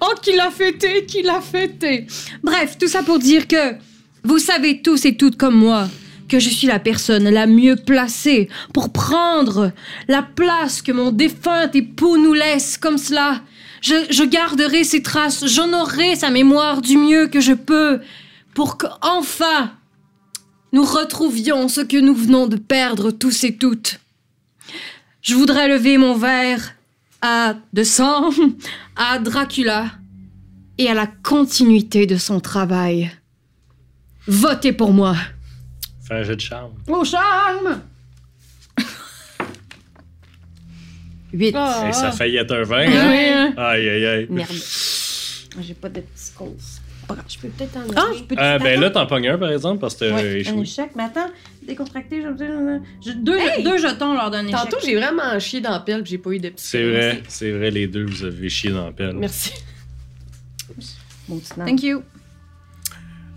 Oh, 0.01 0.13
qu'il 0.21 0.39
a 0.39 0.51
fêté, 0.51 1.05
qu'il 1.05 1.27
a 1.29 1.41
fêté. 1.41 2.07
Bref, 2.43 2.77
tout 2.79 2.87
ça 2.87 3.03
pour 3.03 3.19
dire 3.19 3.47
que 3.47 3.75
vous 4.23 4.39
savez 4.39 4.81
tous 4.81 5.05
et 5.05 5.15
toutes 5.15 5.37
comme 5.37 5.55
moi 5.55 5.87
que 6.29 6.39
je 6.39 6.49
suis 6.49 6.67
la 6.67 6.79
personne 6.79 7.29
la 7.29 7.45
mieux 7.45 7.75
placée 7.75 8.47
pour 8.73 8.93
prendre 8.93 9.71
la 10.07 10.21
place 10.21 10.81
que 10.81 10.93
mon 10.93 11.11
défunt 11.11 11.69
époux 11.73 12.17
nous 12.17 12.33
laisse 12.33 12.77
comme 12.77 12.97
cela. 12.97 13.41
Je, 13.81 13.95
je 14.09 14.23
garderai 14.23 14.83
ses 14.83 15.01
traces, 15.01 15.45
j'honorerai 15.45 16.15
sa 16.15 16.29
mémoire 16.29 16.81
du 16.81 16.97
mieux 16.97 17.27
que 17.27 17.41
je 17.41 17.53
peux 17.53 18.01
pour 18.53 18.77
qu'enfin 18.77 19.71
nous 20.71 20.83
retrouvions 20.85 21.67
ce 21.67 21.81
que 21.81 21.97
nous 21.97 22.15
venons 22.15 22.47
de 22.47 22.55
perdre 22.55 23.11
tous 23.11 23.43
et 23.43 23.57
toutes. 23.57 23.99
Je 25.21 25.35
voudrais 25.35 25.67
lever 25.67 25.97
mon 25.97 26.15
verre 26.15 26.73
à 27.21 27.55
de 27.73 27.83
sang, 27.83 28.29
à 28.95 29.19
Dracula 29.19 29.87
et 30.77 30.87
à 30.87 30.93
la 30.93 31.07
continuité 31.07 32.07
de 32.07 32.17
son 32.17 32.39
travail. 32.39 33.11
Votez 34.27 34.73
pour 34.73 34.93
moi. 34.93 35.15
Fais 36.07 36.15
un 36.15 36.23
jeu 36.23 36.35
de 36.35 36.41
charme. 36.41 36.71
Au 36.87 37.03
charme! 37.03 37.81
8. 41.33 41.53
Ah. 41.57 41.85
Et 41.89 41.93
ça 41.93 42.09
a 42.09 42.11
failli 42.11 42.37
être 42.37 42.53
un 42.53 42.63
20. 42.63 42.77
hein? 42.77 43.09
Ouais. 43.09 43.51
Aïe, 43.57 43.89
aïe, 43.89 44.05
aïe. 44.05 44.27
Merde. 44.29 44.49
J'ai 45.61 45.73
pas 45.73 45.89
de 45.89 46.01
petits 46.01 46.31
causes. 46.35 46.79
Je 47.27 47.37
peux 47.39 47.49
peut-être 47.49 47.75
en 47.75 47.81
Ah, 47.97 48.05
je 48.17 48.23
peux 48.23 48.35
Euh, 48.39 48.57
ben 48.57 48.79
là, 48.79 48.89
t'en 48.89 49.05
pognes 49.05 49.27
un, 49.27 49.37
par 49.37 49.51
exemple, 49.51 49.79
parce 49.81 49.95
que 49.95 49.99
t'as 50.05 50.15
Ouais, 50.15 50.31
un 50.31 50.35
échoué. 50.35 50.61
échec. 50.61 50.91
Mais 50.95 51.03
attends, 51.03 51.29
décontracté, 51.67 52.21
je... 52.21 52.79
je- 53.05 53.11
deux, 53.11 53.37
deux 53.63 53.77
jetons 53.77 54.13
lors 54.13 54.31
d'un 54.31 54.43
échec. 54.47 54.55
Tantôt, 54.55 54.77
j'ai 54.81 54.95
vraiment 54.95 55.37
chié 55.37 55.59
dans 55.59 55.71
la 55.71 55.81
pelle, 55.81 56.05
j'ai 56.05 56.17
pas 56.17 56.29
eu 56.31 56.39
de 56.39 56.47
petits. 56.49 56.65
C'est 56.65 56.89
vrai, 56.89 57.21
c'est 57.27 57.51
vrai, 57.51 57.69
les 57.69 57.87
deux, 57.87 58.05
vous 58.05 58.23
avez 58.23 58.47
chié 58.47 58.69
dans 58.71 58.85
la 58.85 58.91
pelle. 58.93 59.15
Merci. 59.17 59.51
Thank 61.57 61.83
you. 61.83 62.01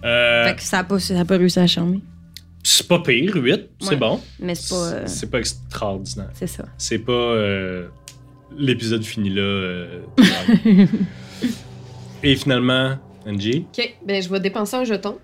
Euh, 0.04 0.46
Fait 0.48 0.57
que 0.57 0.62
ça 0.62 0.78
a 0.80 0.85
pas, 0.85 0.98
ça 1.00 1.18
a 1.18 1.24
pas 1.24 1.37
réussi 1.37 1.59
à 1.59 1.66
charmer. 1.66 2.00
C'est 2.66 2.88
pas 2.88 2.98
pire, 3.00 3.37
8, 3.37 3.61
c'est 3.81 3.96
bon. 3.96 4.20
Mais 4.40 4.55
c'est 4.55 4.74
pas. 4.74 4.81
euh, 4.92 5.03
C'est 5.07 5.31
pas 5.31 5.38
extraordinaire. 5.38 6.31
c'est 6.35 6.46
ça. 6.46 6.64
C'est 6.79 6.98
pas 6.98 7.12
euh, 7.12 7.87
l'épisode 8.57 9.05
fini 9.05 9.29
là. 9.31 9.42
euh, 9.42 10.00
Et 12.22 12.37
finalement, 12.37 12.96
Angie, 13.27 13.66
Ok, 13.79 13.96
ben 14.07 14.22
je 14.22 14.29
vais 14.31 14.40
dépenser 14.40 14.77
un 14.77 14.85
jeton. 14.85 15.18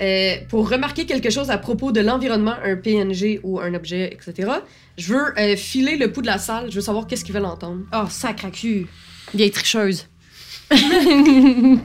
Euh, 0.00 0.36
pour 0.48 0.70
remarquer 0.70 1.04
quelque 1.04 1.28
chose 1.28 1.50
à 1.50 1.58
propos 1.58 1.92
de 1.92 2.00
l'environnement, 2.00 2.54
un 2.64 2.76
PNG 2.76 3.40
ou 3.42 3.60
un 3.60 3.74
objet, 3.74 4.12
etc., 4.14 4.50
je 4.96 5.12
veux 5.12 5.38
euh, 5.38 5.56
filer 5.56 5.96
le 5.96 6.10
pouls 6.12 6.22
de 6.22 6.26
la 6.26 6.38
salle. 6.38 6.70
Je 6.70 6.76
veux 6.76 6.80
savoir 6.80 7.06
qu'est-ce 7.06 7.24
qu'ils 7.24 7.34
veulent 7.34 7.44
entendre. 7.44 7.82
Oh, 7.92 8.04
sacre 8.08 8.46
à 8.46 8.50
cul. 8.50 8.86
Vieille 9.34 9.50
tricheuse. 9.50 10.06
il 10.72 11.80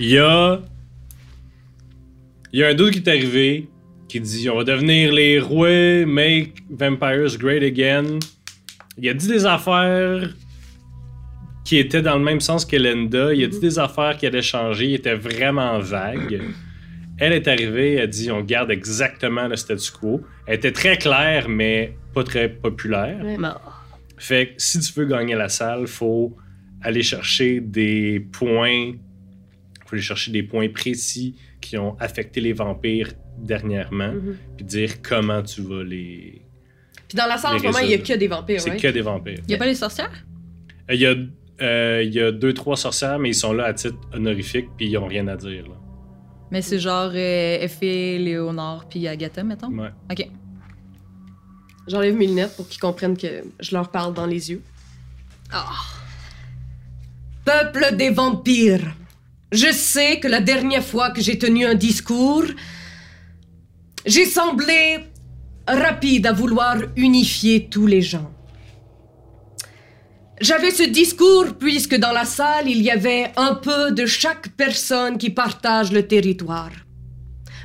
y 0.00 0.18
a. 0.18 0.60
Il 2.52 2.60
y 2.60 2.64
a 2.64 2.68
un 2.68 2.74
doute 2.74 2.92
qui 2.92 2.98
est 2.98 3.08
arrivé 3.08 3.68
qui 4.12 4.20
dit 4.20 4.50
On 4.50 4.56
va 4.56 4.64
devenir 4.64 5.10
les 5.10 5.40
rois, 5.40 6.04
make 6.04 6.62
vampires 6.68 7.38
great 7.38 7.62
again. 7.62 8.18
Il 8.98 9.08
a 9.08 9.14
dit 9.14 9.26
des 9.26 9.46
affaires 9.46 10.28
qui 11.64 11.78
étaient 11.78 12.02
dans 12.02 12.18
le 12.18 12.24
même 12.24 12.40
sens 12.40 12.66
que 12.66 12.76
Linda. 12.76 13.32
Il 13.32 13.42
a 13.44 13.46
dit 13.46 13.58
des 13.58 13.78
affaires 13.78 14.18
qui 14.18 14.26
allaient 14.26 14.42
changer. 14.42 14.84
Il 14.88 14.94
était 14.96 15.14
vraiment 15.14 15.78
vague. 15.78 16.42
Elle 17.18 17.32
est 17.32 17.48
arrivée, 17.48 17.94
elle 17.94 18.02
a 18.02 18.06
dit 18.06 18.30
on 18.30 18.42
garde 18.42 18.70
exactement 18.70 19.48
le 19.48 19.56
statu 19.56 19.90
quo. 19.90 20.20
Elle 20.46 20.56
était 20.56 20.72
très 20.72 20.98
claire, 20.98 21.48
mais 21.48 21.96
pas 22.12 22.22
très 22.22 22.50
populaire. 22.50 23.24
Fait 24.18 24.48
que 24.48 24.52
si 24.58 24.78
tu 24.80 24.92
veux 24.92 25.06
gagner 25.06 25.36
la 25.36 25.48
salle, 25.48 25.86
faut 25.86 26.36
aller 26.82 27.02
chercher 27.02 27.60
des 27.60 28.20
points. 28.20 28.92
faut 29.86 29.94
aller 29.94 30.02
chercher 30.02 30.32
des 30.32 30.42
points 30.42 30.68
précis 30.68 31.36
qui 31.62 31.78
ont 31.78 31.96
affecté 31.98 32.42
les 32.42 32.52
vampires 32.52 33.12
dernièrement, 33.42 34.12
Mhm. 34.12 34.36
puis 34.56 34.64
dire 34.64 35.02
comment 35.02 35.42
tu 35.42 35.60
vas 35.62 35.82
les. 35.84 36.40
Puis 37.08 37.16
dans 37.18 37.26
la 37.26 37.36
salle, 37.36 37.56
en 37.56 37.58
ce 37.58 37.64
moment, 37.64 37.78
il 37.80 37.90
y 37.90 37.94
a 37.94 37.98
que 37.98 38.14
des 38.16 38.28
vampires, 38.28 38.60
C'est 38.60 38.70
ouais? 38.70 38.76
que 38.78 38.88
des 38.88 39.02
vampires. 39.02 39.40
Y 39.48 39.54
a 39.54 39.58
pas 39.58 39.66
les 39.66 39.74
sorcières? 39.74 40.24
Euh, 40.90 40.94
Il 40.94 41.00
y 41.00 41.06
a, 41.06 41.14
euh, 41.60 42.02
il 42.04 42.12
y 42.14 42.20
a 42.20 42.32
deux, 42.32 42.54
trois 42.54 42.76
sorcières, 42.76 43.18
mais 43.18 43.30
ils 43.30 43.34
sont 43.34 43.52
là 43.52 43.64
à 43.66 43.74
titre 43.74 43.98
honorifique, 44.14 44.68
puis 44.76 44.86
ils 44.88 44.96
ont 44.96 45.06
rien 45.06 45.28
à 45.28 45.36
dire. 45.36 45.64
Là. 45.68 45.74
Mais 46.50 46.62
c'est 46.62 46.78
genre 46.78 47.10
euh, 47.14 47.58
Effie, 47.60 48.18
Léonard, 48.18 48.88
puis 48.88 49.06
Agatha, 49.08 49.42
mettons? 49.42 49.68
Ouais. 49.72 49.90
Ok. 50.10 50.26
J'enlève 51.88 52.14
mes 52.16 52.26
lunettes 52.28 52.54
pour 52.56 52.68
qu'ils 52.68 52.80
comprennent 52.80 53.16
que 53.16 53.42
je 53.60 53.74
leur 53.74 53.90
parle 53.90 54.14
dans 54.14 54.26
les 54.26 54.50
yeux. 54.50 54.62
Peuple 57.44 57.96
des 57.96 58.10
vampires, 58.10 58.94
je 59.50 59.72
sais 59.72 60.20
que 60.20 60.28
la 60.28 60.40
dernière 60.40 60.84
fois 60.84 61.10
que 61.10 61.20
j'ai 61.20 61.38
tenu 61.38 61.66
un 61.66 61.74
discours, 61.74 62.44
j'ai 64.04 64.26
semblé 64.26 64.98
rapide 65.66 66.26
à 66.26 66.32
vouloir 66.32 66.76
unifier 66.96 67.68
tous 67.68 67.86
les 67.86 68.02
gens. 68.02 68.30
J'avais 70.40 70.72
ce 70.72 70.82
discours 70.82 71.54
puisque 71.58 71.94
dans 71.94 72.10
la 72.10 72.24
salle, 72.24 72.68
il 72.68 72.82
y 72.82 72.90
avait 72.90 73.30
un 73.36 73.54
peu 73.54 73.92
de 73.92 74.06
chaque 74.06 74.48
personne 74.56 75.16
qui 75.18 75.30
partage 75.30 75.92
le 75.92 76.06
territoire. 76.08 76.72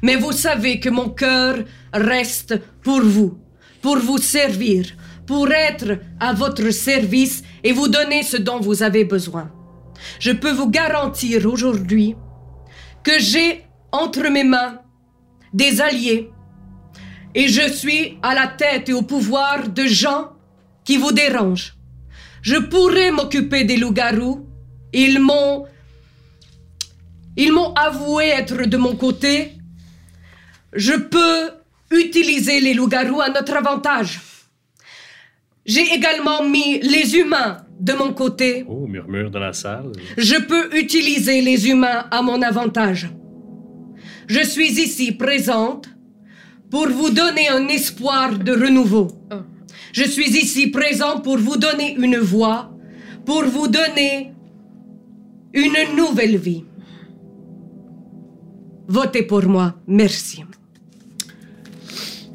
Mais 0.03 0.15
vous 0.15 0.31
savez 0.31 0.79
que 0.79 0.89
mon 0.89 1.09
cœur 1.09 1.57
reste 1.91 2.59
pour 2.83 3.01
vous, 3.01 3.39
pour 3.81 3.97
vous 3.97 4.19
servir, 4.19 4.85
pour 5.25 5.51
être 5.51 5.97
à 6.19 6.33
votre 6.33 6.69
service 6.69 7.41
et 7.63 7.71
vous 7.71 7.87
donner 7.87 8.21
ce 8.21 8.37
dont 8.37 8.59
vous 8.59 8.83
avez 8.83 9.05
besoin. 9.05 9.51
Je 10.19 10.31
peux 10.31 10.51
vous 10.51 10.69
garantir 10.69 11.47
aujourd'hui 11.47 12.15
que 13.03 13.17
j'ai 13.17 13.63
entre 13.91 14.29
mes 14.29 14.43
mains 14.43 14.81
des 15.57 15.81
alliés 15.81 16.29
et 17.33 17.47
je 17.47 17.65
suis 17.71 18.17
à 18.21 18.33
la 18.33 18.47
tête 18.47 18.89
et 18.89 18.93
au 18.93 19.01
pouvoir 19.01 19.69
de 19.69 19.85
gens 19.85 20.31
qui 20.85 20.97
vous 20.97 21.11
dérangent. 21.11 21.73
Je 22.41 22.57
pourrais 22.57 23.11
m'occuper 23.11 23.63
des 23.63 23.77
loups-garous. 23.77 24.45
Ils 24.93 25.19
m'ont 25.19 25.65
ils 27.35 27.51
m'ont 27.51 27.73
avoué 27.73 28.25
être 28.41 28.65
de 28.73 28.77
mon 28.77 28.95
côté. 28.95 29.53
Je 30.73 30.93
peux 30.93 31.41
utiliser 31.91 32.59
les 32.59 32.73
loups-garous 32.73 33.21
à 33.21 33.29
notre 33.29 33.55
avantage. 33.55 34.21
J'ai 35.65 35.93
également 35.93 36.43
mis 36.43 36.79
les 36.79 37.15
humains 37.15 37.57
de 37.79 37.93
mon 37.93 38.13
côté. 38.13 38.65
Oh, 38.67 38.87
murmure 38.87 39.29
dans 39.29 39.39
la 39.39 39.53
salle. 39.53 39.91
Je 40.17 40.37
peux 40.49 40.75
utiliser 40.75 41.41
les 41.41 41.69
humains 41.69 42.05
à 42.09 42.21
mon 42.21 42.41
avantage. 42.41 43.09
Je 44.27 44.43
suis 44.43 44.79
ici 44.79 45.13
présente 45.13 45.89
pour 46.69 46.87
vous 46.89 47.09
donner 47.09 47.47
un 47.47 47.67
espoir 47.69 48.37
de 48.37 48.51
renouveau. 48.51 49.07
Oh. 49.31 49.35
Je 49.93 50.03
suis 50.03 50.29
ici 50.37 50.67
présent 50.67 51.21
pour 51.21 51.37
vous 51.37 51.57
donner 51.57 51.95
une 51.97 52.17
voix, 52.17 52.69
pour 53.25 53.43
vous 53.45 53.67
donner 53.67 54.33
une 55.53 55.95
nouvelle 55.95 56.37
vie. 56.37 56.65
Votez 58.87 59.23
pour 59.23 59.43
moi. 59.45 59.75
Merci. 59.87 60.43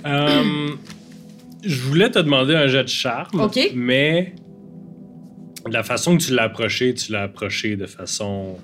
Euh, 0.05 0.71
je 1.63 1.81
voulais 1.83 2.11
te 2.11 2.19
demander 2.19 2.55
un 2.55 2.67
jet 2.67 2.85
de 2.85 2.89
charme, 2.89 3.49
mais 3.75 4.35
la 5.71 5.83
façon 5.83 6.17
que 6.17 6.25
tu 6.25 6.35
l'as 6.35 6.45
approché, 6.45 6.95
tu 6.95 7.13
l'as 7.13 7.23
approché 7.23 7.77
de 7.77 7.87
façon 7.87 8.57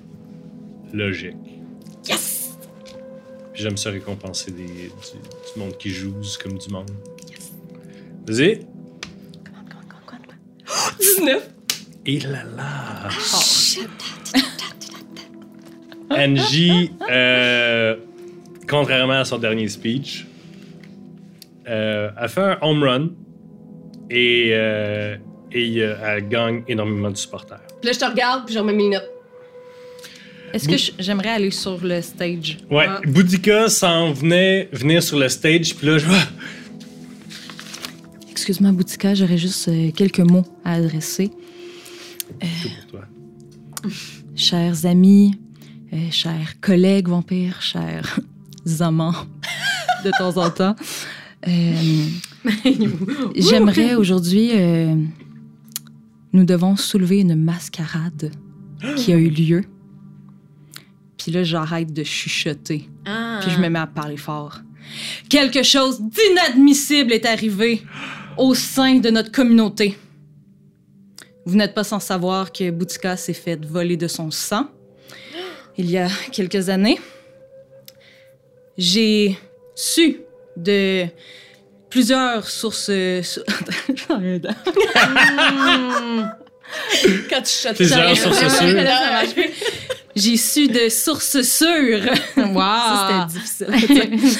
logique. 0.93 1.48
J'aime 3.59 3.75
ça 3.75 3.89
récompenser 3.89 4.51
des, 4.51 4.63
du, 4.63 4.87
du 4.87 5.59
monde 5.59 5.77
qui 5.77 5.89
joue 5.89 6.15
comme 6.41 6.57
du 6.57 6.69
monde. 6.69 6.89
Vas-y. 8.25 8.65
19. 10.97 11.49
Et 12.05 12.19
là 12.21 12.43
là. 12.55 13.09
Angie, 16.09 16.91
euh, 17.11 17.97
contrairement 18.65 19.19
à 19.19 19.25
son 19.25 19.37
dernier 19.37 19.67
speech, 19.67 20.25
euh, 21.67 22.11
a 22.15 22.27
fait 22.29 22.41
un 22.41 22.57
home 22.61 22.83
run 22.83 23.09
et, 24.09 24.51
euh, 24.53 25.17
et 25.51 25.81
euh, 25.81 25.95
elle 26.01 26.29
gagne 26.29 26.63
énormément 26.69 27.11
de 27.11 27.17
supporters. 27.17 27.59
Puis 27.81 27.87
là, 27.87 27.91
je 27.91 27.99
te 27.99 28.05
regarde, 28.05 28.45
puis 28.45 28.55
je 28.55 28.59
remets 28.59 28.73
mes 28.73 28.83
lunettes. 28.83 29.18
Est-ce 30.53 30.67
que 30.67 30.77
je- 30.77 30.91
j'aimerais 30.99 31.29
aller 31.29 31.51
sur 31.51 31.79
le 31.83 32.01
stage? 32.01 32.57
Ouais, 32.71 32.85
Ah. 32.87 33.01
Boudica 33.07 33.69
s'en 33.69 34.11
venait 34.13 34.69
venir 34.71 35.01
sur 35.03 35.17
le 35.19 35.29
stage, 35.29 35.75
puis 35.75 35.87
là, 35.87 35.97
je 35.97 36.05
vois. 36.05 36.17
Excuse-moi, 38.31 38.71
Boutica, 38.71 39.13
j'aurais 39.13 39.37
juste 39.37 39.67
euh, 39.67 39.91
quelques 39.91 40.19
mots 40.19 40.45
à 40.63 40.73
adresser. 40.73 41.29
Tout 42.39 42.47
pour 42.91 43.01
toi. 43.81 43.91
Chers 44.35 44.85
amis, 44.85 45.35
euh, 45.93 45.97
chers 46.11 46.59
collègues 46.61 47.07
vampires, 47.09 47.61
chers 47.61 48.19
amants 48.79 49.13
de 50.05 50.11
temps 50.17 50.37
en 50.37 50.49
temps, 50.49 50.75
euh, 51.47 51.73
j'aimerais 53.35 53.95
aujourd'hui, 53.95 54.51
euh, 54.53 54.95
nous 56.33 56.43
devons 56.45 56.75
soulever 56.75 57.19
une 57.19 57.35
mascarade 57.35 58.31
qui 58.95 59.11
a 59.11 59.17
eu 59.17 59.29
lieu. 59.29 59.63
Puis 61.29 61.37
là, 61.37 61.43
j'arrête 61.43 61.93
de 61.93 62.03
chuchoter. 62.03 62.89
Ah. 63.05 63.37
Puis 63.39 63.51
je 63.51 63.59
me 63.59 63.69
mets 63.69 63.77
à 63.77 63.85
parler 63.85 64.17
fort. 64.17 64.61
Quelque 65.29 65.61
chose 65.61 66.01
d'inadmissible 66.01 67.13
est 67.13 67.27
arrivé 67.27 67.83
au 68.35 68.55
sein 68.55 68.95
de 68.95 69.11
notre 69.11 69.31
communauté. 69.31 69.95
Vous 71.45 71.55
n'êtes 71.55 71.75
pas 71.75 71.83
sans 71.83 71.99
savoir 71.99 72.51
que 72.51 72.71
Boutika 72.71 73.15
s'est 73.15 73.33
fait 73.33 73.63
voler 73.63 73.95
de 73.95 74.07
son 74.07 74.31
sang 74.31 74.71
il 75.77 75.91
y 75.91 75.99
a 75.99 76.07
quelques 76.31 76.67
années. 76.69 76.99
J'ai 78.75 79.37
su 79.75 80.21
de 80.57 81.05
plusieurs 81.91 82.49
sources. 82.49 82.89
dent. 82.89 84.55
Quand 87.29 87.41
tu 87.43 87.51
chattes 87.51 87.75
Plusieurs 87.75 88.17
sources 88.17 88.57
sûres. 88.57 89.45
J'ai 90.19 90.37
su 90.37 90.67
de 90.67 90.89
sources 90.89 91.41
sûres. 91.41 92.11
Wow. 92.35 92.53
Ça, 92.55 93.27
c'était 93.45 94.07
difficile. 94.07 94.39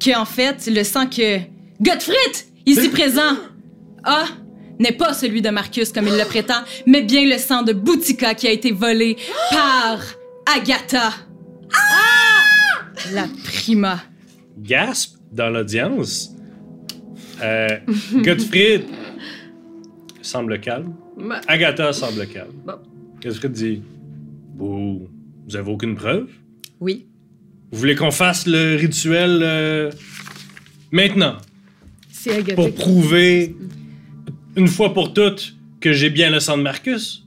que 0.00 0.18
en 0.18 0.24
fait, 0.24 0.66
le 0.66 0.84
sang 0.84 1.06
que 1.06 1.38
Gottfried, 1.80 2.36
ici 2.66 2.88
présent, 2.90 3.36
a 4.04 4.24
n'est 4.78 4.92
pas 4.92 5.14
celui 5.14 5.40
de 5.40 5.48
Marcus 5.48 5.90
comme 5.90 6.06
il 6.06 6.16
le 6.16 6.24
prétend, 6.24 6.62
mais 6.86 7.02
bien 7.02 7.24
le 7.24 7.38
sang 7.38 7.62
de 7.62 7.72
Boutika 7.72 8.34
qui 8.34 8.46
a 8.46 8.50
été 8.50 8.72
volé 8.72 9.16
par 9.50 10.00
Agatha. 10.54 11.12
La 13.12 13.24
prima. 13.44 14.02
Gasp 14.58 15.16
dans 15.32 15.48
l'audience. 15.48 16.30
Euh, 17.42 17.68
Gottfried 18.16 18.84
semble 20.20 20.60
calme. 20.60 20.94
Agatha 21.48 21.92
semble 21.92 22.26
calme. 22.26 22.52
Bon. 22.66 22.74
Gottfried 23.22 23.52
dit 23.52 23.82
Vous, 24.56 25.08
vous 25.46 25.56
avez 25.56 25.70
aucune 25.70 25.94
preuve? 25.94 26.28
Oui. 26.80 27.06
Vous 27.70 27.78
voulez 27.78 27.94
qu'on 27.94 28.10
fasse 28.10 28.46
le 28.46 28.76
rituel 28.76 29.40
euh, 29.42 29.90
maintenant? 30.90 31.36
C'est 32.10 32.38
Agatha. 32.38 32.54
pour 32.54 32.74
prouver 32.74 33.54
une 34.56 34.68
fois 34.68 34.94
pour 34.94 35.12
toutes 35.12 35.54
que 35.80 35.92
j'ai 35.92 36.10
bien 36.10 36.30
le 36.30 36.40
sang 36.40 36.56
de 36.56 36.62
Marcus? 36.62 37.24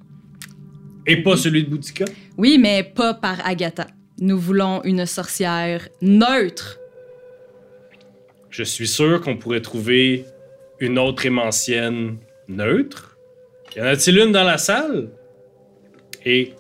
Et 1.06 1.24
pas 1.24 1.38
celui 1.38 1.64
de 1.64 1.70
Boutika 1.70 2.06
Oui, 2.38 2.58
mais 2.60 2.84
pas 2.84 3.14
par 3.14 3.46
Agatha. 3.46 3.88
Nous 4.20 4.38
voulons 4.38 4.84
une 4.84 5.06
sorcière 5.06 5.88
neutre. 6.02 6.78
Je 8.50 8.64
suis 8.64 8.88
sûr 8.88 9.22
qu'on 9.22 9.38
pourrait 9.38 9.62
trouver 9.62 10.26
une 10.80 10.98
autre 11.00 11.26
émancienne 11.26 12.18
neutre. 12.48 13.18
Y 13.76 13.82
en 13.82 13.86
a-t-il 13.86 14.18
une 14.18 14.32
dans 14.32 14.44
la 14.44 14.58
salle? 14.58 15.10
Et 16.26 16.54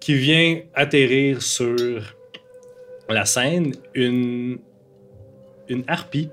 qui 0.00 0.14
vient 0.14 0.60
atterrir 0.74 1.42
sur 1.42 1.76
la 3.08 3.24
scène 3.24 3.74
une, 3.94 4.58
une 5.68 5.84
harpie. 5.86 6.30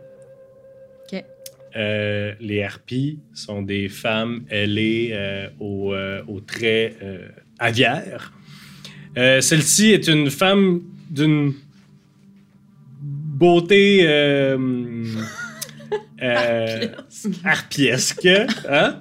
Euh, 1.76 2.34
les 2.40 2.64
harpies 2.64 3.20
sont 3.34 3.62
des 3.62 3.88
femmes 3.88 4.46
ailées 4.50 5.12
euh, 5.12 5.50
aux, 5.60 5.94
euh, 5.94 6.24
euh, 6.64 7.28
aviaires. 7.60 8.34
Euh, 9.18 9.42
Celle-ci 9.42 9.92
est 9.92 10.08
une 10.08 10.32
femme 10.32 10.82
d'une 11.10 11.54
beauté 13.04 14.08
harpiesque, 17.44 18.26
hein? 18.26 19.00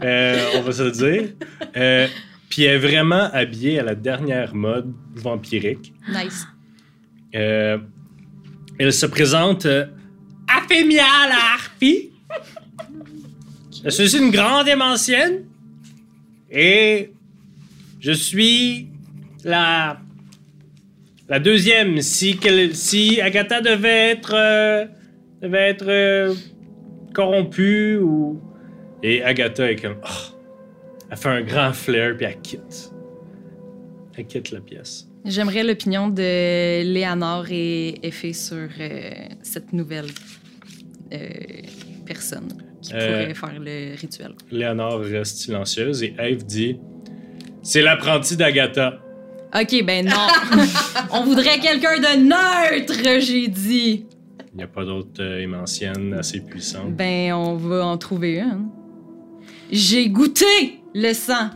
On 0.00 0.60
va 0.60 0.72
se 0.72 0.82
le 0.82 0.90
dire. 0.92 2.08
Puis 2.56 2.64
elle 2.64 2.76
est 2.76 2.78
vraiment 2.78 3.28
habillée 3.34 3.80
à 3.80 3.82
la 3.82 3.94
dernière 3.94 4.54
mode 4.54 4.90
vampirique. 5.14 5.92
Nice. 6.08 6.46
Euh, 7.34 7.76
elle 8.78 8.94
se 8.94 9.04
présente 9.04 9.66
euh, 9.66 9.84
Aphémia 10.48 11.04
la 11.28 11.36
harpie. 11.52 12.12
Je 13.84 13.90
suis 13.90 14.16
une 14.16 14.30
grande 14.30 14.68
émancienne 14.68 15.44
et 16.50 17.12
je 18.00 18.12
suis 18.12 18.88
la 19.44 20.00
la 21.28 21.38
deuxième. 21.38 22.00
Si 22.00 22.40
si 22.72 23.20
Agatha 23.20 23.60
devait 23.60 24.12
être 24.12 24.32
euh, 24.34 24.86
devait 25.42 25.68
être 25.72 25.88
euh, 25.88 26.34
corrompue 27.12 27.98
ou 27.98 28.40
et 29.02 29.22
Agatha 29.22 29.70
est 29.70 29.76
comme 29.76 29.96
Oh. 30.02 30.35
Elle 31.10 31.16
fait 31.16 31.28
un 31.28 31.42
grand 31.42 31.72
flair 31.72 32.16
puis 32.16 32.26
elle 32.26 32.40
quitte. 32.40 32.92
Elle 34.16 34.26
quitte 34.26 34.50
la 34.50 34.60
pièce. 34.60 35.08
J'aimerais 35.24 35.64
l'opinion 35.64 36.08
de 36.08 36.82
Léonore 36.82 37.46
et 37.50 37.98
Effet 38.06 38.32
sur 38.32 38.68
euh, 38.80 39.10
cette 39.42 39.72
nouvelle 39.72 40.06
euh, 41.12 41.18
personne 42.06 42.48
qui 42.80 42.92
Euh. 42.94 43.22
pourrait 43.32 43.34
faire 43.34 43.60
le 43.60 43.96
rituel. 44.00 44.34
Léonore 44.50 45.00
reste 45.00 45.38
silencieuse 45.38 46.02
et 46.04 46.14
Eve 46.18 46.44
dit 46.46 46.78
C'est 47.62 47.82
l'apprenti 47.82 48.36
d'Agatha. 48.36 49.00
Ok, 49.54 49.84
ben 49.84 50.06
non. 50.06 50.26
On 51.12 51.24
voudrait 51.24 51.58
quelqu'un 51.58 51.98
de 51.98 52.16
neutre, 52.22 53.20
j'ai 53.20 53.48
dit. 53.48 54.06
Il 54.52 54.58
n'y 54.58 54.62
a 54.62 54.66
pas 54.68 54.84
d'autre 54.84 55.20
euh, 55.20 55.40
émancienne 55.40 56.14
assez 56.14 56.40
puissante. 56.40 56.94
Ben, 56.94 57.32
on 57.34 57.56
va 57.56 57.84
en 57.86 57.98
trouver 57.98 58.38
une. 58.38 58.68
J'ai 59.70 60.08
goûté 60.08 60.75
le 60.98 61.12
sang 61.12 61.50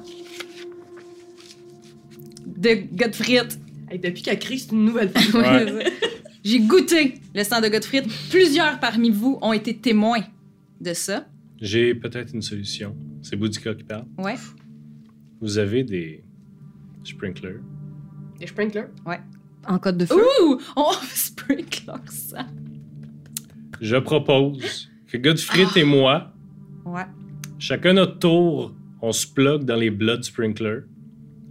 de 2.47 2.75
Gottfried. 2.95 3.49
Hey, 3.91 3.99
depuis 3.99 4.23
qu'elle 4.23 4.39
crie, 4.39 4.59
c'est 4.59 4.73
une 4.73 4.85
nouvelle. 4.85 5.11
Ouais. 5.35 5.85
J'ai 6.45 6.61
goûté 6.61 7.15
le 7.35 7.43
sang 7.45 7.61
de 7.61 7.69
Gottfried. 7.69 8.07
Plusieurs 8.31 8.79
parmi 8.81 9.11
vous 9.11 9.39
ont 9.43 9.53
été 9.53 9.77
témoins 9.77 10.23
de 10.81 10.93
ça. 10.95 11.27
J'ai 11.61 11.95
peut-être 11.95 12.35
une 12.35 12.43
solution. 12.43 12.95
C'est 13.23 13.37
Boudica 13.37 13.75
qui 13.75 13.85
parle. 13.85 14.05
Ouais. 14.19 14.37
Vous 15.41 15.59
avez 15.59 15.85
des 15.85 16.23
sprinklers. 17.05 17.61
Les 18.41 18.47
sprinklers? 18.47 18.89
En 19.67 19.79
code 19.79 19.99
de 19.99 20.07
feu? 20.07 20.17
Ouh! 20.43 20.59
On 20.77 20.93
sprinkler 21.15 21.93
ça. 22.11 22.47
Je 23.81 23.97
propose 23.97 24.91
que 25.09 25.17
Godfrey 25.19 25.67
et 25.77 25.85
moi, 25.85 26.33
Ouais. 26.87 27.05
chacun 27.59 27.93
notre 27.95 28.19
tour, 28.19 28.75
on 29.03 29.13
se 29.13 29.27
plug 29.27 29.65
dans 29.65 29.77
les 29.77 29.91
blood 29.91 30.23
sprinklers. 30.25 30.83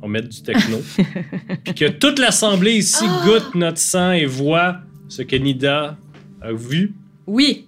On 0.01 0.07
met 0.07 0.21
du 0.21 0.41
techno. 0.41 0.77
Puis 1.65 1.73
que 1.73 1.89
toute 1.89 2.19
l'assemblée 2.19 2.75
ici 2.77 3.05
goûte 3.25 3.53
notre 3.55 3.79
sang 3.79 4.11
et 4.13 4.25
voit 4.25 4.77
ce 5.09 5.21
que 5.23 5.35
Nida 5.35 5.97
a 6.41 6.51
vu. 6.53 6.93
Oui. 7.27 7.67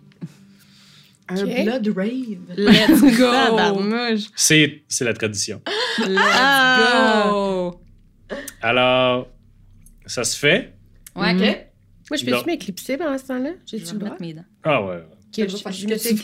Un 1.28 1.44
blood 1.46 1.94
rave. 1.96 2.40
Let's 2.58 3.02
go. 3.18 4.22
C'est 4.36 4.82
c'est 4.88 5.06
la 5.06 5.14
tradition. 5.14 5.62
Let's 6.00 6.18
Ah. 6.20 7.28
go. 7.30 7.82
Alors, 8.62 9.28
ça 10.06 10.24
se 10.24 10.38
fait. 10.38 10.74
Ouais. 11.16 11.34
Ok. 11.34 11.68
Moi, 12.10 12.18
je 12.18 12.26
peux-tu 12.26 12.46
m'éclipser 12.46 12.98
pendant 12.98 13.18
ce 13.18 13.26
temps-là? 13.28 13.52
Je 13.66 13.78
J'ai-tu 13.78 13.86
vais 13.88 13.94
le 13.94 14.00
droit? 14.00 14.18
mes 14.20 14.34
dents. 14.34 14.46
Ah 14.64 14.86
ouais. 14.86 15.04
Je, 15.36 15.44
je 15.48 15.88
me 15.88 15.98
suis. 15.98 16.18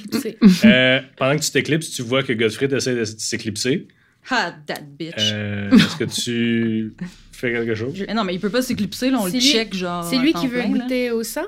Euh, 0.66 1.00
pendant 1.18 1.36
que 1.38 1.42
tu 1.44 1.52
t'éclipses, 1.52 1.92
tu 1.92 2.02
vois 2.02 2.24
que 2.24 2.34
Godfrey 2.34 2.68
essaie 2.74 2.96
de 2.96 3.06
s'éclipser. 3.06 3.88
Ah, 4.30 4.54
that 4.68 4.82
bitch. 5.00 5.14
Euh, 5.32 5.72
Est-ce 5.72 5.96
que 5.96 6.04
tu 6.04 6.94
fais 7.32 7.52
quelque 7.54 7.76
chose? 7.76 8.04
Eh 8.08 8.14
non, 8.14 8.24
mais 8.26 8.34
il 8.36 8.40
peut 8.42 8.50
pas 8.50 8.62
s'éclipser, 8.62 9.10
là, 9.10 9.20
on 9.22 9.26
le 9.26 9.32
C'est 9.32 9.38
lui- 9.38 9.44
check, 9.46 9.74
genre. 9.74 10.04
C'est 10.04 10.18
lui 10.18 10.34
qui 10.34 10.48
veut 10.48 10.60
plein, 10.62 10.74
là. 10.74 10.84
goûter 10.84 11.12
au 11.12 11.24
sang? 11.24 11.46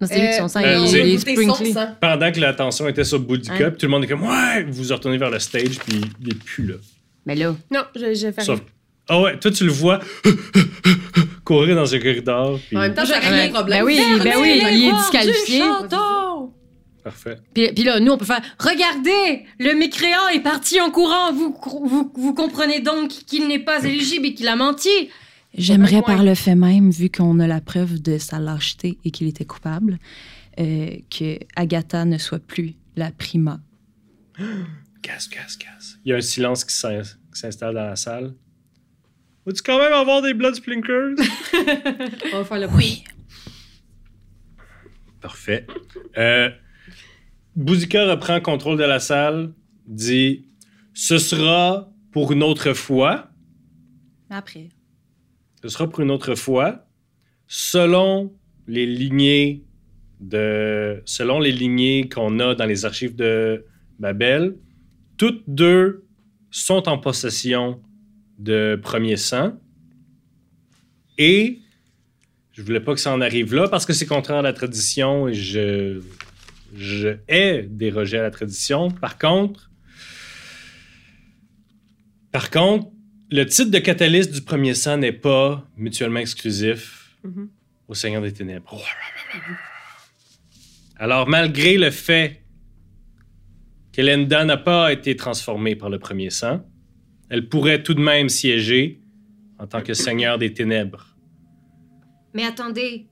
Non, 0.00 0.06
c'est 0.06 0.20
lui 0.20 0.28
qui 0.28 0.34
son 0.36 0.48
sang, 0.48 0.62
Euh, 0.64 0.78
il 0.80 0.88
c'est- 0.88 1.32
est 1.32 1.72
sang. 1.72 1.94
Pendant 2.00 2.30
que 2.32 2.40
l'attention 2.40 2.88
était 2.88 3.04
sur 3.04 3.20
Boudica, 3.20 3.54
Hein? 3.54 3.70
puis 3.70 3.78
tout 3.78 3.86
le 3.86 3.90
monde 3.90 4.04
est 4.04 4.08
comme 4.08 4.22
Ouais! 4.22 4.64
Vous 4.68 4.82
vous 4.84 4.92
retournez 4.94 5.18
vers 5.18 5.30
le 5.30 5.38
stage, 5.38 5.78
puis 5.86 6.00
il 6.20 6.30
est 6.30 6.38
plus 6.44 6.66
là. 6.66 6.74
Mais 7.26 7.34
là, 7.36 7.54
Non, 7.70 7.82
je, 7.94 8.14
je 8.14 8.32
fais 8.32 8.42
Sauf. 8.42 8.58
rien. 8.60 8.68
Ah 9.08 9.20
ouais, 9.22 9.38
toi 9.38 9.50
tu 9.50 9.64
le 9.64 9.70
vois 9.72 10.00
courir 11.44 11.76
dans 11.76 11.94
un 11.94 11.98
corridor, 11.98 12.60
puis. 12.68 12.76
En 12.76 12.80
même 12.80 12.94
temps, 12.94 13.02
Ouais. 13.04 13.18
règle 13.18 13.46
le 13.46 13.52
problème. 13.52 13.78
Ben 13.80 13.84
oui, 13.86 14.00
ben 14.22 14.34
oui, 14.40 14.60
il 14.72 14.88
est 14.88 14.92
disqualifié. 14.92 15.62
Parfait. 17.10 17.38
Puis, 17.54 17.72
puis 17.72 17.84
là, 17.84 18.00
nous, 18.00 18.12
on 18.12 18.18
peut 18.18 18.24
faire 18.26 18.42
Regardez, 18.58 19.46
le 19.58 19.74
mécréant 19.74 20.28
est 20.28 20.40
parti 20.42 20.78
en 20.80 20.90
courant. 20.90 21.32
Vous, 21.32 21.56
vous, 21.86 22.12
vous 22.14 22.34
comprenez 22.34 22.80
donc 22.80 23.08
qu'il 23.10 23.48
n'est 23.48 23.58
pas 23.60 23.82
éligible 23.84 24.26
et 24.26 24.34
qu'il 24.34 24.46
a 24.48 24.56
menti. 24.56 24.90
J'aimerais 25.54 26.02
par 26.02 26.22
le 26.22 26.34
fait 26.34 26.54
même, 26.54 26.90
vu 26.90 27.08
qu'on 27.08 27.40
a 27.40 27.46
la 27.46 27.62
preuve 27.62 28.02
de 28.02 28.18
sa 28.18 28.38
lâcheté 28.38 28.98
et 29.06 29.10
qu'il 29.10 29.26
était 29.26 29.46
coupable, 29.46 29.98
euh, 30.60 30.90
que 31.10 31.38
Agatha 31.56 32.04
ne 32.04 32.18
soit 32.18 32.38
plus 32.40 32.74
la 32.96 33.10
prima. 33.10 33.58
Casse, 35.00 35.28
casse, 35.28 35.56
casse. 35.56 35.96
Il 36.04 36.10
y 36.10 36.12
a 36.12 36.16
un 36.16 36.20
silence 36.20 36.64
qui 36.64 36.74
s'in- 36.76 37.02
qui 37.02 37.40
s'installe 37.40 37.74
dans 37.74 37.86
la 37.86 37.96
salle. 37.96 38.34
Veux-tu 39.46 39.62
quand 39.62 39.78
même 39.78 39.92
avoir 39.94 40.20
des 40.20 40.34
Blood 40.34 40.56
Splinkers? 40.56 41.14
On 42.34 42.38
va 42.38 42.44
faire 42.44 42.58
le 42.58 42.66
Oui. 42.76 43.04
Parfait. 45.20 45.66
Euh, 46.16 46.50
Boudica 47.58 48.06
reprend 48.08 48.40
contrôle 48.40 48.78
de 48.78 48.84
la 48.84 49.00
salle, 49.00 49.52
dit 49.84 50.46
Ce 50.94 51.18
sera 51.18 51.90
pour 52.12 52.30
une 52.30 52.44
autre 52.44 52.72
fois. 52.72 53.30
Après. 54.30 54.68
Ce 55.60 55.68
sera 55.68 55.88
pour 55.88 55.98
une 55.98 56.12
autre 56.12 56.36
fois. 56.36 56.86
Selon 57.48 58.32
les 58.68 58.86
lignées 58.86 59.64
de. 60.20 61.02
Selon 61.04 61.40
les 61.40 61.50
lignées 61.50 62.08
qu'on 62.08 62.38
a 62.38 62.54
dans 62.54 62.64
les 62.64 62.84
archives 62.84 63.16
de 63.16 63.64
Babel, 63.98 64.54
toutes 65.16 65.42
deux 65.48 66.04
sont 66.52 66.88
en 66.88 66.96
possession 66.96 67.82
de 68.38 68.78
premier 68.80 69.16
sang. 69.16 69.58
Et 71.18 71.58
je 72.52 72.62
voulais 72.62 72.78
pas 72.78 72.94
que 72.94 73.00
ça 73.00 73.12
en 73.12 73.20
arrive 73.20 73.52
là 73.52 73.66
parce 73.66 73.84
que 73.84 73.92
c'est 73.92 74.06
contraire 74.06 74.38
à 74.38 74.42
la 74.42 74.52
tradition 74.52 75.26
et 75.26 75.34
je, 75.34 76.00
je 76.74 77.16
hais 77.28 77.62
déroger 77.62 78.18
à 78.18 78.22
la 78.22 78.30
tradition. 78.30 78.90
Par 78.90 79.18
contre, 79.18 79.70
par 82.32 82.50
contre, 82.50 82.88
le 83.30 83.44
titre 83.44 83.70
de 83.70 83.78
catalyste 83.78 84.32
du 84.32 84.42
premier 84.42 84.74
sang 84.74 84.96
n'est 84.98 85.12
pas 85.12 85.66
mutuellement 85.76 86.20
exclusif 86.20 87.16
Mhm. 87.24 87.48
au 87.88 87.94
Seigneur 87.94 88.22
des 88.22 88.32
Ténèbres. 88.32 88.80
Alors, 90.96 91.28
malgré 91.28 91.76
le 91.78 91.90
fait 91.90 92.42
qu'Elenda 93.92 94.44
n'a 94.44 94.56
pas 94.56 94.92
été 94.92 95.16
transformée 95.16 95.74
par 95.74 95.90
le 95.90 95.98
premier 95.98 96.30
sang, 96.30 96.64
elle 97.28 97.48
pourrait 97.48 97.82
tout 97.82 97.94
de 97.94 98.00
même 98.00 98.28
siéger 98.28 99.00
en 99.58 99.66
tant 99.66 99.82
que 99.82 99.94
Seigneur 99.94 100.38
des 100.38 100.52
Ténèbres. 100.54 101.16
Mais 102.34 102.44
attendez. 102.44 103.06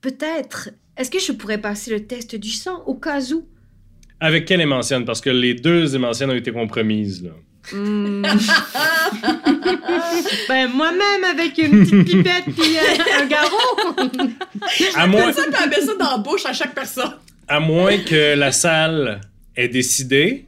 Peut-être. 0.00 0.70
Est-ce 0.96 1.10
que 1.10 1.18
je 1.18 1.32
pourrais 1.32 1.58
passer 1.58 1.90
le 1.90 2.06
test 2.06 2.36
du 2.36 2.50
sang 2.50 2.82
au 2.86 2.94
cas 2.94 3.20
où? 3.32 3.46
Avec 4.20 4.44
quelle 4.44 4.60
émancienne? 4.60 5.04
Parce 5.04 5.20
que 5.20 5.30
les 5.30 5.54
deux 5.54 5.94
émanciennes 5.94 6.30
ont 6.30 6.34
été 6.36 6.52
compromises. 6.52 7.24
Là. 7.24 7.30
Hmm. 7.72 8.22
ben, 10.48 10.68
moi-même, 10.68 11.24
avec 11.30 11.58
une 11.58 11.84
petite 11.84 12.04
pipette 12.04 12.44
puis 12.44 12.76
euh, 12.76 13.20
un 13.22 13.26
garrot. 13.26 13.94
À 14.94 15.06
moins, 15.06 15.32
Ça, 15.32 15.42
mis 15.66 15.86
ça 15.86 15.94
dans 15.98 16.10
la 16.12 16.18
bouche 16.18 16.46
à 16.46 16.52
chaque 16.52 16.74
personne. 16.74 17.12
à 17.48 17.60
moins 17.60 17.98
que 17.98 18.34
la 18.36 18.52
salle 18.52 19.20
ait 19.56 19.68
décidé, 19.68 20.46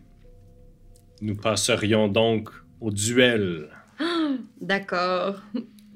nous 1.20 1.36
passerions 1.36 2.08
donc 2.08 2.50
au 2.80 2.90
duel. 2.90 3.68
D'accord. 4.60 5.40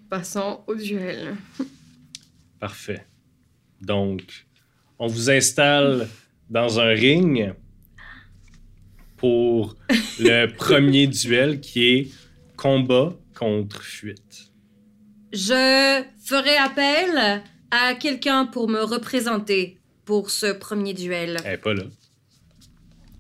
Passons 0.09 0.61
au 0.67 0.75
duel. 0.75 1.37
Parfait. 2.61 3.07
Donc, 3.81 4.47
on 4.99 5.07
vous 5.07 5.31
installe 5.31 6.09
dans 6.51 6.81
un 6.81 6.89
ring 6.89 7.55
pour 9.17 9.77
le 10.19 10.47
premier 10.57 11.07
duel 11.07 11.61
qui 11.61 11.89
est 11.89 12.09
combat 12.57 13.15
contre 13.35 13.83
fuite. 13.83 14.51
Je 15.33 16.03
ferai 16.25 16.57
appel 16.57 17.43
à 17.71 17.95
quelqu'un 17.95 18.47
pour 18.47 18.69
me 18.69 18.83
représenter 18.83 19.79
pour 20.05 20.31
ce 20.31 20.53
premier 20.53 20.95
duel. 20.95 21.39
Elle 21.45 21.55
est 21.55 21.59
pas 21.59 21.75
là. 21.75 21.85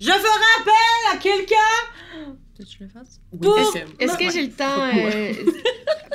Je 0.01 0.07
ferai 0.07 0.61
appel 0.61 1.13
à 1.13 1.17
quelqu'un 1.19 2.35
Tu 2.59 2.83
le 2.85 2.89
fasses? 2.89 3.21
pour... 3.41 3.59
Est-ce 3.59 3.79
est-ce 3.99 4.19
que 4.19 4.31
j'ai 4.31 4.47
le 4.47 4.53
temps, 4.53 4.83
euh, 4.83 5.33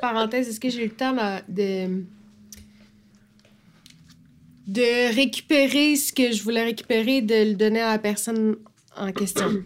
parenthèse, 0.01 0.49
est-ce 0.49 0.59
que 0.59 0.69
j'ai 0.69 0.85
le 0.85 0.91
temps 0.91 1.13
là, 1.13 1.41
de, 1.47 2.03
de 4.67 5.13
récupérer 5.15 5.95
ce 5.95 6.11
que 6.13 6.31
je 6.31 6.41
voulais 6.43 6.63
récupérer, 6.63 7.21
de 7.21 7.49
le 7.51 7.53
donner 7.55 7.81
à 7.81 7.91
la 7.93 7.99
personne 7.99 8.55
en 8.95 9.11
question? 9.11 9.63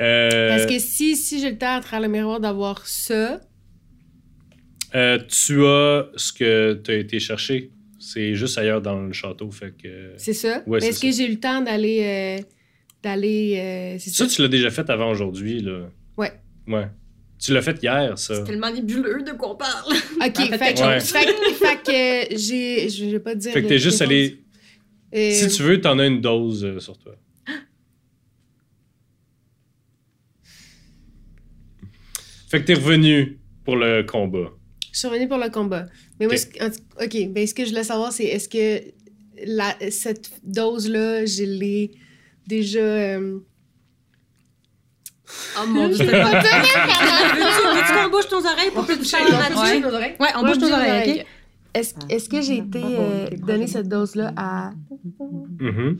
Euh, 0.00 0.48
Parce 0.50 0.66
que 0.66 0.78
si, 0.78 1.16
si 1.16 1.40
j'ai 1.40 1.50
le 1.50 1.58
temps 1.58 1.74
à 1.76 1.80
travers 1.80 2.08
le 2.08 2.12
miroir 2.12 2.38
d'avoir 2.40 2.86
ça, 2.86 3.40
euh, 4.94 5.18
tu 5.28 5.64
as 5.66 6.06
ce 6.16 6.32
que 6.32 6.80
tu 6.84 6.90
as 6.90 6.94
été 6.94 7.18
chercher. 7.18 7.72
C'est 7.98 8.34
juste 8.36 8.56
ailleurs 8.58 8.80
dans 8.80 9.00
le 9.02 9.12
château. 9.12 9.50
Fait 9.50 9.74
que... 9.76 10.12
c'est 10.16 10.32
ça? 10.32 10.62
Ouais, 10.66 10.78
Mais 10.78 10.80
c'est 10.80 10.88
est-ce 10.90 11.00
que 11.00 11.10
j'ai 11.10 11.26
eu 11.26 11.32
le 11.32 11.40
temps 11.40 11.60
d'aller. 11.62 12.38
euh, 12.40 12.42
d'aller. 13.02 13.96
Ça, 13.98 14.24
ça? 14.24 14.26
tu 14.28 14.40
l'as 14.42 14.48
déjà 14.48 14.70
fait 14.70 14.88
avant 14.88 15.10
aujourd'hui. 15.10 15.60
là. 15.60 15.88
Ouais. 16.16 16.32
Ouais. 16.68 16.86
Tu 17.38 17.52
l'as 17.52 17.62
fait 17.62 17.80
hier, 17.82 18.18
ça. 18.18 18.34
C'est 18.36 18.44
tellement 18.44 18.70
nébuleux 18.70 19.22
de 19.22 19.32
quoi 19.32 19.52
on 19.52 19.56
parle. 19.56 19.92
Ok, 20.20 20.36
fait 20.36 20.58
fait, 20.58 20.74
que- 20.74 21.00
fait 21.00 21.54
fait 21.54 21.82
que 22.30 22.36
j'ai. 22.36 22.88
Je 22.88 23.04
vais 23.06 23.20
pas 23.20 23.34
te 23.34 23.38
dire. 23.38 23.52
Fait 23.52 23.62
que 23.62 23.68
t'es 23.68 23.78
juste 23.78 24.02
allé. 24.02 24.42
Euh, 25.14 25.30
Si 25.30 25.48
tu 25.56 25.62
veux, 25.62 25.80
t'en 25.80 25.98
as 26.00 26.06
une 26.06 26.20
dose 26.20 26.64
euh, 26.64 26.80
sur 26.80 26.98
toi. 26.98 27.14
Fait 32.48 32.60
que 32.60 32.66
t'es 32.66 32.74
revenu 32.74 33.38
pour 33.64 33.76
le 33.76 34.02
combat. 34.02 34.50
Je 34.92 34.98
suis 35.00 35.08
revenue 35.08 35.28
pour 35.28 35.38
le 35.38 35.50
combat. 35.50 35.86
Mais 36.18 36.26
moi, 36.26 36.34
Ok. 36.34 36.40
ce- 36.40 37.04
ok, 37.04 37.32
ben, 37.32 37.46
ce 37.46 37.54
que 37.54 37.64
je 37.64 37.70
voulais 37.70 37.84
savoir, 37.84 38.12
c'est 38.12 38.24
est-ce 38.24 38.48
que 38.48 38.82
la, 39.46 39.76
cette 39.90 40.30
dose-là, 40.44 41.26
je 41.26 41.44
l'ai 41.44 41.90
déjà. 42.46 42.78
euh, 42.80 43.38
Oh 45.60 45.66
mon 45.66 45.88
dieu, 45.88 46.04
veux-tu 46.04 46.10
qu'on 48.02 48.10
bouge 48.10 48.30
nos 48.30 48.46
oreilles 48.46 48.70
pour 48.74 48.86
que 48.86 48.92
tu 48.94 49.10
parles 49.10 49.30
là-dessus? 49.32 49.84
Ouais, 50.20 50.28
on 50.36 50.40
bouge 50.46 50.58
nos 50.58 50.72
oreilles, 50.72 51.20
ok? 51.20 51.26
Est-ce 51.74 51.94
est-ce 52.08 52.28
que 52.28 52.40
j'ai 52.40 52.58
été 52.58 52.80
euh, 52.82 53.26
donné 53.36 53.66
cette 53.66 53.88
dose-là 53.88 54.32
à. 54.36 54.70
Mhm. 55.60 55.98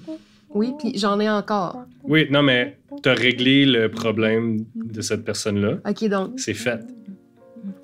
Oui, 0.55 0.73
puis 0.79 0.99
j'en 0.99 1.21
ai 1.21 1.29
encore. 1.29 1.85
Oui, 2.05 2.27
non, 2.31 2.43
mais 2.43 2.79
t'as 3.03 3.13
réglé 3.15 3.67
le 3.67 3.91
problème 3.91 4.65
de 4.75 5.01
cette 5.03 5.25
personne-là. 5.25 5.75
Ok, 5.89 6.09
donc. 6.09 6.33
C'est 6.39 6.55
fait. 6.55 6.81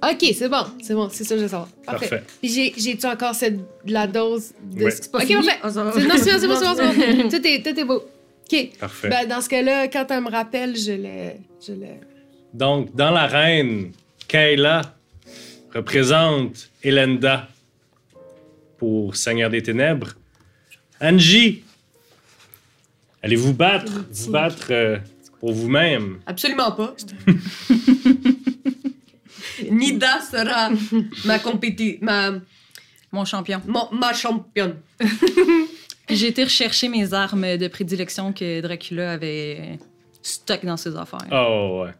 Ok, 0.02 0.24
c'est 0.34 0.48
bon, 0.48 0.64
c'est 0.82 0.94
bon, 0.94 1.08
c'est 1.10 1.24
ça 1.24 1.34
que 1.34 1.40
je 1.40 1.44
veux 1.44 1.50
savoir. 1.50 1.68
Parfait. 1.84 2.08
Parfait. 2.08 2.24
Puis 2.40 2.50
j'ai- 2.50 2.74
j'ai-tu 2.76 3.06
encore 3.06 3.34
cette, 3.34 3.58
la 3.86 4.06
dose 4.06 4.52
de. 4.72 4.84
Ouais. 4.84 4.94
Ok, 4.94 5.10
parfait. 5.12 5.28
C'est- 5.34 5.44
Non, 5.74 6.14
c'est 6.16 6.32
bon, 6.32 6.38
c'est 6.40 6.48
bon, 6.48 6.54
c'est 6.56 7.22
bon, 7.22 7.28
tout 7.74 7.80
est 7.80 7.84
beau. 7.84 8.02
Ok. 8.52 8.70
Parfait. 8.78 9.08
Ben, 9.08 9.26
dans 9.28 9.40
ce 9.40 9.48
cas-là, 9.48 9.88
quand 9.88 10.06
elle 10.10 10.20
me 10.22 10.30
rappelle, 10.30 10.76
je 10.76 10.92
le. 10.92 11.32
Je 11.66 11.72
le... 11.72 11.86
Donc, 12.52 12.94
dans 12.94 13.10
l'arène, 13.10 13.92
Kayla 14.28 14.82
représente 15.74 16.70
Elenda 16.82 17.48
pour 18.78 19.16
Seigneur 19.16 19.50
des 19.50 19.62
Ténèbres. 19.62 20.14
Angie, 21.00 21.64
allez-vous 23.22 23.54
battre, 23.54 23.92
vous 24.10 24.30
battre 24.30 24.66
euh, 24.70 24.98
pour 25.40 25.52
vous-même? 25.52 26.20
Absolument 26.26 26.72
pas. 26.72 26.94
Nida 29.70 30.20
sera 30.20 30.70
ma 31.24 31.38
compéti... 31.38 31.98
ma, 32.00 32.32
Mon 33.10 33.24
champion. 33.24 33.60
ma, 33.66 33.88
ma 33.92 34.12
championne. 34.12 34.76
J'ai 36.10 36.28
été 36.28 36.44
rechercher 36.44 36.88
mes 36.88 37.14
armes 37.14 37.56
de 37.56 37.68
prédilection 37.68 38.32
que 38.32 38.60
Dracula 38.60 39.12
avait 39.12 39.78
stock 40.22 40.64
dans 40.64 40.76
ses 40.76 40.96
affaires. 40.96 41.26
Oh, 41.32 41.84
ouais. 41.84 41.92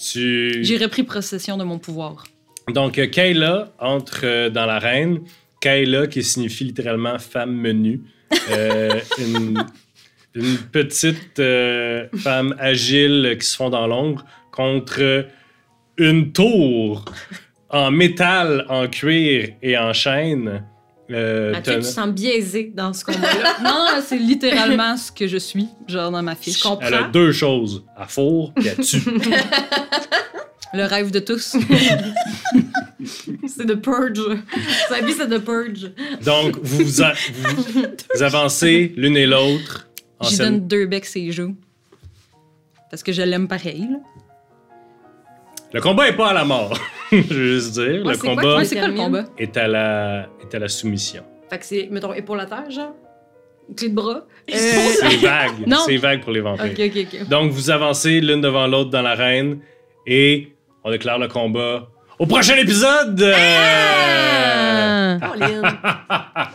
Tu... 0.00 0.64
J'ai 0.64 0.78
repris 0.78 1.02
possession 1.02 1.56
de 1.56 1.64
mon 1.64 1.78
pouvoir. 1.78 2.24
Donc, 2.68 2.98
euh, 2.98 3.06
Kayla 3.06 3.72
entre 3.78 4.20
euh, 4.24 4.50
dans 4.50 4.66
l'arène. 4.66 5.20
Kayla, 5.60 6.06
qui 6.06 6.22
signifie 6.22 6.64
littéralement 6.64 7.18
femme 7.18 7.54
menue. 7.54 8.02
Euh, 8.50 9.00
une, 9.18 9.64
une 10.34 10.56
petite 10.72 11.38
euh, 11.38 12.08
femme 12.16 12.54
agile 12.58 13.36
qui 13.38 13.46
se 13.46 13.56
fond 13.56 13.70
dans 13.70 13.86
l'ombre 13.86 14.24
contre 14.50 15.26
une 15.98 16.32
tour 16.32 17.04
en 17.68 17.90
métal, 17.90 18.66
en 18.68 18.86
cuir 18.88 19.50
et 19.62 19.78
en 19.78 19.92
chaîne. 19.92 20.64
Euh, 21.12 21.52
Mathieu, 21.52 21.76
tu 21.76 21.82
sens 21.84 22.08
biaisé 22.08 22.72
dans 22.74 22.92
ce 22.92 23.04
combat-là. 23.04 23.56
Non, 23.64 23.86
c'est 24.04 24.16
littéralement 24.18 24.96
ce 24.96 25.10
que 25.12 25.26
je 25.26 25.36
suis, 25.38 25.68
genre 25.86 26.10
dans 26.10 26.22
ma 26.22 26.32
Je 26.34 26.38
fiche. 26.38 26.62
comprends. 26.62 26.86
Elle 26.86 26.94
a 26.94 27.02
deux 27.04 27.32
choses. 27.32 27.84
Elle 27.98 28.06
fourre 28.08 28.52
et 28.62 28.68
elle 28.68 28.84
tue. 28.84 29.02
Le 30.74 30.84
rêve 30.86 31.10
de 31.10 31.18
tous. 31.20 31.54
C'est 33.46 33.66
The 33.66 33.74
Purge. 33.74 34.20
Sa 34.88 35.00
vie, 35.02 35.12
c'est 35.12 35.28
The 35.28 35.38
Purge. 35.38 35.90
Donc, 36.24 36.56
vous, 36.62 37.02
a- 37.02 37.12
vous, 37.34 37.62
vous 38.14 38.22
avancez 38.22 38.92
l'une 38.96 39.16
et 39.18 39.26
l'autre. 39.26 39.88
J'y 40.22 40.38
donne 40.38 40.66
deux 40.66 40.86
becs 40.86 41.04
ses 41.04 41.30
joues. 41.30 41.54
Parce 42.90 43.02
que 43.02 43.12
je 43.12 43.20
l'aime 43.22 43.48
pareil. 43.48 43.86
là. 43.90 43.98
Le 45.72 45.80
combat 45.80 46.08
est 46.08 46.16
pas 46.16 46.28
à 46.28 46.32
la 46.34 46.44
mort, 46.44 46.74
je 47.12 47.16
veux 47.16 47.54
juste 47.54 47.72
dire. 47.72 48.04
Ouais, 48.04 48.12
le 48.12 48.18
quoi 48.18 48.30
combat 48.30 48.56
Ouais, 48.58 48.64
c'est 48.64 48.76
quoi 48.78 48.88
le 48.88 48.94
combat? 48.94 49.24
est, 49.38 49.56
à 49.56 49.66
la, 49.68 50.28
est 50.40 50.54
à 50.54 50.58
la 50.58 50.68
soumission. 50.68 51.22
Fait 51.50 51.58
que 51.58 51.64
c'est, 51.66 51.88
mettons, 51.90 52.12
épaule 52.12 52.40
à 52.40 52.46
terre, 52.46 52.70
genre? 52.70 52.94
Clé 53.76 53.88
de 53.88 53.94
bras? 53.94 54.24
Euh, 54.50 54.54
C'est 54.54 55.16
vague. 55.16 55.66
Non. 55.66 55.78
C'est 55.86 55.96
vague 55.96 56.20
pour 56.22 56.32
les 56.32 56.40
vampires. 56.40 56.66
ok, 56.66 56.80
ok, 56.94 57.06
ok. 57.22 57.28
Donc, 57.28 57.52
vous 57.52 57.70
avancez 57.70 58.20
l'une 58.20 58.40
devant 58.40 58.66
l'autre 58.66 58.90
dans 58.90 59.02
l'arène 59.02 59.60
et 60.06 60.52
on 60.84 60.90
déclare 60.90 61.18
le 61.18 61.28
combat 61.28 61.88
au 62.18 62.26
prochain 62.26 62.56
épisode! 62.56 63.20
euh, 63.22 63.32
Ah! 63.34 65.18
Oh, 65.22 65.44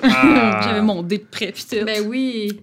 ah. 0.04 0.62
J'avais 0.64 0.82
mon 0.82 1.02
dé 1.02 1.18
de 1.20 1.24
prêt, 1.24 1.52
tout. 1.54 1.86
ben 1.86 2.04
oui. 2.08 2.62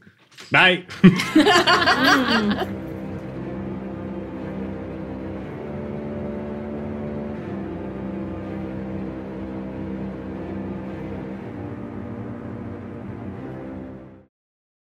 Bye! 0.53 0.85